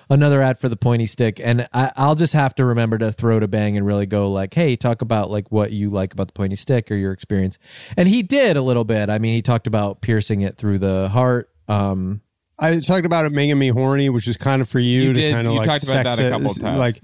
another 0.08 0.40
ad 0.40 0.60
for 0.60 0.70
the 0.70 0.76
pointy 0.76 1.08
stick 1.08 1.40
and 1.44 1.68
I, 1.74 1.92
I'll 1.96 2.14
just 2.14 2.34
have 2.34 2.54
to 2.56 2.66
remember 2.66 3.00
to 3.00 3.12
throw 3.12 3.40
to 3.40 3.48
bang 3.48 3.76
and 3.76 3.84
really 3.88 4.06
go 4.06 4.30
like, 4.32 4.54
hey, 4.54 4.76
talk 4.76 5.02
about 5.02 5.32
like 5.32 5.52
what 5.52 5.72
you 5.72 5.90
like 5.90 6.14
about 6.14 6.28
the 6.28 6.34
pointy 6.34 6.56
stick 6.56 6.92
or 6.92 6.96
your 6.96 7.12
experience. 7.12 7.58
And 7.98 8.08
he 8.08 8.22
did 8.22 8.56
a 8.56 8.62
little 8.62 8.84
bit. 8.84 9.10
I 9.10 9.18
mean, 9.18 9.34
he 9.34 9.42
talked 9.42 9.66
about 9.66 10.02
piercing 10.02 10.42
it 10.42 10.58
through 10.58 10.78
the 10.78 11.10
heart. 11.10 11.50
Um 11.68 12.22
I 12.60 12.80
talked 12.80 13.06
about 13.06 13.26
it 13.26 13.32
making 13.32 13.60
me 13.60 13.70
horny, 13.70 14.10
which 14.10 14.28
is 14.28 14.38
kind 14.38 14.62
of 14.62 14.70
for 14.70 14.80
you, 14.80 15.04
You 15.04 15.14
to 15.14 15.32
kind 15.32 15.48
of 15.48 15.54
you 15.54 15.60
like 15.60 15.68
talked 15.68 15.84
about 15.84 16.06
sex 16.06 16.16
that 16.16 16.24
a 16.24 16.28
it, 16.28 16.32
couple 16.32 16.52
of 16.52 16.60
times. 16.60 16.80
like 16.80 16.96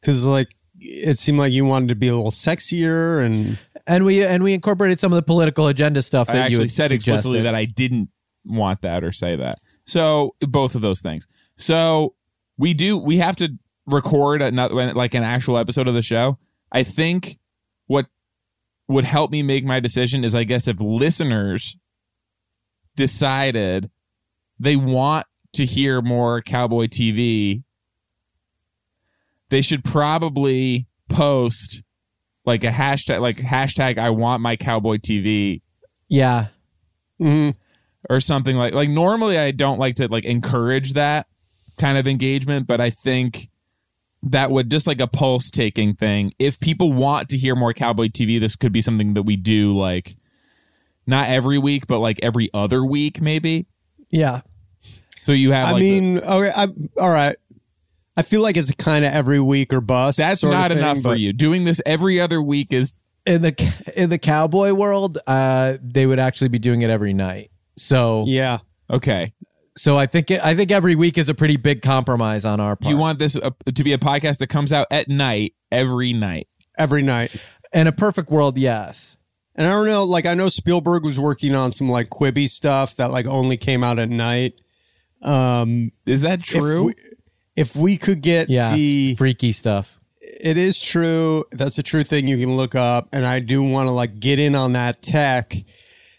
because 0.00 0.26
like 0.26 0.48
it 0.80 1.18
seemed 1.18 1.38
like 1.38 1.52
you 1.52 1.64
wanted 1.64 1.88
to 1.88 1.94
be 1.94 2.08
a 2.08 2.14
little 2.14 2.30
sexier 2.30 3.24
and 3.24 3.58
and 3.86 4.04
we 4.04 4.24
and 4.24 4.42
we 4.42 4.54
incorporated 4.54 5.00
some 5.00 5.12
of 5.12 5.16
the 5.16 5.22
political 5.22 5.66
agenda 5.68 6.02
stuff 6.02 6.26
that 6.26 6.34
you 6.34 6.40
actually 6.40 6.64
had 6.64 6.70
said 6.70 6.92
explicitly 6.92 7.42
that 7.42 7.54
I 7.54 7.64
didn't 7.64 8.10
want 8.44 8.82
that 8.82 9.04
or 9.04 9.12
say 9.12 9.36
that. 9.36 9.58
So 9.84 10.34
both 10.40 10.74
of 10.74 10.82
those 10.82 11.00
things. 11.00 11.26
So 11.56 12.14
we 12.56 12.74
do. 12.74 12.98
We 12.98 13.18
have 13.18 13.36
to 13.36 13.50
record 13.86 14.42
another 14.42 14.92
like 14.94 15.14
an 15.14 15.22
actual 15.22 15.58
episode 15.58 15.88
of 15.88 15.94
the 15.94 16.02
show. 16.02 16.38
I 16.70 16.82
think 16.82 17.38
what 17.86 18.06
would 18.88 19.04
help 19.04 19.30
me 19.30 19.42
make 19.42 19.64
my 19.64 19.80
decision 19.80 20.24
is 20.24 20.34
I 20.34 20.44
guess 20.44 20.68
if 20.68 20.80
listeners 20.80 21.76
decided 22.96 23.90
they 24.58 24.76
want 24.76 25.26
to 25.54 25.64
hear 25.64 26.00
more 26.02 26.42
cowboy 26.42 26.86
TV, 26.86 27.62
they 29.50 29.60
should 29.62 29.84
probably 29.84 30.86
post 31.08 31.82
like 32.44 32.64
a 32.64 32.68
hashtag 32.70 33.20
like 33.20 33.36
hashtag 33.38 33.98
I 33.98 34.10
want 34.10 34.42
my 34.42 34.56
cowboy 34.56 34.96
TV 34.98 35.62
Yeah. 36.08 36.48
Mhm. 37.20 37.54
or 38.08 38.20
something 38.20 38.56
like 38.56 38.74
like 38.74 38.88
normally 38.90 39.38
I 39.38 39.50
don't 39.50 39.78
like 39.78 39.96
to 39.96 40.08
like 40.08 40.24
encourage 40.24 40.92
that 40.94 41.26
kind 41.78 41.98
of 41.98 42.06
engagement, 42.08 42.66
but 42.66 42.80
I 42.80 42.90
think 42.90 43.48
that 44.22 44.50
would 44.50 44.70
just 44.70 44.86
like 44.86 45.00
a 45.00 45.06
pulse 45.06 45.50
taking 45.50 45.94
thing. 45.94 46.32
If 46.38 46.58
people 46.60 46.92
want 46.92 47.28
to 47.30 47.36
hear 47.38 47.54
more 47.54 47.72
cowboy 47.72 48.08
TV, 48.08 48.38
this 48.40 48.56
could 48.56 48.72
be 48.72 48.80
something 48.80 49.14
that 49.14 49.22
we 49.22 49.36
do 49.36 49.76
like 49.76 50.16
not 51.06 51.28
every 51.28 51.58
week, 51.58 51.86
but 51.86 52.00
like 52.00 52.18
every 52.22 52.50
other 52.52 52.84
week 52.84 53.20
maybe. 53.20 53.66
Yeah. 54.10 54.40
So 55.22 55.32
you 55.32 55.52
have 55.52 55.68
I 55.68 55.72
like 55.72 55.80
the- 55.82 56.00
mean, 56.00 56.18
okay, 56.18 56.52
I, 56.54 56.66
all 57.00 57.10
right. 57.10 57.36
I 58.16 58.22
feel 58.22 58.42
like 58.42 58.56
it's 58.56 58.72
kind 58.72 59.04
of 59.04 59.12
every 59.12 59.38
week 59.40 59.72
or 59.72 59.80
bust. 59.80 60.18
that's 60.18 60.42
not 60.42 60.70
thing, 60.70 60.78
enough 60.78 61.00
for 61.02 61.14
you. 61.14 61.32
Doing 61.32 61.64
this 61.64 61.80
every 61.86 62.20
other 62.20 62.42
week 62.42 62.72
is 62.72 62.96
In 63.26 63.42
the 63.42 63.74
in 63.94 64.10
the 64.10 64.18
cowboy 64.18 64.72
world, 64.72 65.18
uh, 65.26 65.76
they 65.82 66.06
would 66.06 66.18
actually 66.18 66.48
be 66.48 66.58
doing 66.58 66.82
it 66.82 66.90
every 66.90 67.12
night. 67.12 67.50
So 67.76 68.24
Yeah. 68.26 68.58
okay. 68.90 69.34
so 69.76 69.96
I 69.96 70.06
think 70.06 70.30
it, 70.32 70.44
I 70.44 70.56
think 70.56 70.72
every 70.72 70.94
week 70.96 71.16
is 71.18 71.28
a 71.28 71.34
pretty 71.34 71.56
big 71.56 71.82
compromise 71.82 72.44
on 72.44 72.58
our 72.58 72.74
part. 72.74 72.90
You 72.90 72.96
want 72.96 73.18
this 73.20 73.36
uh, 73.36 73.50
to 73.72 73.84
be 73.84 73.92
a 73.92 73.98
podcast 73.98 74.38
that 74.38 74.48
comes 74.48 74.72
out 74.72 74.86
at 74.90 75.08
night 75.08 75.54
every 75.70 76.12
night. 76.12 76.48
Every 76.78 77.02
night. 77.02 77.36
in 77.72 77.86
a 77.86 77.92
perfect 77.92 78.30
world, 78.30 78.56
yes. 78.58 79.16
And 79.58 79.66
I 79.66 79.70
don't 79.70 79.86
know, 79.86 80.04
like 80.04 80.24
I 80.24 80.32
know 80.34 80.48
Spielberg 80.48 81.04
was 81.04 81.18
working 81.18 81.54
on 81.54 81.70
some 81.72 81.90
like 81.90 82.08
Quibi 82.08 82.48
stuff 82.48 82.96
that 82.96 83.10
like 83.10 83.26
only 83.26 83.56
came 83.58 83.82
out 83.84 83.98
at 83.98 84.08
night. 84.08 84.54
Um 85.22 85.90
Is 86.06 86.22
that 86.22 86.38
if 86.40 86.44
true? 86.46 86.84
we, 86.86 86.94
if 87.56 87.74
we 87.76 87.96
could 87.96 88.20
get 88.22 88.48
Yeah, 88.48 88.74
the 88.74 89.14
freaky 89.16 89.52
stuff. 89.52 89.98
it 90.20 90.56
is 90.56 90.80
true. 90.80 91.44
That's 91.50 91.76
a 91.78 91.82
true 91.82 92.04
thing 92.04 92.28
you 92.28 92.38
can 92.38 92.56
look 92.56 92.74
up. 92.76 93.08
And 93.12 93.26
I 93.26 93.40
do 93.40 93.62
want 93.62 93.88
to 93.88 93.90
like 93.90 94.20
get 94.20 94.38
in 94.38 94.54
on 94.54 94.74
that 94.74 95.02
tech 95.02 95.56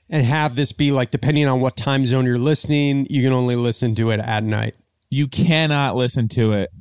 and 0.09 0.25
have 0.25 0.55
this 0.55 0.71
be 0.73 0.91
like 0.91 1.11
depending 1.11 1.47
on 1.47 1.61
what 1.61 1.77
time 1.77 2.05
zone 2.05 2.25
you're 2.25 2.37
listening, 2.37 3.07
you 3.09 3.21
can 3.23 3.31
only 3.31 3.55
listen 3.55 3.95
to 3.95 4.11
it 4.11 4.19
at 4.19 4.43
night. 4.43 4.75
you 5.11 5.27
cannot 5.29 5.95
listen 5.95 6.27
to 6.27 6.51
it 6.51 6.71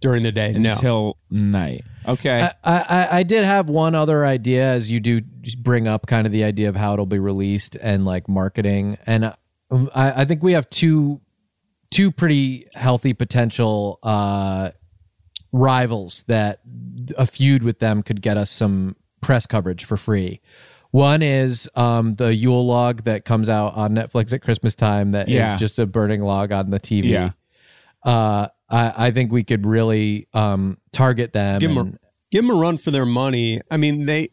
During 0.00 0.22
the 0.22 0.32
day. 0.32 0.52
No. 0.52 0.70
until 0.70 1.16
night. 1.30 1.84
Okay. 2.08 2.48
I, 2.64 2.72
I 2.80 3.08
I 3.18 3.22
did 3.24 3.44
have 3.44 3.68
one 3.68 3.94
other 3.94 4.24
idea 4.24 4.64
as 4.64 4.90
you 4.90 4.98
do 5.00 5.20
bring 5.58 5.88
up 5.88 6.06
kind 6.06 6.26
of 6.26 6.32
the 6.32 6.44
idea 6.44 6.68
of 6.68 6.76
how 6.76 6.92
it'll 6.92 7.06
be 7.06 7.18
released 7.18 7.76
and 7.76 8.04
like 8.04 8.28
marketing 8.28 8.96
and 9.06 9.34
um, 9.70 9.90
I, 9.94 10.22
I 10.22 10.24
think 10.24 10.42
we 10.42 10.52
have 10.52 10.68
two 10.70 11.20
two 11.90 12.10
pretty 12.10 12.66
healthy 12.74 13.12
potential 13.12 13.98
uh 14.02 14.70
rivals 15.52 16.24
that 16.28 16.60
a 17.18 17.26
feud 17.26 17.62
with 17.62 17.78
them 17.78 18.02
could 18.02 18.22
get 18.22 18.36
us 18.36 18.50
some 18.50 18.96
press 19.20 19.46
coverage 19.46 19.84
for 19.84 19.96
free. 19.96 20.40
One 20.92 21.22
is 21.22 21.68
um, 21.74 22.16
the 22.16 22.34
Yule 22.34 22.66
log 22.66 23.04
that 23.04 23.24
comes 23.24 23.48
out 23.48 23.74
on 23.74 23.92
Netflix 23.94 24.32
at 24.32 24.42
Christmas 24.42 24.74
time 24.74 25.12
that 25.12 25.28
is 25.28 25.34
Yeah. 25.34 25.56
just 25.56 25.78
a 25.78 25.86
burning 25.86 26.22
log 26.22 26.52
on 26.52 26.70
the 26.70 26.80
TV. 26.80 27.10
Yeah. 27.10 27.30
Uh, 28.04 28.48
I, 28.68 29.06
I 29.08 29.10
think 29.10 29.32
we 29.32 29.44
could 29.44 29.64
really 29.66 30.26
um, 30.34 30.78
target 30.92 31.32
them. 31.32 31.60
give 31.60 31.70
them 31.70 31.78
and- 31.78 31.94
a, 31.94 31.98
give 32.30 32.44
'em 32.44 32.50
a 32.50 32.54
run 32.54 32.76
for 32.78 32.90
their 32.90 33.06
money. 33.06 33.60
I 33.70 33.76
mean, 33.76 34.06
they 34.06 34.28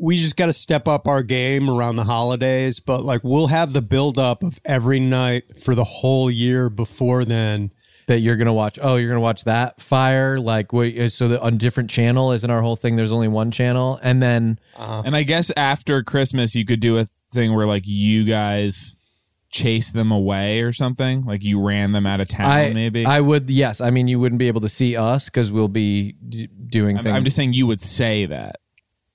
we 0.00 0.16
just 0.16 0.36
got 0.36 0.46
to 0.46 0.52
step 0.52 0.88
up 0.88 1.06
our 1.06 1.22
game 1.22 1.68
around 1.68 1.96
the 1.96 2.04
holidays, 2.04 2.80
but 2.80 3.02
like 3.04 3.22
we'll 3.24 3.48
have 3.48 3.72
the 3.72 3.82
buildup 3.82 4.42
of 4.42 4.60
every 4.64 5.00
night 5.00 5.58
for 5.58 5.74
the 5.74 5.84
whole 5.84 6.30
year 6.30 6.70
before 6.70 7.24
then. 7.24 7.72
that 8.08 8.20
you're 8.20 8.36
gonna 8.36 8.52
watch. 8.52 8.78
Oh, 8.82 8.96
you're 8.96 9.08
gonna 9.08 9.20
watch 9.20 9.44
that 9.44 9.80
fire. 9.80 10.38
Like, 10.38 10.72
wait, 10.72 10.98
uh, 10.98 11.08
so 11.08 11.28
that 11.28 11.40
on 11.40 11.56
different 11.58 11.90
channel 11.90 12.32
isn't 12.32 12.50
our 12.50 12.62
whole 12.62 12.76
thing? 12.76 12.96
There's 12.96 13.12
only 13.12 13.28
one 13.28 13.50
channel, 13.50 13.98
and 14.02 14.22
then 14.22 14.58
uh-huh. 14.76 15.02
and 15.04 15.16
I 15.16 15.22
guess 15.22 15.50
after 15.56 16.02
Christmas, 16.02 16.54
you 16.54 16.64
could 16.64 16.80
do 16.80 16.98
a 16.98 17.06
thing 17.32 17.54
where 17.54 17.66
like 17.66 17.84
you 17.86 18.24
guys 18.24 18.96
chase 19.50 19.92
them 19.92 20.10
away 20.10 20.62
or 20.62 20.72
something. 20.72 21.22
Like 21.22 21.44
you 21.44 21.64
ran 21.64 21.92
them 21.92 22.06
out 22.06 22.20
of 22.20 22.28
town, 22.28 22.50
I 22.50 22.72
maybe. 22.72 23.06
I 23.06 23.20
would 23.20 23.48
yes. 23.50 23.80
I 23.80 23.90
mean, 23.90 24.08
you 24.08 24.18
wouldn't 24.18 24.38
be 24.38 24.48
able 24.48 24.62
to 24.62 24.68
see 24.68 24.96
us 24.96 25.26
because 25.26 25.52
we'll 25.52 25.68
be 25.68 26.16
d- 26.28 26.48
doing 26.48 26.98
I'm, 26.98 27.04
things. 27.04 27.16
I'm 27.16 27.24
just 27.24 27.36
saying 27.36 27.52
you 27.52 27.66
would 27.66 27.80
say 27.80 28.26
that. 28.26 28.56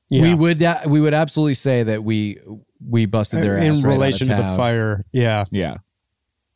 Yeah. 0.10 0.22
we 0.22 0.34
would 0.34 0.64
uh, 0.64 0.82
we 0.88 1.02
would 1.02 1.14
absolutely 1.14 1.56
say 1.56 1.84
that 1.84 2.04
we 2.04 2.40
we 2.86 3.06
busted 3.06 3.44
their 3.44 3.58
ass 3.58 3.64
in 3.64 3.70
right 3.70 3.78
out 3.78 3.78
of 3.80 3.84
relation 3.86 4.28
to 4.30 4.36
the 4.36 4.44
fire. 4.44 5.02
Yeah. 5.12 5.46
Yeah. 5.52 5.78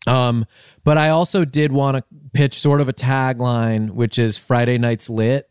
Um, 0.07 0.45
but 0.83 0.97
I 0.97 1.09
also 1.09 1.45
did 1.45 1.71
want 1.71 1.97
to 1.97 2.03
pitch 2.33 2.59
sort 2.59 2.81
of 2.81 2.89
a 2.89 2.93
tagline, 2.93 3.91
which 3.91 4.17
is 4.17 4.37
Friday 4.37 4.77
nights 4.77 5.09
lit. 5.09 5.49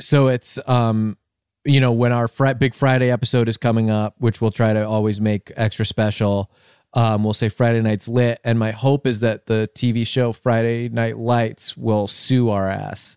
So 0.00 0.28
it's 0.28 0.58
um, 0.68 1.16
you 1.64 1.80
know, 1.80 1.92
when 1.92 2.12
our 2.12 2.28
fri- 2.28 2.54
big 2.54 2.74
Friday 2.74 3.10
episode 3.10 3.48
is 3.48 3.56
coming 3.56 3.90
up, 3.90 4.16
which 4.18 4.40
we'll 4.40 4.50
try 4.50 4.72
to 4.72 4.86
always 4.86 5.20
make 5.20 5.52
extra 5.56 5.84
special. 5.84 6.50
Um, 6.92 7.24
we'll 7.24 7.34
say 7.34 7.48
Friday 7.48 7.80
nights 7.80 8.06
lit, 8.06 8.38
and 8.44 8.56
my 8.58 8.70
hope 8.70 9.06
is 9.06 9.20
that 9.20 9.46
the 9.46 9.68
TV 9.74 10.06
show 10.06 10.32
Friday 10.32 10.88
Night 10.88 11.18
Lights 11.18 11.76
will 11.76 12.06
sue 12.06 12.50
our 12.50 12.68
ass, 12.68 13.16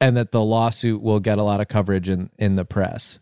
and 0.00 0.16
that 0.16 0.32
the 0.32 0.42
lawsuit 0.42 1.02
will 1.02 1.20
get 1.20 1.38
a 1.38 1.42
lot 1.42 1.60
of 1.60 1.68
coverage 1.68 2.08
in 2.08 2.30
in 2.38 2.56
the 2.56 2.64
press, 2.64 3.18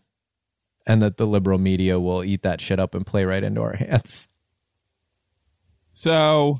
and 0.87 1.01
that 1.01 1.17
the 1.17 1.27
liberal 1.27 1.59
media 1.59 1.99
will 1.99 2.23
eat 2.23 2.43
that 2.43 2.61
shit 2.61 2.79
up 2.79 2.95
and 2.95 3.05
play 3.05 3.25
right 3.25 3.43
into 3.43 3.61
our 3.61 3.75
hands. 3.75 4.27
So, 5.91 6.59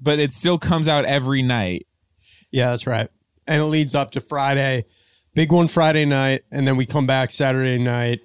but 0.00 0.18
it 0.18 0.32
still 0.32 0.58
comes 0.58 0.88
out 0.88 1.04
every 1.04 1.42
night. 1.42 1.86
Yeah, 2.50 2.70
that's 2.70 2.86
right. 2.86 3.10
And 3.46 3.60
it 3.60 3.66
leads 3.66 3.94
up 3.94 4.12
to 4.12 4.20
Friday, 4.20 4.84
big 5.34 5.52
one 5.52 5.68
Friday 5.68 6.06
night, 6.06 6.42
and 6.50 6.66
then 6.66 6.76
we 6.76 6.86
come 6.86 7.06
back 7.06 7.30
Saturday 7.30 7.82
night, 7.82 8.20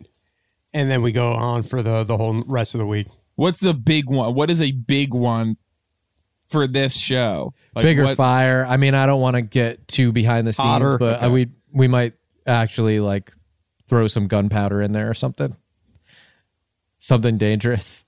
and 0.74 0.90
then 0.90 1.02
we 1.02 1.12
go 1.12 1.34
on 1.34 1.64
for 1.64 1.82
the 1.82 2.04
the 2.04 2.16
whole 2.16 2.44
rest 2.48 2.74
of 2.74 2.80
the 2.80 2.86
week. 2.86 3.08
What's 3.36 3.60
the 3.60 3.74
big 3.74 4.10
one? 4.10 4.34
What 4.34 4.50
is 4.50 4.62
a 4.62 4.72
big 4.72 5.14
one 5.14 5.58
for 6.50 6.68
this 6.68 6.96
show? 6.98 7.54
Like 7.76 7.84
bigger 7.84 8.04
what- 8.06 8.18
fire. 8.18 8.66
I 8.68 8.78
mean, 8.78 8.94
I 8.96 9.06
don't 9.06 9.22
want 9.22 9.36
to 9.36 9.42
get 9.42 9.88
too 9.88 10.12
behind 10.12 10.46
the 10.48 10.54
scenes, 10.54 10.66
Hotter. 10.68 10.98
but 10.98 11.18
Okay. 11.18 11.30
we 11.30 11.48
we 11.72 11.88
might 11.88 12.14
actually 12.48 13.00
like 13.00 13.32
throw 13.88 14.08
some 14.08 14.28
gunpowder 14.28 14.82
in 14.82 14.92
there 14.92 15.10
or 15.10 15.14
something. 15.14 15.56
Something 16.98 17.38
dangerous. 17.38 18.06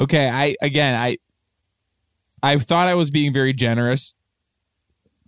Okay, 0.00 0.28
I 0.28 0.56
again, 0.62 0.94
I 1.00 1.18
I 2.42 2.56
thought 2.58 2.88
I 2.88 2.94
was 2.94 3.10
being 3.10 3.32
very 3.32 3.52
generous 3.52 4.16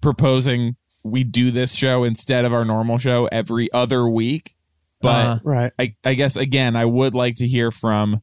proposing 0.00 0.76
we 1.04 1.24
do 1.24 1.50
this 1.50 1.74
show 1.74 2.04
instead 2.04 2.44
of 2.44 2.52
our 2.52 2.64
normal 2.64 2.98
show 2.98 3.28
every 3.30 3.70
other 3.72 4.08
week. 4.08 4.54
But 5.00 5.26
Uh-huh. 5.26 5.38
Right. 5.44 5.72
I, 5.78 5.92
I 6.04 6.14
guess 6.14 6.36
again, 6.36 6.76
I 6.76 6.84
would 6.84 7.14
like 7.14 7.36
to 7.36 7.46
hear 7.46 7.70
from 7.70 8.22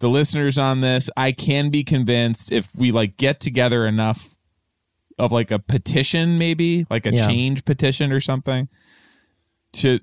the 0.00 0.08
listeners 0.08 0.58
on 0.58 0.80
this. 0.80 1.08
I 1.16 1.32
can 1.32 1.70
be 1.70 1.84
convinced 1.84 2.50
if 2.52 2.70
we 2.74 2.90
like 2.92 3.16
get 3.16 3.38
together 3.40 3.86
enough 3.86 4.34
of 5.18 5.30
like 5.32 5.50
a 5.50 5.58
petition, 5.58 6.38
maybe 6.38 6.86
like 6.90 7.06
a 7.06 7.14
Yeah. 7.14 7.26
change 7.26 7.64
petition 7.64 8.10
or 8.12 8.20
something, 8.20 8.68
to 9.74 10.00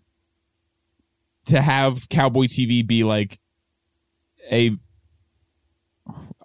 to 1.48 1.62
have 1.62 2.10
Cowboy 2.10 2.46
TV 2.46 2.86
be 2.86 3.04
like 3.04 3.40
a 4.52 4.72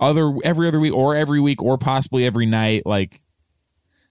other 0.01 0.33
every 0.45 0.67
other 0.69 0.81
week 0.81 0.93
or 0.95 1.15
every 1.15 1.41
week 1.41 1.63
or 1.63 1.77
possibly 1.79 2.25
every 2.25 2.47
night. 2.47 2.83
Like, 2.87 3.21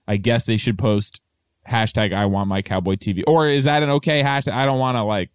I 0.06 0.16
guess 0.16 0.46
they 0.46 0.56
should 0.56 0.78
post 0.78 1.20
hashtag 1.68 2.12
I 2.12 2.26
want 2.26 2.48
my 2.48 2.62
Cowboy 2.62 2.94
TV. 2.96 3.22
Or 3.26 3.48
is 3.48 3.64
that 3.64 3.82
an 3.82 3.90
okay 3.90 4.22
hashtag? 4.22 4.52
I 4.52 4.64
don't 4.64 4.78
want 4.78 4.96
to 4.96 5.02
like. 5.02 5.30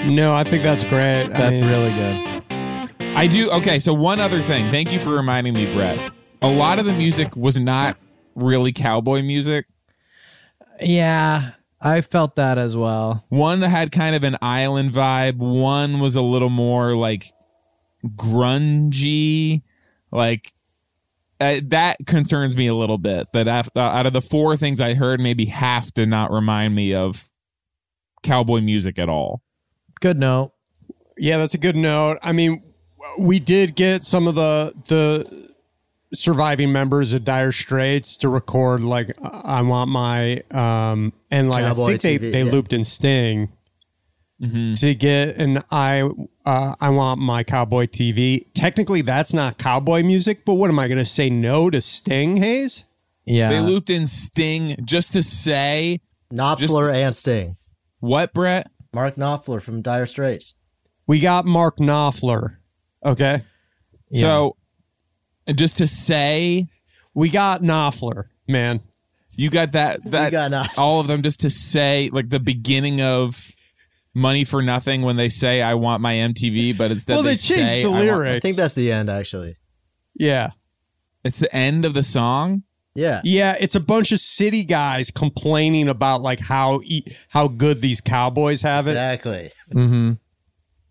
No, 0.00 0.34
I 0.34 0.44
think 0.44 0.62
that's 0.62 0.84
great. 0.84 1.24
I 1.24 1.28
That's 1.28 1.54
mean, 1.54 1.66
really 1.68 1.92
good. 1.92 2.37
I 3.16 3.26
do. 3.26 3.50
Okay, 3.50 3.78
so 3.78 3.92
one 3.92 4.20
other 4.20 4.40
thing. 4.42 4.70
Thank 4.70 4.92
you 4.92 5.00
for 5.00 5.10
reminding 5.10 5.54
me, 5.54 5.72
Brett. 5.72 6.12
A 6.42 6.48
lot 6.48 6.78
of 6.78 6.84
the 6.86 6.92
music 6.92 7.34
was 7.36 7.58
not 7.58 7.96
really 8.34 8.72
cowboy 8.72 9.22
music. 9.22 9.66
Yeah, 10.80 11.52
I 11.80 12.00
felt 12.00 12.36
that 12.36 12.58
as 12.58 12.76
well. 12.76 13.24
One 13.28 13.60
that 13.60 13.70
had 13.70 13.90
kind 13.90 14.14
of 14.14 14.22
an 14.22 14.36
island 14.40 14.92
vibe. 14.92 15.36
One 15.38 15.98
was 16.00 16.14
a 16.14 16.22
little 16.22 16.48
more 16.50 16.94
like 16.94 17.24
grungy. 18.06 19.62
Like 20.12 20.52
uh, 21.40 21.60
that 21.64 21.98
concerns 22.06 22.56
me 22.56 22.66
a 22.66 22.74
little 22.74 22.98
bit. 22.98 23.32
That 23.32 23.48
af- 23.48 23.70
uh, 23.76 23.80
out 23.80 24.06
of 24.06 24.12
the 24.12 24.20
four 24.20 24.56
things 24.56 24.80
I 24.80 24.94
heard, 24.94 25.20
maybe 25.20 25.46
half 25.46 25.92
did 25.92 26.08
not 26.08 26.30
remind 26.30 26.74
me 26.74 26.94
of 26.94 27.28
cowboy 28.22 28.60
music 28.60 28.98
at 28.98 29.08
all. 29.08 29.42
Good 30.00 30.18
note. 30.18 30.52
Yeah, 31.16 31.38
that's 31.38 31.54
a 31.54 31.58
good 31.58 31.76
note. 31.76 32.18
I 32.22 32.32
mean, 32.32 32.62
we 33.18 33.38
did 33.38 33.74
get 33.74 34.04
some 34.04 34.26
of 34.26 34.34
the 34.34 34.72
the 34.88 35.48
surviving 36.12 36.72
members 36.72 37.12
of 37.12 37.24
Dire 37.24 37.52
Straits 37.52 38.16
to 38.18 38.28
record 38.28 38.82
like 38.82 39.12
I 39.22 39.62
want 39.62 39.90
my 39.90 40.42
um 40.50 41.12
and 41.30 41.50
like 41.50 41.64
Cowboy 41.64 41.84
I 41.84 41.96
think 41.96 42.02
they 42.02 42.18
TV, 42.18 42.32
they 42.32 42.42
yeah. 42.44 42.52
looped 42.52 42.72
in 42.72 42.84
Sting 42.84 43.50
to 44.40 44.94
get 44.94 45.36
an 45.36 45.62
I 45.70 46.08
uh, 46.46 46.74
I 46.80 46.90
want 46.90 47.20
my 47.20 47.42
cowboy 47.42 47.86
TV. 47.86 48.46
Technically, 48.54 49.02
that's 49.02 49.32
not 49.32 49.58
cowboy 49.58 50.02
music, 50.02 50.44
but 50.44 50.54
what 50.54 50.70
am 50.70 50.78
I 50.78 50.86
going 50.86 50.98
to 50.98 51.04
say 51.04 51.28
no 51.28 51.70
to 51.70 51.80
Sting? 51.80 52.36
Hayes. 52.36 52.84
Yeah. 53.24 53.50
They 53.50 53.60
looped 53.60 53.90
in 53.90 54.06
Sting 54.06 54.76
just 54.84 55.12
to 55.12 55.22
say 55.22 56.00
Knopfler 56.32 56.92
and 56.92 57.14
Sting. 57.14 57.56
what, 58.00 58.32
Brett? 58.32 58.70
Mark 58.94 59.16
Knopfler 59.16 59.60
from 59.60 59.82
Dire 59.82 60.06
Straits. 60.06 60.54
We 61.06 61.20
got 61.20 61.44
Mark 61.44 61.78
Knopfler. 61.78 62.56
Okay, 63.04 63.42
So 64.12 64.56
just 65.54 65.78
to 65.78 65.86
say 65.86 66.66
we 67.14 67.30
got 67.30 67.62
Knopfler, 67.62 68.24
man. 68.46 68.80
you 69.32 69.50
got 69.50 69.72
that 69.72 70.02
that 70.10 70.30
got 70.32 70.50
Knopfler. 70.50 70.78
all 70.78 71.00
of 71.00 71.06
them 71.06 71.22
just 71.22 71.40
to 71.40 71.50
say 71.50 72.10
like 72.12 72.28
the 72.28 72.40
beginning 72.40 73.00
of 73.00 73.50
money 74.14 74.44
for 74.44 74.60
nothing 74.62 75.02
when 75.02 75.16
they 75.16 75.28
say 75.28 75.62
I 75.62 75.74
want 75.74 76.02
my 76.02 76.14
MTV, 76.14 76.76
but 76.76 76.90
instead 76.90 77.14
well, 77.14 77.22
they, 77.22 77.30
they, 77.30 77.36
changed 77.36 77.70
say, 77.70 77.82
the 77.84 77.90
I 77.90 78.06
want- 78.06 78.26
I 78.28 78.40
think 78.40 78.56
that's 78.56 78.74
the 78.74 78.90
end, 78.90 79.08
actually. 79.10 79.56
yeah. 80.14 80.50
it's 81.24 81.38
the 81.38 81.54
end 81.54 81.84
of 81.84 81.94
the 81.94 82.02
song. 82.02 82.62
Yeah. 82.94 83.20
Yeah, 83.22 83.54
it's 83.60 83.76
a 83.76 83.80
bunch 83.80 84.10
of 84.10 84.18
city 84.18 84.64
guys 84.64 85.12
complaining 85.12 85.88
about 85.88 86.20
like 86.20 86.40
how 86.40 86.80
e- 86.82 87.04
how 87.28 87.46
good 87.46 87.80
these 87.80 88.00
cowboys 88.00 88.62
have 88.62 88.88
it. 88.88 88.92
Exactly. 88.92 89.50
Mm-hmm. 89.72 90.12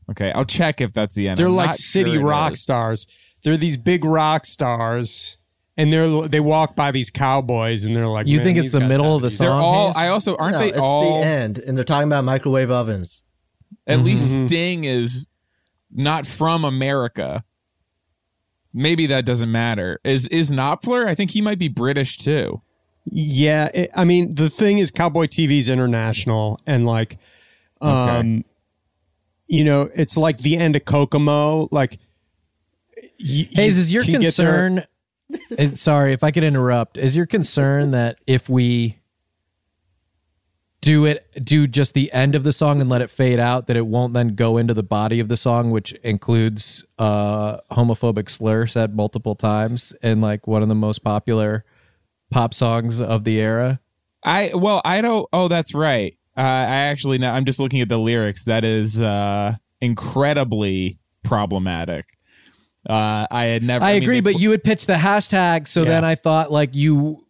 Okay, 0.09 0.31
I'll 0.31 0.45
check 0.45 0.79
if 0.81 0.93
that's 0.93 1.15
the 1.15 1.27
end. 1.27 1.37
They're 1.37 1.47
I'm 1.47 1.55
like 1.55 1.75
city 1.75 2.13
sure 2.13 2.21
rock 2.23 2.53
is. 2.53 2.61
stars. 2.61 3.07
They're 3.43 3.57
these 3.57 3.77
big 3.77 4.05
rock 4.05 4.45
stars, 4.45 5.37
and 5.75 5.91
they're 5.91 6.27
they 6.27 6.39
walk 6.39 6.75
by 6.75 6.91
these 6.91 7.09
cowboys, 7.09 7.83
and 7.85 7.95
they're 7.95 8.07
like, 8.07 8.27
You 8.27 8.37
"Man, 8.37 8.45
think 8.45 8.57
it's 8.57 8.71
the 8.71 8.79
middle 8.79 9.15
of 9.15 9.21
the 9.21 9.27
it 9.27 9.33
easy." 9.33 9.43
They're 9.43 9.51
song, 9.51 9.61
all. 9.61 9.87
Hayes? 9.87 9.95
I 9.97 10.07
also 10.09 10.35
aren't 10.37 10.53
no, 10.53 10.59
they 10.59 10.69
it's 10.69 10.77
all? 10.77 11.19
the 11.21 11.27
end, 11.27 11.57
and 11.59 11.77
they're 11.77 11.83
talking 11.83 12.07
about 12.07 12.23
microwave 12.23 12.71
ovens. 12.71 13.23
At 13.85 14.01
least 14.01 14.33
Mhm. 14.33 14.47
Sting 14.47 14.83
is 14.85 15.27
not 15.93 16.25
from 16.25 16.63
America. 16.65 17.43
Maybe 18.73 19.07
that 19.07 19.25
doesn't 19.25 19.51
matter. 19.51 19.99
Is 20.03 20.25
is 20.27 20.51
Knopfler? 20.51 21.05
I 21.07 21.15
think 21.15 21.31
he 21.31 21.41
might 21.41 21.57
be 21.59 21.67
British 21.67 22.17
too. 22.17 22.61
Yeah, 23.05 23.69
it, 23.73 23.89
I 23.95 24.03
mean 24.03 24.35
the 24.35 24.49
thing 24.49 24.77
is, 24.79 24.91
Cowboy 24.91 25.27
TV's 25.27 25.69
international, 25.69 26.59
and 26.67 26.85
like, 26.85 27.17
um, 27.81 28.43
you 29.47 29.63
know, 29.63 29.89
it's 29.95 30.17
like 30.17 30.37
the 30.39 30.57
end 30.57 30.75
of 30.75 30.85
Kokomo. 30.85 31.67
Like, 31.71 31.99
y- 33.19 33.47
Hayes, 33.51 33.57
you 33.57 33.63
is 33.81 33.93
your 33.93 34.03
can 34.03 34.21
get 34.21 34.35
there- 34.35 34.69
concern? 34.69 34.83
uh, 35.59 35.75
sorry 35.75 36.13
if 36.13 36.23
I 36.23 36.31
could 36.31 36.43
interrupt. 36.43 36.97
Is 36.97 37.15
your 37.15 37.25
concern 37.25 37.91
that 37.91 38.19
if 38.27 38.47
we 38.49 38.97
do 40.81 41.05
it, 41.05 41.25
do 41.43 41.67
just 41.67 41.93
the 41.95 42.11
end 42.13 42.35
of 42.35 42.43
the 42.43 42.53
song 42.53 42.79
and 42.79 42.89
let 42.89 43.01
it 43.01 43.09
fade 43.09 43.39
out, 43.39 43.67
that 43.67 43.75
it 43.75 43.87
won't 43.87 44.13
then 44.13 44.35
go 44.35 44.57
into 44.57 44.73
the 44.73 44.83
body 44.83 45.19
of 45.19 45.27
the 45.27 45.35
song, 45.37 45.71
which 45.71 45.91
includes 46.03 46.85
uh, 46.99 47.57
homophobic 47.71 48.29
slur 48.29 48.67
said 48.67 48.95
multiple 48.95 49.35
times 49.35 49.93
in 50.03 50.21
like 50.21 50.45
one 50.47 50.61
of 50.61 50.67
the 50.69 50.75
most 50.75 50.99
popular 51.03 51.65
pop 52.29 52.53
songs 52.53 53.01
of 53.01 53.23
the 53.23 53.39
era? 53.39 53.79
I 54.23 54.51
well, 54.53 54.81
I 54.83 55.01
don't. 55.01 55.27
Oh, 55.31 55.47
that's 55.47 55.73
right. 55.73 56.16
Uh, 56.37 56.41
I 56.41 56.75
actually 56.91 57.17
now 57.17 57.33
I'm 57.33 57.45
just 57.45 57.59
looking 57.59 57.81
at 57.81 57.89
the 57.89 57.97
lyrics. 57.97 58.45
That 58.45 58.63
is 58.63 59.01
uh, 59.01 59.55
incredibly 59.81 60.99
problematic. 61.23 62.05
Uh, 62.87 63.25
I 63.29 63.45
had 63.45 63.63
never. 63.63 63.83
I, 63.83 63.93
mean, 63.93 64.03
agree, 64.03 64.19
they 64.21 64.33
but 64.33 64.39
you 64.39 64.51
had 64.51 64.63
pitched 64.63 64.87
the 64.87 64.93
hashtag, 64.93 65.67
so 65.67 65.81
Yeah. 65.81 65.89
then 65.89 66.05
I 66.05 66.15
thought 66.15 66.51
like 66.51 66.75
you 66.75 67.25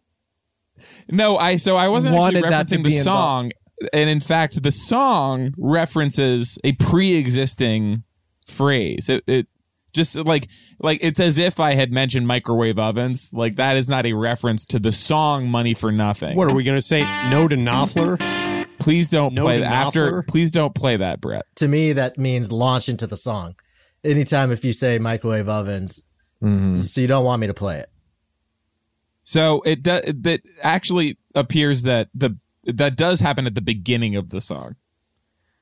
no. 1.08 1.36
I 1.38 1.56
so 1.56 1.76
I 1.76 1.88
wasn't 1.88 2.14
actually 2.14 2.42
wanted 2.42 2.52
that 2.52 2.68
to 2.68 2.74
referencing 2.76 2.84
be 2.84 2.90
the 2.90 2.98
involved. 2.98 3.04
song, 3.04 3.52
and 3.92 4.10
in 4.10 4.20
fact, 4.20 4.62
the 4.62 4.70
song 4.70 5.54
references 5.58 6.58
a 6.62 6.72
pre-existing 6.72 8.04
phrase. 8.46 9.08
It, 9.08 9.24
it 9.26 9.46
just 9.94 10.14
like 10.16 10.48
like 10.80 10.98
it's 11.02 11.18
as 11.18 11.38
if 11.38 11.58
I 11.58 11.74
had 11.74 11.90
mentioned 11.92 12.28
microwave 12.28 12.78
ovens. 12.78 13.30
Like 13.32 13.56
that 13.56 13.76
is 13.76 13.88
not 13.88 14.04
a 14.06 14.12
reference 14.12 14.64
to 14.66 14.78
the 14.78 14.92
song 14.92 15.48
"Money 15.48 15.74
for 15.74 15.90
Nothing." 15.90 16.36
What 16.36 16.50
are 16.50 16.54
we 16.54 16.62
gonna 16.62 16.82
say? 16.82 17.00
No 17.30 17.48
to 17.48 17.56
Knopfler? 17.56 18.18
Please 18.88 19.10
don't 19.10 19.34
No 19.34 19.42
play 19.44 19.60
that 19.60 19.70
after. 19.70 20.22
Please 20.22 20.50
don't 20.50 20.74
play 20.74 20.96
that, 20.96 21.20
Brett. 21.20 21.44
To 21.56 21.68
me, 21.68 21.92
that 21.92 22.16
means 22.16 22.50
launch 22.50 22.88
into 22.88 23.06
the 23.06 23.18
song. 23.18 23.54
Anytime 24.02 24.50
if 24.50 24.64
you 24.64 24.72
say 24.72 24.98
microwave 24.98 25.46
ovens, 25.46 26.00
Mm-hmm. 26.42 26.84
so 26.84 27.02
you 27.02 27.06
don't 27.06 27.24
want 27.26 27.40
me 27.42 27.48
to 27.48 27.52
play 27.54 27.80
it. 27.80 27.88
So 29.24 29.60
it 29.66 29.82
does. 29.82 30.02
That 30.20 30.40
actually 30.62 31.18
appears 31.34 31.82
that 31.82 32.08
the 32.14 32.36
that 32.64 32.96
does 32.96 33.20
happen 33.20 33.46
at 33.46 33.54
the 33.54 33.60
beginning 33.60 34.16
of 34.16 34.30
the 34.30 34.40
song. 34.40 34.76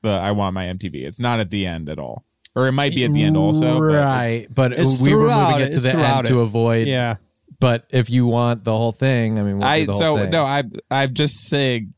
The 0.03 0.09
I 0.09 0.31
want 0.31 0.53
my 0.53 0.65
MTV. 0.67 1.05
It's 1.05 1.19
not 1.19 1.39
at 1.41 1.49
the 1.49 1.65
end 1.65 1.89
at 1.89 1.99
all, 1.99 2.23
or 2.55 2.67
it 2.67 2.71
might 2.71 2.95
be 2.95 3.03
at 3.03 3.11
the 3.11 3.23
end 3.23 3.35
also. 3.35 3.77
but 3.79 3.89
it's- 3.89 4.03
right? 4.05 4.47
But, 4.55 4.71
It's 4.73 4.99
we 4.99 5.13
were 5.13 5.27
moving 5.27 5.59
it. 5.61 5.69
it 5.69 5.73
to 5.73 5.79
the 5.81 5.91
throughout 5.91 6.19
end 6.19 6.27
to 6.27 6.39
avoid. 6.41 6.87
Yeah. 6.87 7.15
But 7.59 7.87
if 7.89 8.09
you 8.09 8.25
want 8.27 8.63
the 8.63 8.71
whole 8.77 8.91
thing, 8.91 9.39
I 9.39 9.43
mean, 9.43 9.57
we'll 9.57 9.61
do 9.61 9.67
I 9.67 9.85
the 9.85 9.91
whole 9.91 9.99
so 9.99 10.17
thing. 10.17 10.29
no. 10.29 10.45
I 10.45 10.63
I'm 10.91 11.13
just 11.13 11.47
saying. 11.49 11.93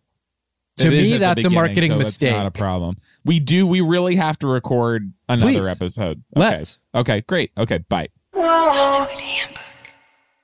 To 0.79 0.87
it 0.87 0.93
is 0.93 1.11
me, 1.11 1.17
that's 1.17 1.45
a 1.45 1.49
marketing 1.49 1.91
so 1.91 1.99
it's 1.99 2.21
Not 2.21 2.45
a 2.45 2.51
problem. 2.51 2.97
We 3.25 3.39
do. 3.39 3.67
We 3.67 3.81
really 3.81 4.15
have 4.15 4.39
to 4.39 4.47
record 4.47 5.11
another 5.27 5.59
Please. 5.59 5.67
episode. 5.67 6.23
Okay. 6.35 6.39
Let's. 6.57 6.79
Okay. 6.95 7.21
Great. 7.21 7.51
Okay. 7.57 7.79
Bye. 7.89 8.07
Hollywood 8.33 9.19
Handbook, 9.19 9.63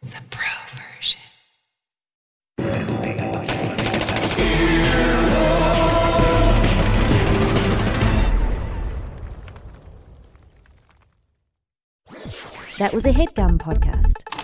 the 0.03 0.21
pro 0.29 0.45
version. 0.97 1.21
That 12.77 12.93
was 12.93 13.05
a 13.05 13.11
headgum 13.11 13.57
podcast. 13.57 14.34